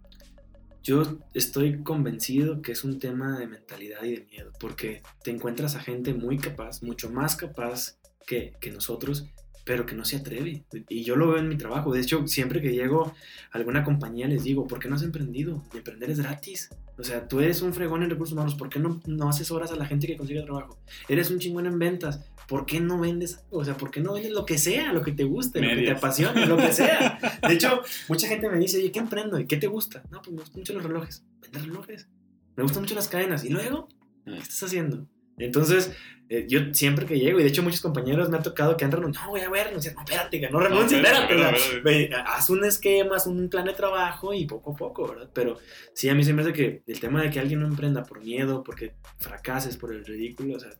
Yo 0.82 1.18
estoy 1.34 1.82
convencido 1.82 2.62
que 2.62 2.72
es 2.72 2.82
un 2.82 2.98
tema 2.98 3.38
de 3.38 3.46
mentalidad 3.46 4.02
y 4.04 4.12
de 4.16 4.24
miedo, 4.30 4.52
porque 4.58 5.02
te 5.22 5.32
encuentras 5.32 5.74
a 5.76 5.80
gente 5.80 6.14
muy 6.14 6.38
capaz, 6.38 6.82
mucho 6.82 7.10
más 7.10 7.36
capaz 7.36 7.98
que, 8.26 8.54
que 8.58 8.70
nosotros, 8.70 9.26
pero 9.66 9.84
que 9.84 9.96
no 9.96 10.04
se 10.04 10.16
atreve. 10.16 10.64
Y 10.88 11.02
yo 11.02 11.16
lo 11.16 11.26
veo 11.26 11.38
en 11.38 11.48
mi 11.48 11.56
trabajo. 11.58 11.92
De 11.92 12.00
hecho, 12.00 12.28
siempre 12.28 12.62
que 12.62 12.72
llego 12.72 13.12
a 13.50 13.58
alguna 13.58 13.82
compañía 13.82 14.28
les 14.28 14.44
digo, 14.44 14.68
¿por 14.68 14.78
qué 14.78 14.88
no 14.88 14.94
has 14.94 15.02
emprendido? 15.02 15.64
Y 15.74 15.78
emprender 15.78 16.08
es 16.08 16.20
gratis. 16.20 16.70
O 16.96 17.02
sea, 17.02 17.26
tú 17.26 17.40
eres 17.40 17.62
un 17.62 17.74
fregón 17.74 18.04
en 18.04 18.10
recursos 18.10 18.32
humanos, 18.32 18.54
¿por 18.54 18.68
qué 18.68 18.78
no, 18.78 19.02
no 19.06 19.28
asesoras 19.28 19.72
a 19.72 19.76
la 19.76 19.84
gente 19.84 20.06
que 20.06 20.16
consigue 20.16 20.40
trabajo? 20.42 20.78
Eres 21.08 21.32
un 21.32 21.40
chingón 21.40 21.66
en 21.66 21.80
ventas, 21.80 22.24
¿por 22.46 22.64
qué 22.64 22.78
no 22.78 23.00
vendes? 23.00 23.40
O 23.50 23.64
sea, 23.64 23.76
¿por 23.76 23.90
qué 23.90 24.00
no 24.00 24.12
vendes 24.12 24.30
lo 24.30 24.46
que 24.46 24.56
sea, 24.56 24.92
lo 24.92 25.02
que 25.02 25.10
te 25.10 25.24
guste, 25.24 25.60
lo 25.60 25.66
que 25.66 25.74
te 25.74 25.80
Medias. 25.80 25.98
apasione, 25.98 26.46
lo 26.46 26.56
que 26.56 26.72
sea? 26.72 27.18
De 27.48 27.54
hecho, 27.54 27.82
mucha 28.08 28.28
gente 28.28 28.48
me 28.48 28.60
dice, 28.60 28.78
oye, 28.78 28.92
¿qué 28.92 29.00
emprendo? 29.00 29.36
¿Y 29.36 29.46
qué 29.46 29.56
te 29.56 29.66
gusta? 29.66 30.04
No, 30.12 30.22
pues 30.22 30.32
me 30.32 30.42
gustan 30.42 30.60
mucho 30.60 30.74
los 30.74 30.84
relojes. 30.84 31.24
Vender 31.42 31.62
relojes. 31.62 32.08
Me 32.54 32.62
gustan 32.62 32.82
mucho 32.84 32.94
las 32.94 33.08
cadenas. 33.08 33.44
¿Y 33.44 33.48
luego? 33.48 33.88
¿Qué 34.24 34.38
estás 34.38 34.62
haciendo? 34.62 35.08
Entonces, 35.38 35.92
eh, 36.28 36.46
yo 36.48 36.74
siempre 36.74 37.06
que 37.06 37.18
llego, 37.18 37.38
y 37.38 37.42
de 37.42 37.48
hecho 37.48 37.62
muchos 37.62 37.80
compañeros 37.80 38.30
me 38.30 38.38
ha 38.38 38.42
tocado 38.42 38.76
que 38.76 38.84
han 38.84 38.90
renunciado, 38.90 39.26
no, 39.26 39.32
voy 39.32 39.40
a 39.42 39.50
ver, 39.50 39.66
renunciar. 39.68 39.94
No, 39.94 40.00
espérate, 40.02 40.40
que 40.40 40.50
no 40.50 40.58
renuncies, 40.60 41.00
espérate, 41.00 41.34
espérate. 41.34 41.58
espérate, 41.58 41.80
ve, 41.82 42.10
haz 42.26 42.50
un 42.50 42.64
esquema, 42.64 43.16
haz 43.16 43.26
un 43.26 43.48
plan 43.48 43.64
de 43.66 43.74
trabajo 43.74 44.34
y 44.34 44.46
poco 44.46 44.72
a 44.72 44.76
poco, 44.76 45.08
¿verdad? 45.08 45.30
Pero 45.32 45.58
sí, 45.94 46.08
a 46.08 46.14
mí 46.14 46.24
se 46.24 46.32
me 46.32 46.42
hace 46.42 46.52
que 46.52 46.82
el 46.86 47.00
tema 47.00 47.22
de 47.22 47.30
que 47.30 47.38
alguien 47.38 47.60
no 47.60 47.66
emprenda 47.66 48.02
por 48.02 48.22
miedo, 48.22 48.64
porque 48.64 48.94
fracases, 49.18 49.76
por 49.76 49.92
el 49.92 50.04
ridículo, 50.04 50.56
o 50.56 50.60
sea, 50.60 50.70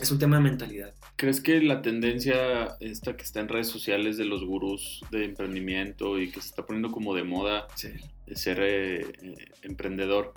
es 0.00 0.10
un 0.10 0.18
tema 0.18 0.36
de 0.38 0.42
mentalidad. 0.42 0.92
¿Crees 1.16 1.40
que 1.40 1.60
la 1.60 1.80
tendencia 1.82 2.76
esta 2.80 3.16
que 3.16 3.22
está 3.22 3.40
en 3.40 3.48
redes 3.48 3.68
sociales 3.68 4.16
de 4.16 4.24
los 4.24 4.44
gurús 4.44 5.00
de 5.10 5.24
emprendimiento 5.24 6.18
y 6.18 6.30
que 6.30 6.40
se 6.40 6.48
está 6.48 6.66
poniendo 6.66 6.90
como 6.90 7.14
de 7.14 7.22
moda 7.24 7.68
Sí. 7.76 7.90
de 8.26 8.36
ser 8.36 8.58
eh, 8.60 9.00
eh, 9.22 9.34
emprendedor 9.62 10.32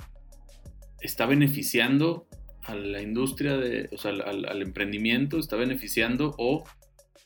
está 1.02 1.26
beneficiando 1.26 2.28
a 2.68 2.76
la 2.76 3.02
industria 3.02 3.58
de, 3.58 3.90
o 3.94 3.98
sea, 3.98 4.12
al, 4.12 4.46
al- 4.46 4.62
emprendimiento, 4.62 5.40
está 5.40 5.56
beneficiando 5.56 6.36
o 6.38 6.64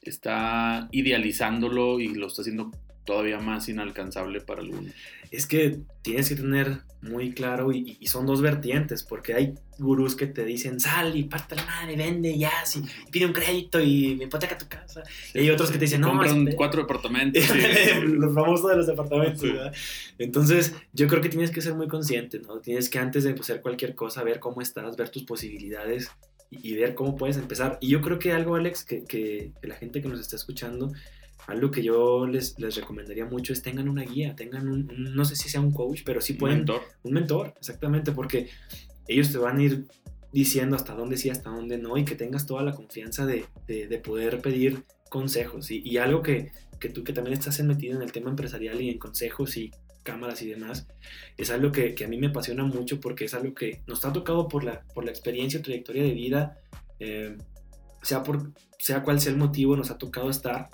está 0.01 0.87
idealizándolo 0.91 1.99
y 1.99 2.13
lo 2.15 2.27
está 2.27 2.41
haciendo 2.41 2.71
todavía 3.05 3.39
más 3.39 3.67
inalcanzable 3.69 4.41
para 4.41 4.61
algunos? 4.61 4.91
Es 5.31 5.47
que 5.47 5.79
tienes 6.01 6.27
que 6.29 6.35
tener 6.35 6.79
muy 7.01 7.31
claro, 7.33 7.71
y, 7.71 7.97
y 7.99 8.07
son 8.07 8.25
dos 8.27 8.41
vertientes, 8.41 9.01
porque 9.03 9.33
hay 9.33 9.53
gurús 9.79 10.15
que 10.15 10.27
te 10.27 10.45
dicen, 10.45 10.79
sal 10.79 11.15
y 11.15 11.23
parte 11.23 11.55
la 11.55 11.65
madre, 11.65 11.95
vende 11.95 12.37
ya, 12.37 12.51
sí, 12.65 12.83
y 13.07 13.09
pide 13.11 13.25
un 13.25 13.33
crédito 13.33 13.79
y 13.81 14.15
me 14.17 14.25
hipoteca 14.25 14.55
tu 14.57 14.67
casa. 14.67 15.01
Y 15.33 15.39
hay 15.39 15.49
otros 15.49 15.71
que 15.71 15.79
te 15.79 15.85
dicen, 15.85 16.01
no, 16.01 16.09
compran 16.09 16.39
espera". 16.39 16.57
cuatro 16.57 16.81
departamentos. 16.81 17.43
sí. 17.43 17.53
los 18.03 18.35
famosos 18.35 18.69
de 18.69 18.75
los 18.77 18.87
departamentos, 18.87 19.41
Sí. 19.41 19.47
¿verdad? 19.51 19.73
Entonces, 20.19 20.75
yo 20.93 21.07
creo 21.07 21.21
que 21.21 21.29
tienes 21.29 21.49
que 21.49 21.61
ser 21.61 21.73
muy 21.73 21.87
consciente, 21.87 22.39
¿no? 22.39 22.59
Tienes 22.59 22.89
que 22.89 22.99
antes 22.99 23.23
de 23.23 23.31
hacer 23.31 23.61
cualquier 23.61 23.95
cosa, 23.95 24.23
ver 24.23 24.39
cómo 24.39 24.61
estás, 24.61 24.95
ver 24.97 25.09
tus 25.09 25.23
posibilidades 25.23 26.11
y, 26.51 26.71
y 26.71 26.75
ver 26.75 26.93
cómo 26.93 27.15
puedes 27.15 27.37
empezar. 27.37 27.79
Y 27.81 27.87
yo 27.89 28.01
creo 28.01 28.19
que 28.19 28.31
algo, 28.33 28.55
Alex, 28.55 28.83
que, 28.83 29.05
que- 29.05 29.53
que 29.59 29.67
la 29.67 29.75
gente 29.75 30.01
que 30.03 30.07
nos 30.09 30.19
está 30.19 30.35
escuchando, 30.35 30.91
algo 31.51 31.69
que 31.71 31.83
yo 31.83 32.25
les, 32.27 32.57
les 32.59 32.75
recomendaría 32.75 33.25
mucho 33.25 33.53
es 33.53 33.61
tengan 33.61 33.87
una 33.89 34.03
guía, 34.03 34.35
tengan 34.35 34.67
un, 34.67 34.89
un- 34.91 35.15
no 35.15 35.25
sé 35.25 35.35
si 35.35 35.49
sea 35.49 35.61
un 35.61 35.71
coach, 35.71 36.01
pero 36.05 36.19
sí 36.21 36.33
Un 36.33 36.39
pueden, 36.39 36.57
mentor. 36.59 36.81
un 37.03 37.13
mentor, 37.13 37.53
exactamente, 37.59 38.11
porque 38.11 38.49
ellos 39.07 39.31
te 39.31 39.37
van 39.37 39.57
a 39.57 39.63
ir 39.63 39.85
diciendo 40.33 40.75
hasta 40.75 40.93
dónde 40.95 41.17
sí, 41.17 41.29
hasta 41.29 41.49
dónde 41.49 41.77
no, 41.77 41.97
y 41.97 42.05
que 42.05 42.15
tengas 42.15 42.45
toda 42.45 42.63
la 42.63 42.73
confianza 42.73 43.25
de, 43.25 43.45
de- 43.67 43.87
de 43.87 43.97
poder 43.99 44.41
pedir 44.41 44.83
consejos. 45.09 45.69
Y, 45.71 45.81
y 45.87 45.97
algo 45.97 46.21
que, 46.21 46.51
que 46.79 46.89
tú 46.89 47.03
que 47.03 47.13
también 47.13 47.37
estás 47.37 47.61
metido 47.63 47.95
en 47.97 48.01
el 48.01 48.11
tema 48.11 48.29
empresarial 48.29 48.79
y 48.81 48.89
en 48.89 48.97
consejos 48.97 49.57
y 49.57 49.71
cámaras 50.03 50.41
y 50.41 50.47
demás, 50.49 50.87
es 51.37 51.51
algo 51.51 51.71
que, 51.71 51.93
que 51.93 52.05
a 52.05 52.07
mí 52.07 52.17
me 52.17 52.27
apasiona 52.27 52.63
mucho 52.63 52.99
porque 52.99 53.25
es 53.25 53.33
algo 53.33 53.53
que 53.53 53.81
nos 53.87 54.03
ha 54.05 54.11
tocado 54.13 54.47
por 54.47 54.63
la, 54.63 54.81
por 54.95 55.03
la 55.05 55.11
experiencia 55.11 55.59
o 55.59 55.63
trayectoria 55.63 56.01
de 56.03 56.13
vida, 56.13 56.57
eh, 56.99 57.37
sea, 58.01 58.23
por, 58.23 58.51
sea 58.79 59.03
cual 59.03 59.19
sea 59.19 59.31
el 59.33 59.37
motivo, 59.37 59.75
nos 59.75 59.91
ha 59.91 59.97
tocado 59.97 60.29
estar. 60.29 60.69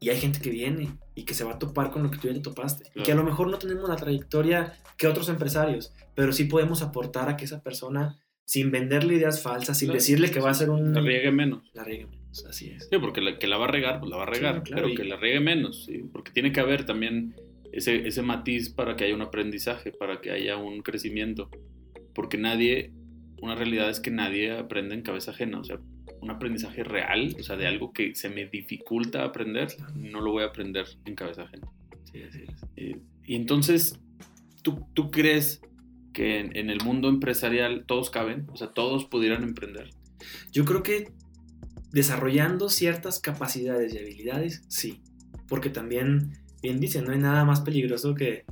Y 0.00 0.08
hay 0.08 0.18
gente 0.18 0.40
que 0.40 0.50
viene 0.50 0.88
y 1.14 1.24
que 1.24 1.34
se 1.34 1.44
va 1.44 1.52
a 1.52 1.58
topar 1.58 1.90
con 1.90 2.02
lo 2.02 2.10
que 2.10 2.16
tú 2.18 2.28
ya 2.28 2.34
te 2.34 2.40
topaste. 2.40 2.84
Y 2.94 3.02
que 3.02 3.12
a 3.12 3.14
lo 3.14 3.22
mejor 3.22 3.48
no 3.48 3.58
tenemos 3.58 3.88
la 3.88 3.96
trayectoria 3.96 4.72
que 4.96 5.06
otros 5.06 5.28
empresarios, 5.28 5.92
pero 6.14 6.32
sí 6.32 6.44
podemos 6.44 6.80
aportar 6.82 7.28
a 7.28 7.36
que 7.36 7.44
esa 7.44 7.62
persona, 7.62 8.16
sin 8.46 8.70
venderle 8.70 9.14
ideas 9.14 9.42
falsas, 9.42 9.78
sin 9.78 9.88
Claro. 9.88 9.98
decirle 10.00 10.30
que 10.30 10.40
va 10.40 10.50
a 10.50 10.54
ser 10.54 10.70
un... 10.70 10.94
La 10.94 11.00
riegue 11.02 11.30
menos. 11.30 11.70
La 11.74 11.84
riegue 11.84 12.06
menos, 12.06 12.44
así 12.48 12.70
es. 12.70 12.88
Sí, 12.90 12.98
porque 12.98 13.20
la, 13.20 13.38
que 13.38 13.46
la 13.46 13.58
va 13.58 13.66
a 13.66 13.68
regar, 13.68 14.00
pues 14.00 14.10
la 14.10 14.16
va 14.16 14.22
a 14.22 14.26
regar, 14.26 14.56
Sí, 14.56 14.60
claro, 14.62 14.82
pero 14.84 14.88
y- 14.88 14.96
que 14.96 15.04
la 15.04 15.16
riegue 15.16 15.40
menos, 15.40 15.84
¿sí? 15.84 16.02
porque 16.10 16.32
tiene 16.32 16.50
que 16.50 16.60
haber 16.60 16.84
también 16.86 17.34
ese, 17.72 18.08
ese 18.08 18.22
matiz 18.22 18.70
para 18.70 18.96
que 18.96 19.04
haya 19.04 19.14
un 19.14 19.22
aprendizaje, 19.22 19.92
para 19.92 20.20
que 20.22 20.30
haya 20.30 20.56
un 20.56 20.80
crecimiento, 20.82 21.50
porque 22.14 22.38
nadie, 22.38 22.92
una 23.42 23.54
realidad 23.54 23.90
es 23.90 24.00
que 24.00 24.10
nadie 24.10 24.50
aprende 24.56 24.94
en 24.94 25.02
cabeza 25.02 25.30
ajena, 25.32 25.60
o 25.60 25.64
sea, 25.64 25.78
un 26.20 26.30
aprendizaje 26.30 26.84
real, 26.84 27.36
o 27.38 27.42
sea, 27.42 27.56
de 27.56 27.66
algo 27.66 27.92
que 27.92 28.14
se 28.14 28.28
me 28.28 28.46
dificulta 28.46 29.24
aprender, 29.24 29.68
no 29.94 30.20
lo 30.20 30.32
voy 30.32 30.42
a 30.42 30.46
aprender 30.46 30.86
en 31.04 31.14
cabeza 31.14 31.42
ajena. 31.42 31.68
Sí, 32.12 32.22
así 32.22 32.44
es. 32.46 32.66
Eh, 32.76 32.98
y 33.24 33.36
entonces, 33.36 33.98
¿tú, 34.62 34.86
tú 34.94 35.10
crees 35.10 35.62
que 36.12 36.40
en, 36.40 36.56
en 36.56 36.70
el 36.70 36.82
mundo 36.84 37.08
empresarial 37.08 37.84
todos 37.86 38.10
caben? 38.10 38.46
O 38.52 38.56
sea, 38.56 38.68
todos 38.68 39.06
pudieran 39.06 39.42
emprender. 39.42 39.90
Yo 40.52 40.64
creo 40.64 40.82
que 40.82 41.12
desarrollando 41.92 42.68
ciertas 42.68 43.20
capacidades 43.20 43.94
y 43.94 43.98
habilidades, 43.98 44.62
sí. 44.68 45.00
Porque 45.48 45.70
también, 45.70 46.32
bien 46.62 46.80
dicen, 46.80 47.04
no 47.04 47.12
hay 47.12 47.18
nada 47.18 47.44
más 47.44 47.60
peligroso 47.60 48.14
que, 48.14 48.44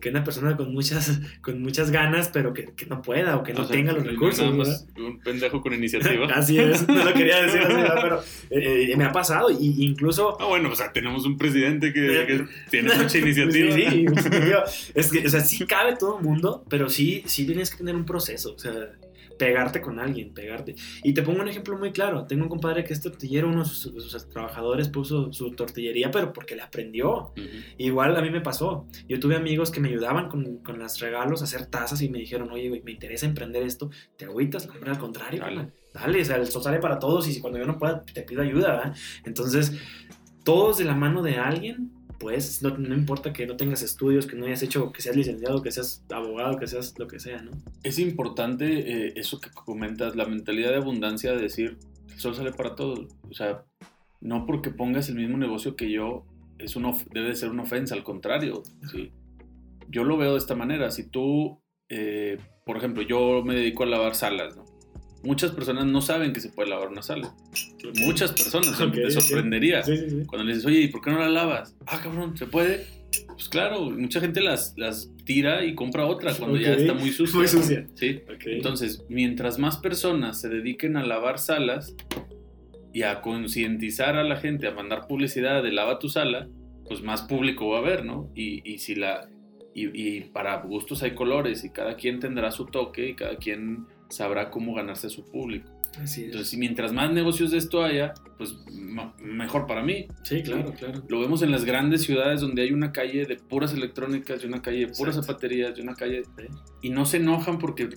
que 0.00 0.10
una 0.10 0.22
persona 0.24 0.56
con 0.56 0.72
muchas, 0.72 1.20
con 1.40 1.62
muchas 1.62 1.90
ganas, 1.90 2.28
pero 2.28 2.52
que, 2.52 2.72
que 2.74 2.86
no 2.86 3.00
pueda 3.02 3.36
o 3.36 3.42
que 3.42 3.54
no 3.54 3.62
O 3.62 3.64
sea, 3.64 3.76
tenga 3.76 3.92
los 3.92 4.06
recursos. 4.06 4.86
un 4.96 5.20
pendejo 5.20 5.60
con 5.60 5.72
iniciativa. 5.74 6.26
Así 6.34 6.58
es, 6.58 6.86
no 6.86 7.04
lo 7.04 7.12
quería 7.14 7.42
decir 7.42 7.62
pero 8.02 8.22
eh, 8.50 8.90
eh, 8.92 8.96
me 8.96 9.04
ha 9.04 9.12
pasado. 9.12 9.50
Y 9.50 9.84
incluso 9.84 10.36
Ah, 10.40 10.46
bueno, 10.46 10.70
o 10.70 10.76
sea, 10.76 10.92
tenemos 10.92 11.24
un 11.24 11.38
presidente 11.38 11.92
que, 11.92 12.00
que 12.26 12.46
tiene 12.70 12.94
mucha 13.02 13.18
iniciativa. 13.18 13.72
Sí, 13.72 13.90
sí, 13.90 14.06
es 14.94 15.10
que, 15.10 15.26
o 15.26 15.30
sea, 15.30 15.40
sí 15.40 15.64
cabe 15.66 15.96
todo 15.96 16.18
el 16.18 16.24
mundo, 16.24 16.64
pero 16.68 16.88
sí, 16.90 17.22
sí 17.26 17.46
tienes 17.46 17.70
que 17.70 17.78
tener 17.78 17.94
un 17.94 18.04
proceso, 18.04 18.54
o 18.54 18.58
sea, 18.58 18.72
pegarte 19.38 19.80
con 19.80 19.98
alguien, 19.98 20.32
pegarte. 20.32 20.74
Y 21.02 21.14
te 21.14 21.22
pongo 21.22 21.40
un 21.40 21.48
ejemplo 21.48 21.76
muy 21.78 21.92
claro. 21.92 22.26
Tengo 22.26 22.44
un 22.44 22.48
compadre 22.48 22.84
que 22.84 22.92
es 22.92 23.00
tortillero, 23.00 23.48
uno 23.48 23.60
de 23.60 23.68
sus, 23.68 23.92
sus 24.10 24.28
trabajadores 24.28 24.88
puso 24.88 25.32
su 25.32 25.50
tortillería, 25.52 26.10
pero 26.10 26.32
porque 26.32 26.54
le 26.56 26.62
aprendió. 26.62 27.32
Igual 27.78 28.16
a 28.16 28.22
mí 28.22 28.30
me 28.30 28.40
pasó. 28.40 28.86
Yo 29.08 29.18
tuve 29.20 29.36
amigos 29.36 29.70
que 29.70 29.80
me 29.80 29.88
ayudaban 29.88 30.28
con, 30.28 30.58
con 30.58 30.78
los 30.78 31.00
regalos 31.00 31.40
a 31.40 31.44
hacer 31.44 31.66
tazas 31.66 32.00
y 32.02 32.08
me 32.08 32.18
dijeron, 32.18 32.50
oye, 32.50 32.68
güey, 32.68 32.82
me 32.82 32.92
interesa 32.92 33.26
emprender 33.26 33.62
esto. 33.62 33.90
¿Te 34.16 34.24
agüitas? 34.24 34.68
Hombre, 34.68 34.90
al 34.90 34.98
contrario. 34.98 35.40
Dale. 35.40 35.72
dale, 35.92 36.22
o 36.22 36.24
sea, 36.24 36.36
el 36.36 36.46
sol 36.46 36.62
sale 36.62 36.78
para 36.78 36.98
todos 36.98 37.28
y 37.28 37.40
cuando 37.40 37.58
yo 37.58 37.66
no 37.66 37.78
pueda, 37.78 38.04
te 38.04 38.22
pido 38.22 38.42
ayuda, 38.42 38.76
¿verdad? 38.76 38.96
Entonces, 39.24 39.72
todos 40.44 40.78
de 40.78 40.84
la 40.84 40.94
mano 40.94 41.22
de 41.22 41.36
alguien, 41.36 41.90
pues, 42.24 42.62
no, 42.62 42.70
no 42.78 42.94
importa 42.94 43.34
que 43.34 43.46
no 43.46 43.54
tengas 43.54 43.82
estudios, 43.82 44.26
que 44.26 44.34
no 44.34 44.46
hayas 44.46 44.62
hecho, 44.62 44.90
que 44.92 45.02
seas 45.02 45.14
licenciado, 45.14 45.60
que 45.60 45.70
seas 45.70 46.02
abogado, 46.10 46.56
que 46.56 46.66
seas 46.66 46.98
lo 46.98 47.06
que 47.06 47.20
sea, 47.20 47.42
¿no? 47.42 47.50
Es 47.82 47.98
importante 47.98 49.08
eh, 49.08 49.12
eso 49.16 49.40
que 49.40 49.50
comentas, 49.50 50.16
la 50.16 50.24
mentalidad 50.24 50.70
de 50.70 50.76
abundancia 50.76 51.32
de 51.32 51.42
decir, 51.42 51.76
el 52.10 52.18
sol 52.18 52.34
sale 52.34 52.50
para 52.52 52.76
todos. 52.76 53.08
O 53.28 53.34
sea, 53.34 53.66
no 54.22 54.46
porque 54.46 54.70
pongas 54.70 55.10
el 55.10 55.16
mismo 55.16 55.36
negocio 55.36 55.76
que 55.76 55.90
yo, 55.90 56.24
es 56.58 56.74
debe 57.12 57.34
ser 57.34 57.50
una 57.50 57.64
ofensa, 57.64 57.94
al 57.94 58.04
contrario. 58.04 58.62
¿sí? 58.90 59.12
Yo 59.90 60.04
lo 60.04 60.16
veo 60.16 60.32
de 60.32 60.38
esta 60.38 60.54
manera. 60.54 60.90
Si 60.90 61.06
tú, 61.06 61.60
eh, 61.90 62.38
por 62.64 62.78
ejemplo, 62.78 63.02
yo 63.02 63.42
me 63.44 63.54
dedico 63.54 63.82
a 63.82 63.86
lavar 63.86 64.14
salas, 64.14 64.56
¿no? 64.56 64.64
Muchas 65.24 65.52
personas 65.52 65.86
no 65.86 66.00
saben 66.00 66.32
que 66.32 66.40
se 66.40 66.50
puede 66.50 66.68
lavar 66.68 66.88
una 66.88 67.02
sala. 67.02 67.34
Muchas 67.96 68.32
personas, 68.32 68.80
Ok, 68.80 68.94
te 68.94 69.10
sorprendería. 69.10 69.82
Sí, 69.82 69.96
sí, 69.96 70.10
sí. 70.10 70.22
Cuando 70.26 70.44
le 70.44 70.52
dices, 70.52 70.66
oye, 70.66 70.80
¿y 70.80 70.88
por 70.88 71.00
qué 71.00 71.10
no 71.10 71.18
la 71.18 71.28
lavas? 71.28 71.74
Ah, 71.86 72.00
cabrón, 72.02 72.36
¿se 72.36 72.46
puede? 72.46 72.86
Pues 73.28 73.48
claro, 73.48 73.90
mucha 73.90 74.20
gente 74.20 74.40
las, 74.40 74.74
las 74.76 75.10
tira 75.24 75.64
y 75.64 75.74
compra 75.74 76.06
otra 76.06 76.34
cuando 76.34 76.58
ya 76.58 76.74
está 76.74 76.94
muy 76.94 77.10
sucia. 77.10 77.38
muy 77.38 77.48
sucia. 77.48 77.86
Sí. 77.94 78.20
Entonces, 78.46 79.04
mientras 79.08 79.58
más 79.58 79.78
personas 79.78 80.40
se 80.40 80.48
dediquen 80.48 80.96
a 80.96 81.04
lavar 81.04 81.38
salas 81.38 81.94
y 82.92 83.02
a 83.02 83.20
concientizar 83.22 84.16
a 84.16 84.24
la 84.24 84.36
gente, 84.36 84.66
a 84.66 84.72
mandar 84.72 85.06
publicidad 85.06 85.62
de 85.62 85.72
lava 85.72 85.98
tu 85.98 86.08
sala, 86.08 86.48
pues 86.86 87.02
más 87.02 87.22
público 87.22 87.68
va 87.70 87.78
a 87.78 87.80
haber, 87.80 88.04
¿no? 88.04 88.30
Y, 88.34 88.68
y 88.70 88.78
si 88.78 88.94
la 88.94 89.28
y, 89.74 89.86
y 90.00 90.20
para 90.20 90.56
gustos 90.62 91.02
hay 91.02 91.14
colores 91.14 91.64
y 91.64 91.70
cada 91.70 91.96
quien 91.96 92.20
tendrá 92.20 92.50
su 92.52 92.66
toque 92.66 93.08
y 93.08 93.14
cada 93.14 93.36
quien 93.36 93.86
sabrá 94.16 94.50
cómo 94.50 94.74
ganarse 94.74 95.06
a 95.08 95.10
su 95.10 95.24
público. 95.24 95.70
Así 96.00 96.22
es. 96.22 96.26
Entonces, 96.26 96.48
si 96.48 96.56
mientras 96.56 96.92
más 96.92 97.12
negocios 97.12 97.52
de 97.52 97.58
esto 97.58 97.84
haya, 97.84 98.14
pues 98.36 98.56
mejor 99.20 99.66
para 99.66 99.82
mí. 99.82 100.06
sí, 100.24 100.42
claro, 100.42 100.72
claro. 100.72 101.02
Lo 101.08 101.20
vemos 101.20 101.42
en 101.42 101.52
las 101.52 101.64
grandes 101.64 102.02
ciudades 102.02 102.40
donde 102.40 102.62
hay 102.62 102.72
una 102.72 102.90
calle 102.92 103.26
de 103.26 103.36
puras 103.36 103.72
electrónicas, 103.72 104.42
y 104.42 104.46
una 104.46 104.60
calle 104.60 104.80
de 104.80 104.86
puras 104.88 105.14
Exacto. 105.16 105.22
zapaterías, 105.32 105.78
y 105.78 105.82
una 105.82 105.94
calle... 105.94 106.22
Y 106.82 106.90
no 106.90 107.06
se 107.06 107.18
enojan 107.18 107.58
porque 107.58 107.88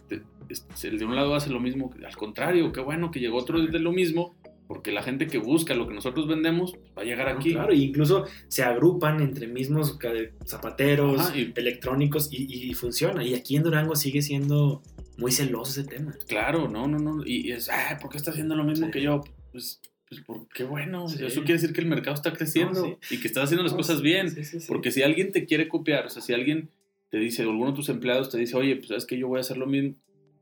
el 0.83 0.99
de 0.99 1.05
un 1.05 1.15
lado 1.15 1.33
hace 1.33 1.49
lo 1.49 1.59
mismo. 1.59 1.91
Al 2.05 2.15
contrario, 2.15 2.71
qué 2.71 2.81
bueno 2.81 3.09
que 3.09 3.19
llegó 3.19 3.37
otro 3.37 3.59
de 3.59 3.79
lo 3.79 3.91
mismo, 3.91 4.35
porque 4.67 4.91
la 4.91 5.01
gente 5.01 5.27
que 5.27 5.37
busca 5.39 5.73
lo 5.73 5.87
que 5.87 5.93
nosotros 5.95 6.27
vendemos 6.27 6.75
va 6.97 7.01
a 7.01 7.05
llegar 7.05 7.29
aquí. 7.29 7.53
Claro, 7.53 7.73
y 7.73 7.83
incluso 7.83 8.25
se 8.47 8.63
agrupan 8.63 9.21
entre 9.21 9.47
mismos 9.47 9.97
zapateros, 10.45 11.19
Ajá, 11.21 11.37
y- 11.37 11.53
electrónicos 11.55 12.29
y, 12.31 12.69
y 12.69 12.73
funciona. 12.73 13.23
Y 13.23 13.33
aquí 13.33 13.55
en 13.55 13.63
Durango 13.63 13.95
sigue 13.95 14.21
siendo 14.21 14.81
muy 15.17 15.31
celoso 15.31 15.71
ese 15.79 15.89
tema. 15.89 16.15
Claro, 16.27 16.67
no, 16.67 16.87
no, 16.87 16.99
no. 16.99 17.25
Y, 17.25 17.47
y 17.47 17.51
es, 17.51 17.69
ah, 17.69 17.97
¿por 18.01 18.09
qué 18.11 18.17
está 18.17 18.31
haciendo 18.31 18.55
lo 18.55 18.63
mismo 18.63 18.87
Sí. 18.87 18.91
que 18.91 19.01
yo? 19.01 19.23
Pues, 19.51 19.81
pues 20.07 20.21
por 20.21 20.47
qué 20.49 20.63
bueno. 20.63 21.07
Sí. 21.09 21.25
Eso 21.25 21.41
quiere 21.41 21.53
decir 21.59 21.73
que 21.73 21.81
el 21.81 21.87
mercado 21.87 22.15
está 22.15 22.33
creciendo 22.33 22.87
No, 22.87 22.99
y 23.09 23.19
que 23.19 23.27
estás 23.27 23.45
haciendo 23.45 23.63
las 23.63 23.71
No, 23.73 23.77
cosas 23.77 24.01
bien. 24.01 24.27
Porque 24.67 24.91
si 24.91 25.01
alguien 25.03 25.31
te 25.31 25.45
quiere 25.45 25.67
copiar, 25.67 26.05
o 26.05 26.09
sea, 26.09 26.21
si 26.21 26.33
alguien 26.33 26.69
te 27.09 27.17
dice, 27.17 27.45
o 27.45 27.49
alguno 27.51 27.71
de 27.71 27.75
tus 27.75 27.89
empleados 27.89 28.29
te 28.29 28.37
dice, 28.37 28.55
oye, 28.57 28.75
pues 28.75 28.87
sabes 28.89 29.05
que 29.05 29.17
yo 29.17 29.27
voy 29.27 29.37
a 29.37 29.41
hacer 29.41 29.57
lo 29.57 29.65
mismo, 29.67 29.95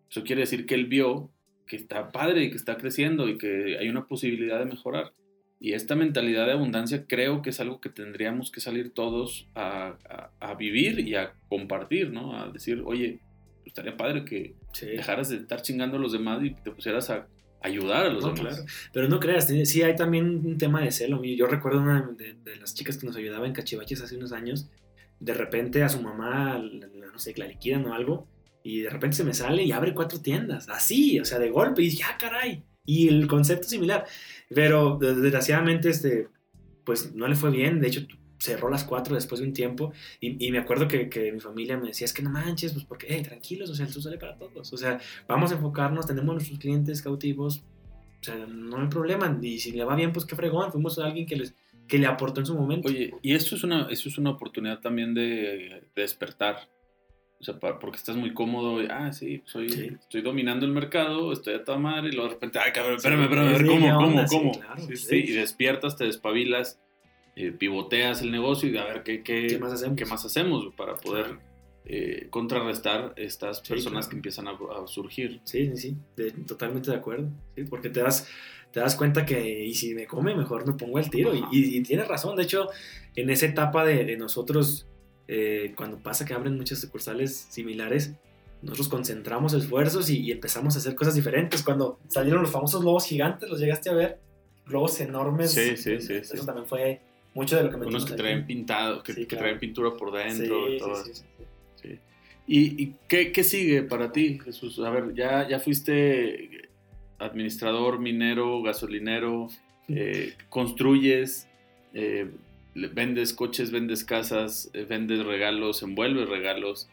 eso 0.09 0.23
quiere 0.23 0.41
decir 0.41 0.65
que 0.65 0.76
él 0.76 0.86
vio 0.88 1.30
que 1.67 1.76
está 1.78 2.11
padre 2.11 2.43
y 2.43 2.49
que 2.51 2.57
está 2.57 2.78
creciendo 2.78 3.28
y 3.30 3.38
que 3.38 3.78
hay 3.80 3.89
una 3.89 4.05
posibilidad 4.07 4.59
de 4.59 4.65
mejorar. 4.65 5.13
Y 5.59 5.73
esta 5.73 5.95
mentalidad 5.95 6.45
de 6.45 6.51
abundancia 6.51 7.05
creo 7.07 7.41
que 7.41 7.49
es 7.51 7.59
algo 7.59 7.82
que 7.82 7.89
tendríamos 7.89 8.51
que 8.51 8.59
salir 8.61 8.91
todos 8.91 9.47
a, 9.55 9.97
a- 10.09 10.32
a 10.39 10.53
vivir 10.55 10.99
y 10.99 11.15
a 11.15 11.34
compartir, 11.49 12.11
¿no? 12.11 12.36
A 12.39 12.51
decir, 12.51 12.84
oye, 12.86 13.19
pues 13.66 13.74
estaría 13.78 13.97
padre 13.97 14.24
que 14.24 14.55
Sí. 14.74 14.86
dejaras 14.86 15.30
de 15.30 15.38
estar 15.38 15.61
chingando 15.61 15.97
a 15.97 15.99
los 15.99 16.11
demás 16.11 16.43
y 16.43 16.51
te 16.51 16.70
pusieras 16.72 17.09
a 17.09 17.28
ayudar 17.61 18.05
a 18.05 18.09
los 18.09 18.24
No, 18.24 18.34
demás. 18.34 18.57
claro. 18.57 18.72
Pero 18.93 19.07
no 19.09 19.20
creas, 19.20 19.47
sí 19.47 19.82
hay 19.82 19.95
también 19.95 20.45
un 20.45 20.57
tema 20.57 20.82
de 20.82 20.91
celo. 20.91 21.24
Yo 21.24 21.47
recuerdo 21.47 21.82
una 21.82 22.09
de, 22.16 22.36
de 22.36 22.55
las 22.57 22.76
chicas 22.76 22.97
que 22.97 23.07
nos 23.07 23.16
ayudaba 23.16 23.47
en 23.47 23.53
Cachivaches 23.53 24.01
hace 24.01 24.18
unos 24.18 24.32
años. 24.32 24.70
De 25.20 25.34
repente 25.34 25.82
a 25.82 25.89
su 25.89 26.01
mamá, 26.01 26.59
no 26.59 27.18
sé, 27.20 27.34
la 27.38 27.47
liquidan 27.47 27.86
o 27.88 27.93
algo. 27.95 28.28
Y 28.63 28.82
de 28.82 28.89
repente 28.89 29.18
se 29.18 29.24
me 29.24 29.34
sale 29.34 29.63
y 29.63 29.72
abre 29.72 29.93
cuatro 29.93 30.20
tiendas. 30.22 30.70
Así, 30.70 31.20
o 31.20 31.26
sea, 31.26 31.39
de 31.39 31.49
golpe. 31.49 31.82
Y 31.82 31.86
dije, 31.89 32.03
ah, 32.07 32.18
caray. 32.20 32.63
Y 32.86 33.07
el 33.07 33.26
concepto 33.28 33.68
similar. 33.68 34.05
Pero 34.53 34.97
desgraciadamente, 35.01 35.89
este, 35.89 36.28
pues 36.84 37.16
no 37.16 37.28
le 37.28 37.36
fue 37.36 37.49
bien. 37.51 37.80
De 37.80 37.88
hecho, 37.88 38.01
cerró 38.38 38.69
las 38.69 38.83
cuatro 38.83 39.15
después 39.15 39.41
de 39.41 39.47
un 39.47 39.53
tiempo. 39.53 39.93
Y, 40.19 40.45
y 40.45 40.51
me 40.51 40.57
acuerdo 40.59 40.88
que, 40.88 41.09
que 41.09 41.31
mi 41.31 41.39
familia 41.39 41.77
me 41.77 41.88
decía, 41.88 42.05
es 42.05 42.13
que 42.13 42.21
no 42.23 42.29
manches, 42.29 42.73
pues 42.73 42.86
porque, 42.86 43.07
eh, 43.15 43.21
tranquilos, 43.23 43.69
o 43.69 43.75
sea, 43.75 43.86
el 43.86 43.91
sur 43.93 44.01
sale 44.03 44.17
para 44.17 44.38
todos. 44.38 44.71
O 44.73 44.77
sea, 44.77 44.99
vamos 45.27 45.51
a 45.51 45.55
enfocarnos, 45.55 46.05
tenemos 46.07 46.33
nuestros 46.36 46.59
clientes 46.59 47.01
cautivos. 47.01 47.63
O 48.21 48.23
sea, 48.23 48.36
no 48.47 48.77
hay 48.81 48.88
problema. 48.88 49.38
Y 49.41 49.59
si 49.59 49.71
le 49.71 49.83
va 49.83 49.95
bien, 49.95 50.11
pues 50.11 50.25
qué 50.25 50.36
fregón. 50.36 50.71
Fuimos 50.71 50.97
a 50.99 51.05
alguien 51.05 51.25
que, 51.27 51.36
les, 51.36 51.55
que 51.88 51.97
le 51.99 52.07
aportó 52.07 52.39
en 52.39 52.45
su 52.47 52.55
momento. 52.55 52.88
Oye, 52.89 53.13
y 53.21 53.33
esto 53.36 53.55
es 53.55 53.63
una, 53.63 53.88
esto 53.89 54.09
es 54.09 54.17
una 54.17 54.31
oportunidad 54.31 54.79
también 54.79 55.13
de, 55.13 55.21
de 55.95 56.01
despertar. 56.01 56.69
O 57.38 57.43
sea, 57.43 57.59
porque 57.59 57.97
estás 57.97 58.15
muy 58.15 58.33
cómodo. 58.33 58.81
y, 58.81 58.88
ah, 58.89 59.11
sí, 59.13 59.41
soy, 59.45 59.69
Sí. 59.69 59.91
estoy 59.99 60.21
dominando 60.21 60.65
el 60.65 60.71
mercado, 60.71 61.31
estoy 61.33 61.53
a 61.55 61.63
toda 61.63 61.77
madre. 61.77 62.09
Y 62.09 62.11
luego 62.13 62.29
de 62.29 62.33
repente, 62.36 62.57
ay, 62.59 62.71
cabrón, 62.71 62.95
espérame, 62.95 63.23
espérame, 63.23 63.47
a 63.47 63.51
ver 63.51 63.65
cómo, 63.67 63.86
¿qué 63.86 63.93
cómo? 63.93 64.27
Sí, 64.27 64.38
cómo. 64.38 64.51
claro, 64.53 64.81
Sí, 64.81 64.95
sí. 64.97 65.05
sí, 65.05 65.15
y 65.27 65.31
despiertas, 65.33 65.95
te 65.97 66.05
despabilas, 66.05 66.79
eh, 67.36 67.51
pivoteas 67.51 68.21
el 68.21 68.31
negocio 68.31 68.69
y 68.69 68.77
a 68.77 68.86
ver 68.86 69.03
qué, 69.03 69.21
qué, 69.23 69.47
¿Qué 69.47 69.59
más 69.59 69.73
hacemos? 69.73 69.97
qué 69.97 70.05
más 70.05 70.23
hacemos 70.25 70.73
para 70.75 70.95
poder 70.95 71.38
eh, 71.86 72.27
contrarrestar 72.29 73.13
estas 73.17 73.57
Sí, 73.57 73.69
personas 73.69 74.05
claro. 74.05 74.09
que 74.09 74.15
empiezan 74.15 74.47
a, 74.47 74.51
a 74.51 74.88
surgir. 74.88 75.41
Sí, 75.43 75.67
sí, 75.75 75.77
sí, 75.77 75.97
de- 76.15 76.31
totalmente 76.31 76.89
de 76.91 76.97
acuerdo. 76.97 77.29
Sí, 77.55 77.63
porque 77.65 77.89
te 77.89 78.01
das, 78.01 78.27
te 78.71 78.79
das 78.79 78.95
cuenta 78.95 79.25
que, 79.25 79.65
y 79.65 79.73
si 79.73 79.93
me 79.93 80.07
come, 80.07 80.33
mejor 80.36 80.65
me 80.65 80.73
pongo 80.73 80.97
el 80.99 81.09
tiro. 81.09 81.33
Y, 81.36 81.43
y- 81.51 81.81
tienes 81.83 82.07
razón, 82.07 82.36
de 82.36 82.43
hecho, 82.43 82.69
en 83.15 83.29
esa 83.29 83.45
etapa 83.45 83.86
de, 83.86 84.05
de 84.05 84.17
nosotros, 84.17 84.88
eh, 85.27 85.73
cuando 85.75 85.97
pasa 85.99 86.25
que 86.25 86.33
abren 86.33 86.55
muchas 86.55 86.79
sucursales 86.79 87.36
similares, 87.49 88.13
nosotros 88.61 88.88
concentramos 88.88 89.53
esfuerzos 89.53 90.09
y, 90.09 90.21
y 90.21 90.31
empezamos 90.31 90.75
a 90.75 90.79
hacer 90.79 90.95
cosas 90.95 91.13
diferentes. 91.13 91.61
Cuando 91.61 91.99
salieron 92.07 92.41
los 92.41 92.51
famosos 92.51 92.83
lobos 92.83 93.05
gigantes, 93.05 93.47
los 93.49 93.59
llegaste 93.59 93.89
a 93.89 93.93
ver, 93.93 94.19
globos 94.65 94.99
enormes. 95.01 95.51
Sí, 95.51 95.77
sí, 95.77 95.99
sí, 96.01 96.13
Eso 96.15 96.38
sí. 96.38 96.45
también 96.45 96.65
fue 96.65 97.01
mucho 97.36 97.57
de 97.57 97.63
lo 97.63 97.69
que 97.69 97.75
Unos 97.86 98.05
que 98.05 98.13
aquí. 98.13 98.21
traen 98.21 98.47
pintado, 98.47 99.03
que, 99.03 99.13
Sí, 99.13 99.21
que 99.21 99.27
claro. 99.27 99.43
traen 99.43 99.59
pintura 99.59 99.91
por 99.95 100.11
dentro. 100.11 100.67
sí, 100.71 100.77
todo 100.79 100.95
sí. 101.75 101.99
¿Y, 102.47 102.83
y 102.83 102.95
qué, 103.07 103.31
qué 103.31 103.43
sigue 103.43 103.83
para 103.83 104.11
ti, 104.11 104.39
Jesús? 104.43 104.79
A 104.79 104.89
ver, 104.89 105.13
ya, 105.15 105.47
ya 105.47 105.59
fuiste 105.59 106.69
administrador, 107.19 107.99
minero, 107.99 108.61
gasolinero, 108.61 109.49
eh, 109.88 110.33
construyes, 110.49 111.47
eh, 111.93 112.29
vendes 112.73 113.33
coches, 113.33 113.71
vendes 113.71 114.03
casas, 114.03 114.69
eh, 114.73 114.86
vendes 114.88 115.25
regalos, 115.25 115.81
envuelves 115.83 116.27
regalos, 116.29 116.88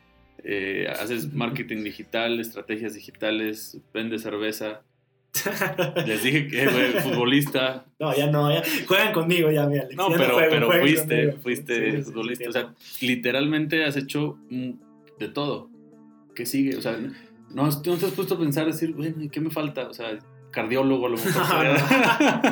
haces 0.98 1.32
marketing 1.34 1.84
digital, 1.84 2.40
estrategias 2.40 2.94
digitales, 2.94 3.78
vendes 3.94 4.22
cerveza. 4.22 4.82
Les 6.06 6.22
dije 6.22 6.46
que 6.46 6.66
güey, 6.66 6.92
futbolista. 7.00 7.86
No, 7.98 8.14
ya 8.14 8.30
no, 8.30 8.52
ya 8.52 8.62
juegan 8.86 9.12
conmigo, 9.12 9.50
ya, 9.50 9.66
mira. 9.66 9.88
No, 9.96 10.10
ya 10.10 10.18
pero, 10.18 10.34
juego, 10.34 10.50
pero 10.50 10.72
fuiste, 10.80 11.16
conmigo. 11.24 11.42
fuiste 11.42 11.96
Sí, 11.96 12.02
futbolista. 12.02 12.44
sí. 12.44 12.48
O 12.48 12.52
sea, 12.52 12.74
literalmente 13.00 13.84
has 13.84 13.96
hecho 13.96 14.38
de 14.50 15.28
todo. 15.28 15.70
¿Qué 16.34 16.46
sigue? 16.46 16.76
O 16.76 16.82
sea, 16.82 16.98
no, 17.50 17.66
no 17.66 17.80
te 17.80 18.06
has 18.06 18.12
puesto 18.12 18.34
a 18.34 18.38
pensar, 18.38 18.66
decir, 18.66 18.92
bueno, 18.92 19.22
¿y 19.22 19.28
qué 19.28 19.40
me 19.40 19.50
falta? 19.50 19.88
O 19.88 19.94
sea, 19.94 20.18
cardiólogo 20.50 21.06
a 21.06 21.10
lo 21.10 21.16
mejor. 21.16 21.32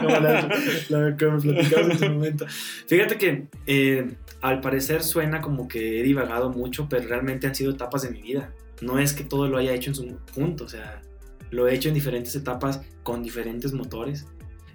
Como 0.01 0.09
la, 0.21 0.49
la 0.89 1.17
que 1.17 1.27
me 1.27 1.41
platicabas 1.41 1.91
en 1.91 1.99
su 1.99 2.11
momento. 2.11 2.47
Fíjate 2.87 3.17
que 3.19 3.49
eh, 3.67 4.15
al 4.41 4.61
parecer 4.61 5.03
suena 5.03 5.41
como 5.41 5.69
que 5.69 6.01
he 6.01 6.03
divagado 6.03 6.51
mucho, 6.51 6.89
pero 6.89 7.07
realmente 7.07 7.47
han 7.47 7.55
sido 7.55 7.73
etapas 7.73 8.03
de 8.03 8.11
mi 8.11 8.23
vida. 8.23 8.53
No 8.81 8.99
es 8.99 9.13
que 9.13 9.25
todo 9.25 9.47
lo 9.49 9.59
haya 9.59 9.75
hecho 9.75 9.91
en 9.91 9.95
su 9.95 10.17
punto, 10.35 10.65
o 10.65 10.69
sea, 10.69 11.03
lo 11.51 11.69
he 11.69 11.75
hecho 11.75 11.89
en 11.89 11.95
diferentes 11.95 12.35
etapas 12.37 12.81
con 13.03 13.23
diferentes 13.23 13.73
motores. 13.73 14.27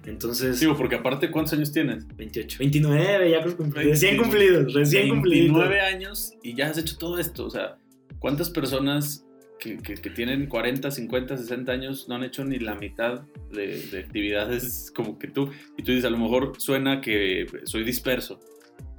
Entonces, 0.04 0.60
Digo, 0.60 0.76
porque 0.76 0.94
aparte, 0.94 1.30
¿cuántos 1.30 1.54
años 1.54 1.72
tienes? 1.72 2.06
28, 2.16 2.58
29, 2.60 3.30
ya 3.30 3.44
20, 3.44 3.82
recién 3.82 4.16
cumplidos, 4.16 4.72
recién 4.72 5.08
cumplidos. 5.08 5.56
29 5.56 5.80
años 5.80 6.32
y 6.42 6.54
ya 6.54 6.68
has 6.68 6.78
hecho 6.78 6.96
todo 6.96 7.18
esto. 7.18 7.44
O 7.46 7.50
sea, 7.50 7.76
¿cuántas 8.20 8.48
personas 8.50 9.26
que, 9.58 9.78
que- 9.78 9.94
que 9.94 10.10
tienen 10.10 10.46
40, 10.46 10.90
50, 10.92 11.36
60 11.36 11.72
años 11.72 12.08
no 12.08 12.14
han 12.14 12.22
hecho 12.22 12.44
ni 12.44 12.58
la 12.60 12.76
mitad 12.76 13.22
de, 13.50 13.82
de 13.90 13.98
actividades 13.98 14.92
como 14.94 15.18
que 15.18 15.26
tú? 15.26 15.50
Y 15.76 15.82
tú 15.82 15.90
dices, 15.90 16.04
a 16.04 16.10
lo 16.10 16.18
mejor 16.18 16.52
suena 16.58 17.00
que 17.00 17.46
soy 17.64 17.82
disperso 17.82 18.38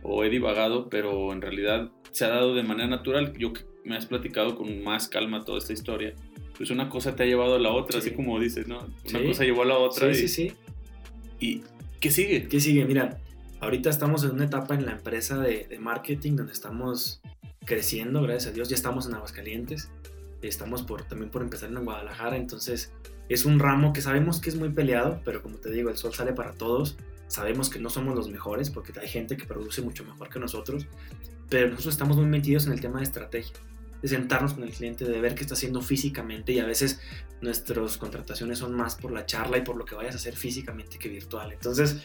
o 0.03 0.25
he 0.25 0.29
divagado, 0.29 0.89
pero 0.89 1.31
en 1.31 1.41
realidad 1.41 1.89
se 2.11 2.25
ha 2.25 2.29
dado 2.29 2.53
de 2.53 2.63
manera 2.63 2.89
natural. 2.89 3.31
Yo 3.37 3.53
me 3.85 3.95
has 3.95 4.05
platicado 4.07 4.55
con 4.55 4.83
más 4.83 5.07
calma 5.07 5.45
toda 5.45 5.59
esta 5.59 5.71
historia. 5.71 6.13
Pues 6.57 6.69
una 6.71 6.89
cosa 6.89 7.15
te 7.15 7.23
ha 7.23 7.25
llevado 7.25 7.55
a 7.55 7.59
la 7.59 7.71
otra, 7.71 8.01
Sí. 8.01 8.07
así 8.09 8.15
como 8.15 8.39
dices, 8.39 8.67
¿no? 8.67 8.79
Una 8.79 9.19
Sí. 9.19 9.25
cosa 9.27 9.43
llevó 9.43 9.61
a 9.61 9.65
la 9.65 9.77
otra. 9.77 10.13
Sí, 10.13 10.23
y, 10.25 10.27
sí, 10.27 10.47
sí. 10.49 10.53
¿Y 11.39 11.63
qué 11.99 12.09
sigue? 12.11 12.47
¿Qué 12.47 12.59
sigue? 12.59 12.85
Mira, 12.85 13.19
ahorita 13.59 13.89
estamos 13.89 14.23
en 14.23 14.31
una 14.31 14.45
etapa 14.45 14.73
en 14.75 14.85
la 14.85 14.93
empresa 14.93 15.37
de, 15.39 15.67
de 15.67 15.79
marketing 15.79 16.35
donde 16.35 16.53
estamos 16.53 17.21
creciendo, 17.65 18.21
gracias 18.23 18.47
a 18.47 18.51
Dios. 18.53 18.69
Ya 18.69 18.75
estamos 18.75 19.07
en 19.07 19.13
Aguascalientes. 19.15 19.89
Estamos 20.41 20.83
por, 20.83 21.03
también 21.03 21.29
por 21.31 21.41
empezar 21.41 21.69
en 21.69 21.83
Guadalajara. 21.83 22.37
Entonces, 22.37 22.91
es 23.29 23.45
un 23.45 23.59
ramo 23.59 23.91
que 23.93 24.01
sabemos 24.01 24.39
que 24.39 24.49
es 24.49 24.55
muy 24.55 24.69
peleado, 24.69 25.21
pero 25.25 25.41
como 25.43 25.57
te 25.57 25.69
digo, 25.71 25.89
el 25.89 25.97
sol 25.97 26.13
sale 26.13 26.33
para 26.33 26.53
todos. 26.53 26.97
Sabemos 27.27 27.69
que 27.69 27.77
no 27.79 27.89
somos 27.89 28.15
los 28.15 28.29
mejores 28.29 28.69
porque 28.69 28.97
hay 28.99 29.07
gente 29.09 29.35
que 29.35 29.45
produce 29.45 29.81
mucho 29.81 30.05
mejor 30.05 30.29
que 30.29 30.39
nosotros, 30.39 30.87
pero 31.49 31.67
nosotros 31.67 31.93
estamos 31.93 32.15
muy 32.17 32.25
metidos 32.25 32.65
en 32.67 32.71
el 32.73 32.79
tema 32.79 32.99
de 32.99 33.03
estrategia, 33.03 33.53
de 34.01 34.07
sentarnos 34.07 34.53
con 34.53 34.63
el 34.63 34.71
cliente, 34.71 35.05
de 35.05 35.19
ver 35.21 35.35
qué 35.35 35.41
está 35.41 35.55
haciendo 35.55 35.81
físicamente 35.81 36.51
y 36.51 36.59
a 36.59 36.65
veces 36.65 36.99
nuestras 37.41 37.97
contrataciones 37.97 38.59
son 38.59 38.73
más 38.73 38.95
por 38.95 39.11
la 39.11 39.25
charla 39.25 39.57
y 39.57 39.61
por 39.61 39.75
lo 39.75 39.85
que 39.85 39.95
vayas 39.95 40.15
a 40.15 40.17
hacer 40.17 40.35
físicamente 40.35 40.97
que 40.97 41.09
virtual. 41.09 41.51
Entonces, 41.51 42.03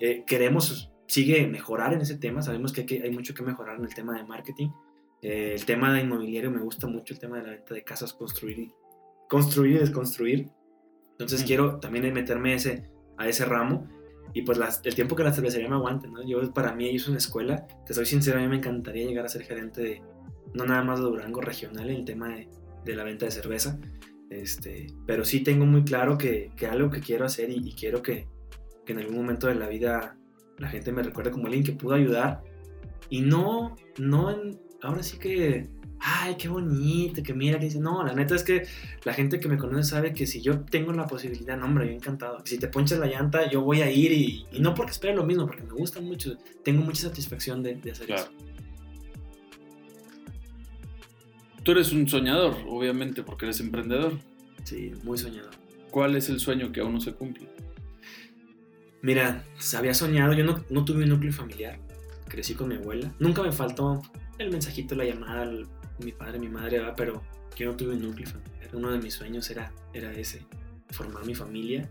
eh, 0.00 0.24
queremos, 0.26 0.90
sigue 1.06 1.46
mejorar 1.46 1.92
en 1.92 2.00
ese 2.00 2.16
tema, 2.16 2.42
sabemos 2.42 2.72
que 2.72 2.86
hay, 2.88 3.02
hay 3.02 3.10
mucho 3.10 3.34
que 3.34 3.42
mejorar 3.42 3.78
en 3.78 3.84
el 3.84 3.94
tema 3.94 4.16
de 4.16 4.24
marketing. 4.24 4.70
Eh, 5.22 5.54
el 5.54 5.64
tema 5.64 5.92
de 5.92 6.02
inmobiliario 6.02 6.50
me 6.50 6.60
gusta 6.60 6.86
mucho, 6.86 7.14
el 7.14 7.20
tema 7.20 7.38
de 7.38 7.44
la 7.44 7.50
venta 7.50 7.74
de 7.74 7.82
casas, 7.82 8.12
construir 8.12 8.58
y, 8.58 8.72
construir 9.28 9.76
y 9.76 9.78
desconstruir. 9.78 10.50
Entonces 11.12 11.44
quiero 11.44 11.78
también 11.78 12.12
meterme 12.12 12.54
ese, 12.54 12.90
a 13.16 13.28
ese 13.28 13.44
ramo 13.44 13.88
y 14.32 14.42
pues 14.42 14.58
el 14.82 14.94
tiempo 14.94 15.14
que 15.14 15.22
la 15.22 15.32
cervecería 15.32 15.68
me 15.68 15.76
aguante, 15.76 16.08
¿no? 16.08 16.26
Yo 16.26 16.52
para 16.52 16.74
mí 16.74 16.94
es 16.94 17.06
una 17.06 17.18
escuela, 17.18 17.66
te 17.86 17.94
soy 17.94 18.04
sincero, 18.04 18.38
a 18.38 18.42
mí 18.42 18.48
me 18.48 18.56
encantaría 18.56 19.06
llegar 19.06 19.24
a 19.24 19.28
ser 19.28 19.42
gerente 19.44 19.80
de, 19.80 20.02
no 20.54 20.64
nada 20.64 20.82
más 20.82 20.98
de 20.98 21.04
Durango 21.04 21.40
regional 21.40 21.90
en 21.90 21.96
el 21.96 22.04
tema 22.04 22.28
de, 22.28 22.48
de 22.84 22.96
la 22.96 23.04
venta 23.04 23.26
de 23.26 23.32
cerveza, 23.32 23.78
este, 24.30 24.88
pero 25.06 25.24
sí 25.24 25.40
tengo 25.40 25.66
muy 25.66 25.84
claro 25.84 26.18
que, 26.18 26.50
que 26.56 26.66
algo 26.66 26.90
que 26.90 27.00
quiero 27.00 27.24
hacer 27.24 27.50
y, 27.50 27.72
quiero 27.72 28.02
que, 28.02 28.26
en 28.86 28.98
algún 28.98 29.16
momento 29.16 29.46
de 29.46 29.54
la 29.54 29.68
vida 29.68 30.16
la 30.58 30.68
gente 30.68 30.92
me 30.92 31.02
recuerde 31.02 31.30
como 31.30 31.46
alguien 31.46 31.64
que 31.64 31.72
pudo 31.72 31.94
ayudar 31.94 32.42
y 33.08 33.22
no, 33.22 33.76
no 33.98 34.30
en, 34.30 34.60
ahora 34.82 35.02
sí 35.02 35.18
que 35.18 35.68
ay, 36.06 36.36
qué 36.36 36.48
bonito, 36.48 37.22
que 37.22 37.32
mira, 37.32 37.58
que 37.58 37.64
dice, 37.64 37.80
no, 37.80 38.04
la 38.04 38.12
neta 38.12 38.34
es 38.34 38.44
que 38.44 38.66
la 39.04 39.14
gente 39.14 39.40
que 39.40 39.48
me 39.48 39.56
conoce 39.56 39.88
sabe 39.88 40.12
que 40.12 40.26
si 40.26 40.42
yo 40.42 40.60
tengo 40.60 40.92
la 40.92 41.06
posibilidad, 41.06 41.56
no, 41.56 41.64
hombre, 41.64 41.86
yo 41.86 41.92
encantado. 41.92 42.44
Si 42.44 42.58
te 42.58 42.68
ponchas 42.68 42.98
la 42.98 43.06
llanta, 43.06 43.48
yo 43.50 43.62
voy 43.62 43.80
a 43.80 43.90
ir 43.90 44.12
y, 44.12 44.46
no 44.60 44.74
porque 44.74 44.92
espere 44.92 45.14
lo 45.14 45.24
mismo, 45.24 45.46
porque 45.46 45.62
me 45.62 45.72
gusta 45.72 46.02
mucho, 46.02 46.36
tengo 46.62 46.82
mucha 46.82 47.02
satisfacción 47.02 47.62
de, 47.62 47.80
hacer 47.90 48.10
eso. 48.10 48.28
Tú 51.64 51.72
eres 51.72 51.92
un 51.92 52.06
soñador, 52.06 52.56
obviamente, 52.68 53.22
porque 53.22 53.46
eres 53.46 53.58
emprendedor. 53.60 54.18
Sí, 54.64 54.92
muy 55.02 55.18
soñador. 55.18 55.52
¿Cuál 55.90 56.14
es 56.14 56.28
el 56.28 56.38
sueño 56.38 56.70
que 56.72 56.80
aún 56.80 56.92
no 56.92 57.00
se 57.00 57.14
cumple? 57.14 57.48
Mira, 59.02 59.44
había 59.76 59.94
soñado, 59.94 60.34
yo 60.34 60.44
no, 60.44 60.64
no 60.70 60.84
tuve 60.84 61.04
un 61.04 61.10
núcleo 61.10 61.32
familiar, 61.32 61.78
crecí 62.28 62.54
con 62.54 62.68
mi 62.68 62.76
abuela, 62.76 63.12
nunca 63.18 63.42
me 63.42 63.52
faltó 63.52 64.02
el 64.38 64.50
mensajito, 64.50 64.94
la 64.94 65.04
llamada, 65.04 65.42
el 65.44 65.66
mi 65.98 66.12
padre, 66.12 66.38
mi 66.38 66.48
madre, 66.48 66.82
pero 66.96 67.22
yo 67.56 67.70
no 67.70 67.76
tuve 67.76 67.94
un 67.94 68.02
núcleo 68.02 68.28
familiar. 68.28 68.70
Uno 68.72 68.90
de 68.90 68.98
mis 68.98 69.14
sueños 69.14 69.48
era, 69.50 69.72
era 69.92 70.12
ese, 70.12 70.44
formar 70.90 71.24
mi 71.24 71.34
familia. 71.34 71.88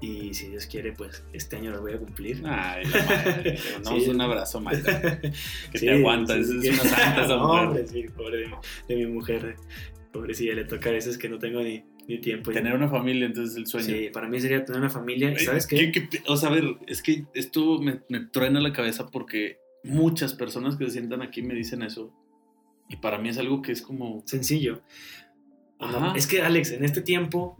Y 0.00 0.34
si 0.34 0.48
Dios 0.48 0.66
quiere, 0.66 0.92
pues 0.92 1.24
este 1.32 1.56
año 1.56 1.70
lo 1.70 1.80
voy 1.80 1.94
a 1.94 1.98
cumplir. 1.98 2.42
Ay, 2.44 2.84
la 2.84 3.04
madre, 3.04 3.58
le 3.82 4.10
un 4.10 4.20
abrazo, 4.20 4.60
Mayra. 4.60 5.20
Que 5.72 5.78
te 5.78 5.90
aguantas, 5.90 6.48
es 6.48 6.50
una 6.50 6.82
santa 6.82 7.24
esa 7.24 7.36
mujer. 7.38 7.88
sí, 7.88 8.04
pobre 8.14 8.50
de, 8.88 8.96
mi 8.96 9.06
mujer. 9.06 9.56
Pobrecilla, 10.12 10.54
le 10.54 10.64
toca 10.64 10.90
a 10.90 10.92
veces 10.92 11.18
que 11.18 11.28
no 11.28 11.38
tengo 11.38 11.62
ni, 11.62 11.84
ni 12.08 12.18
tiempo. 12.20 12.52
Tener 12.52 12.74
una 12.74 12.88
familia, 12.88 13.26
entonces 13.26 13.56
el 13.56 13.66
sueño. 13.66 13.86
Sí, 13.86 14.10
para 14.12 14.28
mí 14.28 14.40
sería 14.40 14.64
tener 14.64 14.80
una 14.80 14.90
familia. 14.90 15.32
¿Y 15.32 15.38
sabes 15.38 15.66
qué? 15.66 15.92
O 16.26 16.36
sea, 16.36 16.50
a 16.50 16.52
ver, 16.52 16.64
es 16.86 17.02
que 17.02 17.24
esto 17.34 17.78
me, 17.80 18.00
me 18.08 18.20
truena 18.26 18.60
la 18.60 18.72
cabeza 18.72 19.08
porque 19.10 19.58
muchas 19.82 20.34
personas 20.34 20.76
que 20.76 20.84
se 20.86 20.92
sientan 20.92 21.22
aquí 21.22 21.42
me 21.42 21.54
dicen 21.54 21.82
eso 21.82 22.12
y 22.88 22.96
para 22.96 23.18
mí 23.18 23.28
es 23.28 23.38
algo 23.38 23.62
que 23.62 23.72
es 23.72 23.82
como... 23.82 24.22
Sencillo. 24.26 24.82
Es 26.14 26.26
que, 26.26 26.42
Alex, 26.42 26.70
en 26.70 26.84
este 26.84 27.02
tiempo, 27.02 27.56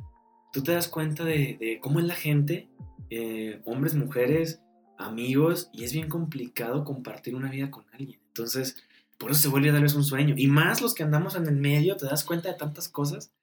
tú 0.57 0.63
te 0.63 0.73
das 0.73 0.89
cuenta 0.89 1.23
de, 1.23 1.79
cómo 1.83 2.01
es 2.01 2.07
la 2.07 2.15
gente, 2.15 2.67
eh, 3.11 3.61
hombres, 3.67 3.95
mujeres, 3.95 4.63
amigos, 4.97 5.69
y 5.75 5.85
es 5.85 5.93
bien 5.93 6.09
complicado 6.09 6.83
compartir 6.83 7.35
una 7.35 7.51
vida 7.51 7.71
con 7.71 7.85
alguien. 7.93 8.19
Entonces, 8.29 8.83
por 9.19 9.31
eso 9.31 9.43
se 9.43 9.49
vuelve 9.49 9.69
a 9.69 9.73
darles 9.75 9.95
un 9.95 10.03
sueño. 10.03 10.35
Y 10.39 10.47
más 10.47 10.81
los 10.81 10.95
que 10.95 11.03
andamos 11.03 11.37
en 11.37 11.47
el 11.47 11.57
medio, 11.57 11.99
te 11.99 12.07
das 12.07 12.25
cuenta 12.25 12.49
de 12.49 12.55
tantas 12.57 12.89
cosas. 12.89 13.35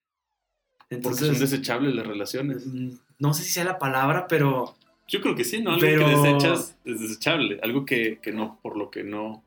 Entonces, 0.89 1.27
Porque 1.27 1.39
son 1.39 1.49
desechables 1.49 1.93
las 1.93 2.07
relaciones. 2.07 2.65
Mm, 2.65 2.93
no 3.19 3.35
sé 3.35 3.43
si 3.43 3.51
sea 3.51 3.63
la 3.63 3.77
palabra, 3.77 4.25
pero... 4.27 4.75
Yo 5.07 5.21
creo 5.21 5.35
que 5.35 5.43
sí, 5.43 5.61
¿no? 5.61 5.71
Algo 5.73 5.81
pero... 5.81 6.05
que 6.07 6.15
desechas 6.15 6.77
es 6.83 6.99
desechable. 6.99 7.59
Algo 7.61 7.85
que, 7.85 8.17
que 8.23 8.31
no, 8.31 8.59
por 8.63 8.75
lo 8.75 8.89
que 8.89 9.03
no 9.03 9.43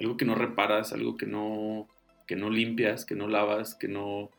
algo 0.00 0.16
que 0.16 0.24
no 0.24 0.34
reparas, 0.34 0.92
algo 0.92 1.16
que 1.16 1.26
no, 1.26 1.86
que 2.26 2.34
no 2.34 2.50
limpias, 2.50 3.04
que 3.04 3.14
no 3.14 3.28
lavas, 3.28 3.76
que 3.76 3.86
no, 3.88 4.30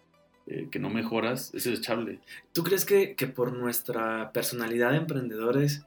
eh, 0.49 0.69
que 0.71 0.79
no 0.79 0.89
mejoras, 0.89 1.53
es 1.53 1.65
desechable. 1.65 2.19
¿Tú 2.53 2.63
crees 2.63 2.85
que, 2.85 3.15
por 3.35 3.51
nuestra 3.51 4.31
personalidad 4.31 4.91
de 4.91 4.97
emprendedores 4.97 5.85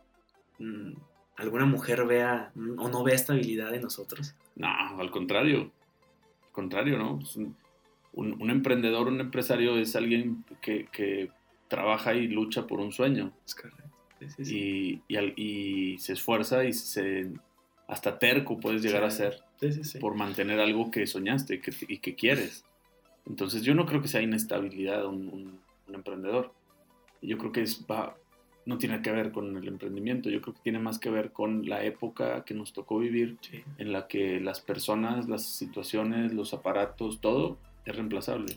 mm, 0.58 0.92
alguna 1.36 1.64
mujer 1.64 2.04
vea 2.04 2.52
o 2.76 2.88
no 2.90 3.02
vea 3.02 3.14
estabilidad 3.14 3.74
en 3.74 3.80
nosotros? 3.80 4.34
No, 4.56 4.68
al 4.68 5.10
contrario. 5.10 5.72
Al 6.42 6.52
contrario, 6.52 6.98
¿no? 6.98 7.20
un, 8.12 8.50
emprendedor, 8.50 9.08
un 9.08 9.20
empresario 9.20 9.78
es 9.78 9.96
alguien 9.96 10.44
que, 10.60 11.30
trabaja 11.68 12.14
y 12.14 12.26
lucha 12.26 12.66
por 12.66 12.80
un 12.80 12.92
sueño. 12.92 13.32
Es 13.46 13.54
correcto. 13.54 13.84
Y, 14.38 15.00
y, 15.08 15.96
se 15.98 16.12
esfuerza 16.12 16.64
y 16.64 16.74
se 16.74 17.30
hasta 17.88 18.18
terco 18.18 18.60
puedes 18.60 18.82
llegar 18.82 19.04
a 19.04 19.10
ser 19.10 19.42
por 20.00 20.16
mantener 20.16 20.60
algo 20.60 20.90
que 20.90 21.06
soñaste 21.06 21.62
y 21.88 21.98
que 21.98 22.14
quieres. 22.14 22.64
Entonces 23.26 23.62
yo 23.62 23.74
no 23.74 23.86
creo 23.86 24.02
que 24.02 24.08
sea 24.08 24.22
inestabilidad 24.22 25.06
un, 25.06 25.60
emprendedor. 25.92 26.52
Yo 27.20 27.36
creo 27.36 27.52
que 27.52 27.62
es, 27.62 27.84
va, 27.90 28.16
no 28.64 28.78
tiene 28.78 29.02
que 29.02 29.10
ver 29.10 29.32
con 29.32 29.56
el 29.56 29.66
emprendimiento, 29.66 30.30
yo 30.30 30.40
creo 30.40 30.54
que 30.54 30.60
tiene 30.62 30.78
más 30.78 30.98
que 30.98 31.10
ver 31.10 31.32
con 31.32 31.68
la 31.68 31.82
época 31.84 32.44
que 32.44 32.54
nos 32.54 32.72
tocó 32.72 32.98
vivir, 32.98 33.38
en 33.78 33.92
la 33.92 34.06
que 34.06 34.40
las 34.40 34.60
personas, 34.60 35.28
las 35.28 35.44
situaciones, 35.44 36.32
los 36.32 36.54
aparatos, 36.54 37.20
todo 37.20 37.58
es 37.84 37.96
reemplazable. 37.96 38.56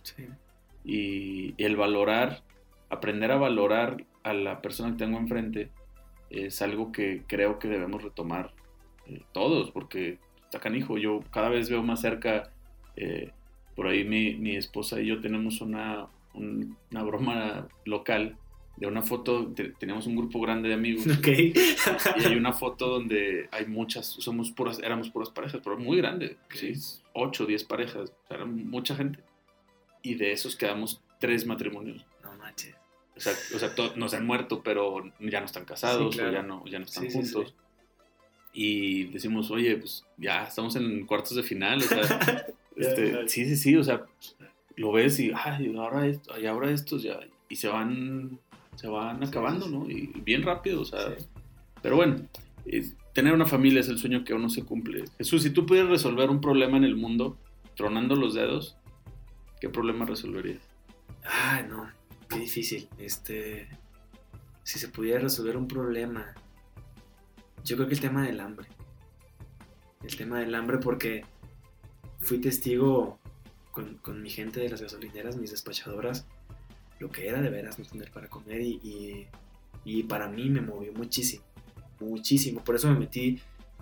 Y, 0.86 1.56
el 1.58 1.76
valorar, 1.76 2.44
aprender 2.90 3.32
a 3.32 3.38
valorar 3.38 4.06
a 4.24 4.34
la 4.34 4.62
persona 4.62 4.92
que 4.92 4.98
tengo 4.98 5.18
enfrente, 5.18 5.72
es 6.30 6.62
algo 6.62 6.92
que 6.92 7.24
creo 7.28 7.60
que 7.60 7.68
debemos 7.68 8.04
retomar 8.04 8.54
eh, 9.08 9.22
todos, 9.34 9.72
porque 9.72 10.20
está 10.44 10.60
canijo. 10.60 10.98
Yo 10.98 11.22
cada 11.32 11.50
vez 11.50 11.70
veo 11.70 11.84
más 11.84 12.02
cerca, 12.02 12.52
eh, 12.96 13.32
por 13.76 13.88
ahí 13.88 14.04
mi, 14.04 14.36
mi, 14.36 14.56
esposa 14.56 15.02
y 15.02 15.08
yo 15.08 15.20
tenemos 15.20 15.62
una, 15.62 16.08
una 16.34 17.04
broma 17.04 17.68
local 17.86 18.38
de 18.76 18.88
una 18.88 19.04
foto, 19.04 19.54
tenemos 19.80 20.08
un 20.08 20.16
grupo 20.16 20.42
grande 20.42 20.70
de 20.70 20.76
amigos. 20.76 21.06
Okay. 21.20 21.54
y 22.18 22.26
hay 22.26 22.36
una 22.36 22.54
foto 22.54 22.88
donde 22.88 23.48
hay 23.52 23.66
muchas, 23.68 24.08
somos 24.08 24.52
puras, 24.52 24.80
éramos 24.80 25.10
puras 25.10 25.30
parejas, 25.30 25.62
pero 25.64 25.78
muy 25.78 25.98
grande, 25.98 26.38
¿sí? 26.54 26.74
8 27.14 27.44
o 27.44 27.48
10 27.48 27.64
parejas, 27.66 28.12
era 28.30 28.46
mucha 28.46 28.96
gente. 28.96 29.20
Y 30.02 30.16
de 30.16 30.32
esos 30.32 30.56
quedamos 30.56 31.02
tres 31.20 31.46
matrimonios. 31.46 32.06
No 32.24 32.34
manches. 32.36 32.76
O 33.16 33.20
sea, 33.20 33.34
o 33.56 33.60
sea 33.60 33.72
no 33.96 34.10
se 34.10 34.18
han 34.18 34.26
muerto, 34.26 34.64
pero 34.64 35.04
ya 35.20 35.40
no 35.40 35.46
están 35.46 35.66
casados 35.66 36.18
o 36.18 36.32
ya 36.32 36.42
no, 36.42 36.66
ya 36.66 36.80
no 36.80 36.86
están 36.86 37.10
juntos 37.12 37.54
y 38.54 39.06
decimos, 39.06 39.50
oye, 39.50 39.76
pues 39.78 40.06
ya 40.16 40.44
estamos 40.44 40.76
en 40.76 41.06
cuartos 41.08 41.36
de 41.36 41.44
final, 41.44 41.80
o 41.80 41.82
sea, 41.82 42.46
este, 42.76 43.28
sí, 43.30 43.46
sí, 43.46 43.56
sí, 43.56 43.76
o 43.76 43.84
sea, 43.84 44.06
lo 44.76 44.92
ves 44.92 45.20
y, 45.20 45.32
ay, 45.36 45.74
ahora, 45.78 46.08
esto, 46.08 46.40
y 46.40 46.46
ahora 46.46 46.72
estos 46.72 47.04
ya, 47.04 47.20
y 47.50 47.56
se 47.56 47.68
van, 47.68 48.40
se 48.76 48.88
van 48.88 49.24
acabando, 49.24 49.68
¿no? 49.68 49.90
Y 49.90 50.08
bien 50.24 50.44
rápido, 50.44 50.82
o 50.82 50.86
sea, 50.86 51.16
pero 51.82 51.96
bueno, 51.96 52.28
tener 53.14 53.34
una 53.34 53.46
familia 53.46 53.82
es 53.82 53.90
el 53.90 53.98
sueño 53.98 54.24
que 54.24 54.34
aún 54.34 54.42
no 54.42 54.50
se 54.50 54.64
cumple. 54.64 55.06
Jesús, 55.18 55.44
si 55.44 55.52
tú 55.52 55.66
pudieras 55.66 55.90
resolver 55.90 56.30
un 56.30 56.42
problema 56.42 56.78
en 56.78 56.84
el 56.84 56.96
mundo, 56.96 57.38
tronando 57.76 58.16
los 58.16 58.34
dedos, 58.34 58.78
¿qué 59.60 59.70
problema 59.70 60.06
resolverías? 60.06 60.62
Ay, 61.24 61.66
no, 61.70 61.90
qué 62.30 62.40
difícil, 62.40 62.88
este, 62.98 63.68
si 64.64 64.80
se 64.80 64.88
pudiera 64.88 65.20
resolver 65.20 65.58
un 65.58 65.68
problema, 65.68 66.34
yo 67.64 67.76
creo 67.76 67.88
que 67.88 67.94
el 67.94 68.02
tema 68.02 68.24
del 68.24 68.40
hambre. 68.40 68.68
El 70.04 70.16
tema 70.18 70.40
del 70.40 70.54
hambre 70.56 70.80
porque 70.80 71.24
fui 72.24 72.40
testigo 72.40 73.20
con, 73.72 74.22
mi 74.22 74.30
gente 74.30 74.60
de 74.60 74.70
las 74.70 74.82
gasolineras, 74.82 75.36
mis 75.36 75.52
despachadoras, 75.52 76.26
lo 77.00 77.10
que 77.10 77.28
era 77.28 77.42
de 77.42 77.50
veras 77.50 77.80
no 77.80 77.86
tener 77.86 78.12
para 78.12 78.30
comer 78.30 78.62
y, 78.62 79.28
para 80.08 80.28
mí 80.28 80.50
me 80.50 80.62
movió 80.62 80.94
muchísimo, 80.94 81.44
muchísimo. 82.00 82.64
Por 82.64 82.76
eso 82.76 82.90
me 82.90 83.00
metí 83.00 83.42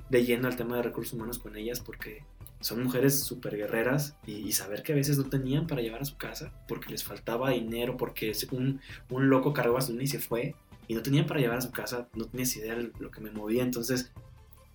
de 0.09 0.25
lleno 0.25 0.47
al 0.47 0.55
tema 0.55 0.77
de 0.77 0.83
recursos 0.83 1.13
humanos 1.13 1.39
con 1.39 1.55
ellas 1.55 1.79
porque 1.79 2.23
son 2.59 2.83
mujeres 2.83 3.19
súper 3.19 3.57
guerreras 3.57 4.15
y, 4.25 4.51
saber 4.53 4.81
que 4.81 4.93
a 4.93 4.95
veces 4.95 5.17
no 5.17 5.25
tenían 5.25 5.67
para 5.67 5.81
llevar 5.81 6.01
a 6.01 6.05
su 6.05 6.17
casa 6.17 6.53
porque 6.67 6.89
les 6.89 7.03
faltaba 7.03 7.51
dinero, 7.51 7.97
porque 7.97 8.33
un, 8.51 8.81
un 9.09 9.29
loco 9.29 9.53
cargó 9.53 9.77
a 9.77 9.81
su 9.81 9.99
y 9.99 10.07
se 10.07 10.19
fue 10.19 10.55
y 10.87 10.95
no 10.95 11.01
tenía 11.01 11.25
para 11.27 11.39
llevar 11.39 11.57
a 11.57 11.61
su 11.61 11.71
casa, 11.71 12.07
no 12.15 12.25
tenías 12.25 12.55
idea 12.55 12.75
de 12.75 12.91
lo 12.99 13.11
que 13.11 13.21
me 13.21 13.31
movía, 13.31 13.63
entonces 13.63 14.11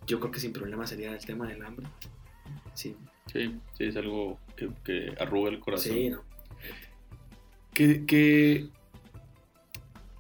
yo 0.07 0.21
creo 0.21 0.31
que 0.31 0.41
sin 0.41 0.53
problema 0.53 0.87
sería 0.87 1.13
el 1.13 1.25
tema 1.25 1.49
del 1.49 1.63
hambre. 1.65 1.87
Sí. 2.75 2.95
Sí, 3.33 3.55
sí, 3.77 3.85
es 3.85 3.97
algo 3.97 4.39
que, 4.85 5.13
arruga 5.19 5.51
el 5.51 5.61
corazón. 5.61 5.93
Sí, 5.93 6.11
¿no? 6.11 6.23
¿Qué, 7.75 8.69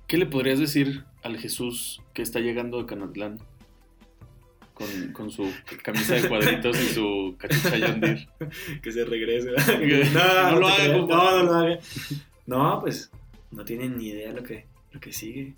¿Qué 0.06 0.18
le 0.18 0.26
podrías 0.26 0.58
decir 0.58 1.04
al 1.22 1.38
Jesús 1.38 2.02
que 2.14 2.22
está 2.22 2.40
llegando 2.40 2.78
a 2.78 2.86
Canatlán? 2.86 3.40
Con, 4.74 5.12
con 5.12 5.30
su 5.30 5.50
camisa 5.82 6.16
de 6.16 6.28
cuadritos 6.28 6.78
y 6.78 6.84
su 6.84 7.34
cachucha 7.38 7.78
Yondir. 7.78 8.28
que 8.82 8.92
se 8.92 9.04
regrese. 9.04 9.50
No, 10.12 10.50
no 10.50 10.60
lo 10.60 10.68
haga. 10.68 10.88
No, 10.88 11.06
no 11.06 11.42
lo 11.42 11.54
haga. 11.54 11.78
No, 12.46 12.80
pues 12.80 13.10
no 13.50 13.64
tienen 13.64 13.96
ni 13.96 14.08
idea 14.08 14.32
lo 14.32 14.42
que, 14.42 14.66
lo 14.92 15.00
que 15.00 15.12
sigue. 15.12 15.54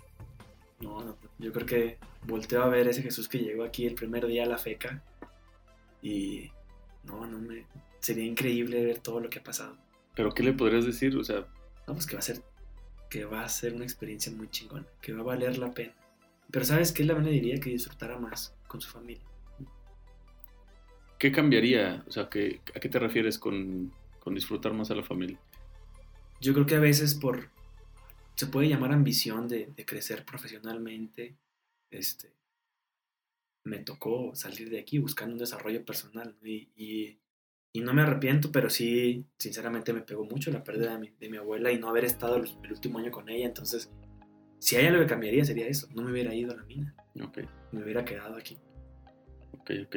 No, 0.79 1.03
no, 1.03 1.17
yo 1.37 1.51
creo 1.51 1.65
que 1.65 1.97
volteo 2.25 2.63
a 2.63 2.69
ver 2.69 2.87
ese 2.87 3.01
Jesús 3.01 3.27
que 3.27 3.39
llegó 3.39 3.63
aquí 3.63 3.85
el 3.85 3.95
primer 3.95 4.25
día 4.25 4.43
a 4.43 4.47
la 4.47 4.57
feca 4.57 5.03
y 6.01 6.49
no, 7.03 7.25
no 7.25 7.39
me... 7.39 7.65
Sería 7.99 8.23
increíble 8.23 8.83
ver 8.83 8.99
todo 8.99 9.19
lo 9.19 9.29
que 9.29 9.39
ha 9.39 9.43
pasado. 9.43 9.75
¿Pero 10.15 10.33
qué 10.33 10.43
le 10.43 10.53
podrías 10.53 10.85
decir? 10.85 11.17
O 11.17 11.23
sea, 11.23 11.45
No, 11.87 11.93
pues 11.93 12.05
que 12.05 12.15
va 12.15 12.19
a 12.19 12.23
ser 12.23 12.41
que 13.09 13.25
va 13.25 13.43
a 13.43 13.49
ser 13.49 13.73
una 13.73 13.85
experiencia 13.85 14.31
muy 14.31 14.49
chingona, 14.49 14.85
que 15.01 15.13
va 15.13 15.21
a 15.21 15.23
valer 15.23 15.57
la 15.57 15.71
pena. 15.73 15.93
Pero 16.51 16.63
¿sabes 16.63 16.91
qué? 16.91 17.03
La 17.03 17.17
le 17.17 17.31
diría 17.31 17.59
que 17.59 17.71
disfrutara 17.71 18.19
más 18.19 18.53
con 18.67 18.79
su 18.81 18.89
familia. 18.89 19.23
¿qué 21.17 21.31
cambiaría? 21.31 22.03
O 22.07 22.11
sea, 22.11 22.29
¿qué, 22.29 22.61
¿a 22.73 22.79
qué 22.79 22.87
te 22.87 22.97
refieres 22.97 23.37
con, 23.37 23.91
con 24.19 24.33
disfrutar 24.33 24.73
más 24.73 24.89
a 24.89 24.95
la 24.95 25.03
familia? 25.03 25.37
Yo 26.39 26.53
creo 26.53 26.65
que 26.65 26.75
a 26.75 26.79
veces 26.79 27.13
por 27.15 27.49
se 28.35 28.47
puede 28.47 28.69
llamar 28.69 28.93
ambición 28.93 29.49
de, 29.49 29.69
de 29.75 29.85
crecer 29.85 30.23
profesionalmente. 30.23 31.35
Este 31.91 32.38
me 33.69 33.79
tocó 33.79 34.33
salir 34.35 34.69
de 34.69 34.79
aquí 34.79 34.97
buscando 34.99 35.33
un 35.33 35.39
desarrollo 35.39 35.85
personal 35.85 36.35
y, 36.43 36.69
y- 36.75 37.19
y 37.71 37.81
no 37.81 37.93
me 37.93 38.01
arrepiento, 38.01 38.51
pero 38.51 38.69
sí, 38.69 39.25
sinceramente 39.37 39.93
me 39.93 40.01
pegó 40.01 40.25
mucho 40.25 40.49
la 40.51 40.63
pérdida 40.63 40.93
de 40.93 40.99
mi, 40.99 41.09
de 41.19 41.29
mi 41.29 41.37
abuela 41.37 41.71
y 41.71 41.77
no 41.77 41.87
haber 41.89 42.03
estado 42.05 42.39
los- 42.39 42.57
el 42.63 42.71
último 42.71 42.97
año 42.97 43.11
con 43.11 43.29
ella. 43.29 43.45
Entonces, 43.45 43.91
si 44.57 44.75
hay 44.75 44.87
algo 44.87 45.01
que 45.01 45.07
cambiaría 45.07 45.45
sería 45.45 45.67
eso. 45.67 45.87
No 45.93 46.01
me 46.01 46.11
hubiera 46.11 46.33
ido 46.33 46.51
a 46.51 46.55
la 46.55 46.63
mina, 46.63 46.95
Ok, 47.23 47.39
me 47.71 47.83
hubiera 47.83 48.03
quedado 48.03 48.35
aquí. 48.35 48.57
ok, 49.59 49.71
ok. 49.85 49.95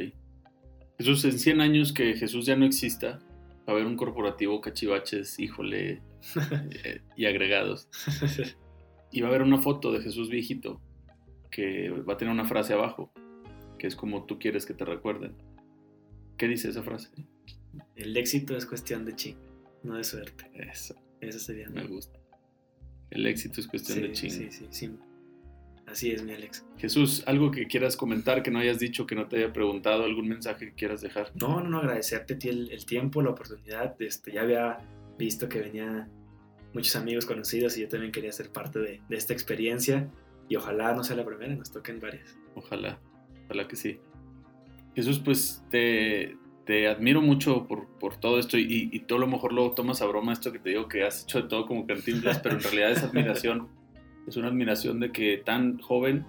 Jesús, 0.99 1.25
en 1.25 1.39
100 1.39 1.61
años 1.63 1.93
que 1.95 2.15
Jesús 2.15 2.45
ya 2.47 2.55
no 2.57 2.67
exista, 2.67 3.19
va 3.67 3.69
a 3.69 3.71
haber 3.73 3.87
un 3.87 3.97
corporativo 3.97 4.61
cachivaches, 4.61 5.39
híjole, 5.39 6.03
eh, 6.85 7.01
y 7.17 7.25
agregados. 7.27 7.89
Y 9.15 9.21
va 9.21 9.27
a 9.29 9.31
haber 9.31 9.43
una 9.43 9.59
foto 9.59 9.93
de 9.93 10.01
Jesús 10.01 10.31
viejito 10.31 10.81
que 11.51 11.91
va 11.91 12.15
a 12.15 12.17
tener 12.17 12.33
una 12.33 12.47
frase 12.47 12.73
abajo, 12.73 13.13
que 13.83 13.89
es 13.89 13.97
como 13.97 14.27
tú 14.27 14.39
quieres 14.39 14.65
que 14.65 14.75
te 14.75 14.85
recuerden. 14.85 15.35
¿Qué 16.39 16.47
dice 16.47 16.69
esa 16.69 16.85
frase? 16.85 17.09
El 17.97 18.17
éxito 18.17 18.57
es 18.57 18.65
cuestión 18.65 19.05
de 19.05 19.17
ching, 19.17 19.37
no 19.83 19.97
de 19.97 20.05
suerte. 20.05 20.49
Eso, 20.55 20.95
Eso 21.21 21.41
sería 21.41 21.69
me 21.69 21.83
gusta. 21.89 22.17
El 23.11 23.27
éxito 23.27 23.61
es 23.61 23.67
cuestión 23.67 24.03
de 24.03 24.15
Sí, 24.15 24.29
ching. 24.29 24.31
sí, 24.31 24.51
sí, 24.53 24.67
sí. 24.71 24.91
Así 25.85 26.13
es, 26.13 26.23
mi 26.23 26.31
Alex. 26.33 26.65
Jesús, 26.79 27.25
algo 27.27 27.51
que 27.51 27.67
quieras 27.67 27.97
comentar, 27.97 28.45
que 28.45 28.53
no 28.53 28.61
hayas 28.61 28.79
dicho, 28.79 29.05
que 29.05 29.17
no 29.17 29.27
te 29.27 29.39
haya 29.39 29.53
preguntado, 29.53 30.05
algún 30.05 30.29
mensaje 30.29 30.67
que 30.67 30.75
quieras 30.75 31.01
dejar. 31.01 31.33
No, 31.35 31.61
no, 31.61 31.69
no, 31.69 31.79
agradecerte 31.79 32.35
a 32.35 32.39
ti 32.39 32.51
el, 32.51 32.71
el 32.71 32.87
tiempo, 32.87 33.21
la 33.21 33.31
oportunidad. 33.31 34.01
Este, 34.01 34.31
ya 34.31 34.43
había 34.43 34.79
visto 35.19 35.49
que 35.49 35.59
venía 35.59 36.09
muchos 36.73 36.95
amigos 36.95 37.27
conocidos 37.27 37.77
y 37.77 37.81
yo 37.81 37.89
también 37.89 38.13
quería 38.13 38.31
ser 38.31 38.53
parte 38.53 38.79
de, 38.79 39.01
de 39.09 39.17
esta 39.17 39.33
experiencia. 39.33 40.09
Y 40.49 40.55
ojalá 40.55 40.95
no 40.95 41.03
sea 41.03 41.17
la 41.17 41.25
primera, 41.27 41.53
nos 41.57 41.73
toquen 41.73 41.99
varias. 41.99 42.37
Ojalá, 42.55 43.01
ojalá 43.53 43.69
que 43.69 43.77
sí. 43.77 44.01
Jesús, 44.95 45.21
pues 45.21 45.65
te, 45.71 46.37
te 46.65 46.89
admiro 46.89 47.21
mucho 47.21 47.67
por, 47.67 47.87
por 47.99 48.17
todo 48.17 48.39
esto 48.39 48.59
y, 48.59 48.91
y 48.93 49.01
tú 49.01 49.17
a 49.17 49.19
lo 49.19 49.27
mejor 49.27 49.53
lo 49.53 49.71
tomas 49.73 50.03
a 50.03 50.07
broma 50.07 50.33
esto 50.33 50.53
que 50.53 50.59
te 50.59 50.71
digo 50.71 50.89
que 50.89 51.05
has 51.05 51.25
hecho 51.25 51.43
de 51.43 51.49
todo 51.49 51.67
como 51.67 51.87
cantinflas, 51.87 52.39
pero 52.43 52.57
en 52.57 52.63
realidad 52.63 52.93
es 52.93 53.03
admiración. 53.03 53.69
Es 54.27 54.37
una 54.37 54.49
admiración 54.49 55.01
de 55.01 55.13
que 55.13 55.37
tan 55.39 55.79
joven 55.79 56.25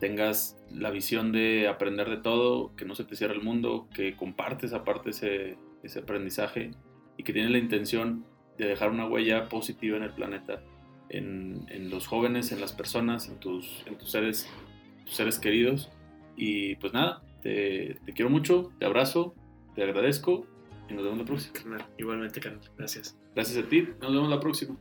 tengas 0.00 0.56
la 0.70 0.90
visión 0.90 1.32
de 1.32 1.66
aprender 1.66 2.08
de 2.08 2.18
todo, 2.18 2.74
que 2.76 2.84
no 2.84 2.94
se 2.94 3.04
te 3.04 3.16
cierre 3.16 3.34
el 3.34 3.42
mundo, 3.42 3.88
que 3.92 4.14
compartes 4.14 4.72
aparte 4.72 5.10
ese, 5.10 5.56
ese 5.82 6.00
aprendizaje 6.00 6.72
y 7.16 7.24
que 7.24 7.32
tienes 7.32 7.50
la 7.50 7.58
intención 7.58 8.24
de 8.58 8.66
dejar 8.66 8.90
una 8.90 9.06
huella 9.06 9.48
positiva 9.48 9.96
en 9.96 10.02
el 10.02 10.10
planeta, 10.10 10.62
en, 11.08 11.66
en 11.68 11.90
los 11.90 12.06
jóvenes, 12.06 12.52
en 12.52 12.60
las 12.60 12.72
personas, 12.72 13.28
en 13.28 13.38
tus, 13.38 13.82
en 13.86 13.96
tus 13.96 14.10
seres 14.10 14.48
tus 15.08 15.16
seres 15.16 15.38
queridos. 15.38 15.90
Y 16.38 16.76
pues 16.76 16.92
nada, 16.92 17.22
te, 17.42 17.98
te 18.06 18.12
quiero 18.12 18.30
mucho, 18.30 18.72
te 18.78 18.86
abrazo, 18.86 19.34
te 19.74 19.82
agradezco 19.82 20.46
y 20.88 20.94
nos 20.94 21.04
vemos 21.04 21.18
la 21.18 21.24
próxima. 21.24 21.76
Igualmente, 21.98 22.40
carnal. 22.40 22.70
Gracias. 22.78 23.18
Gracias 23.34 23.64
a 23.64 23.68
ti, 23.68 23.88
nos 24.00 24.12
vemos 24.12 24.30
la 24.30 24.40
próxima. 24.40 24.78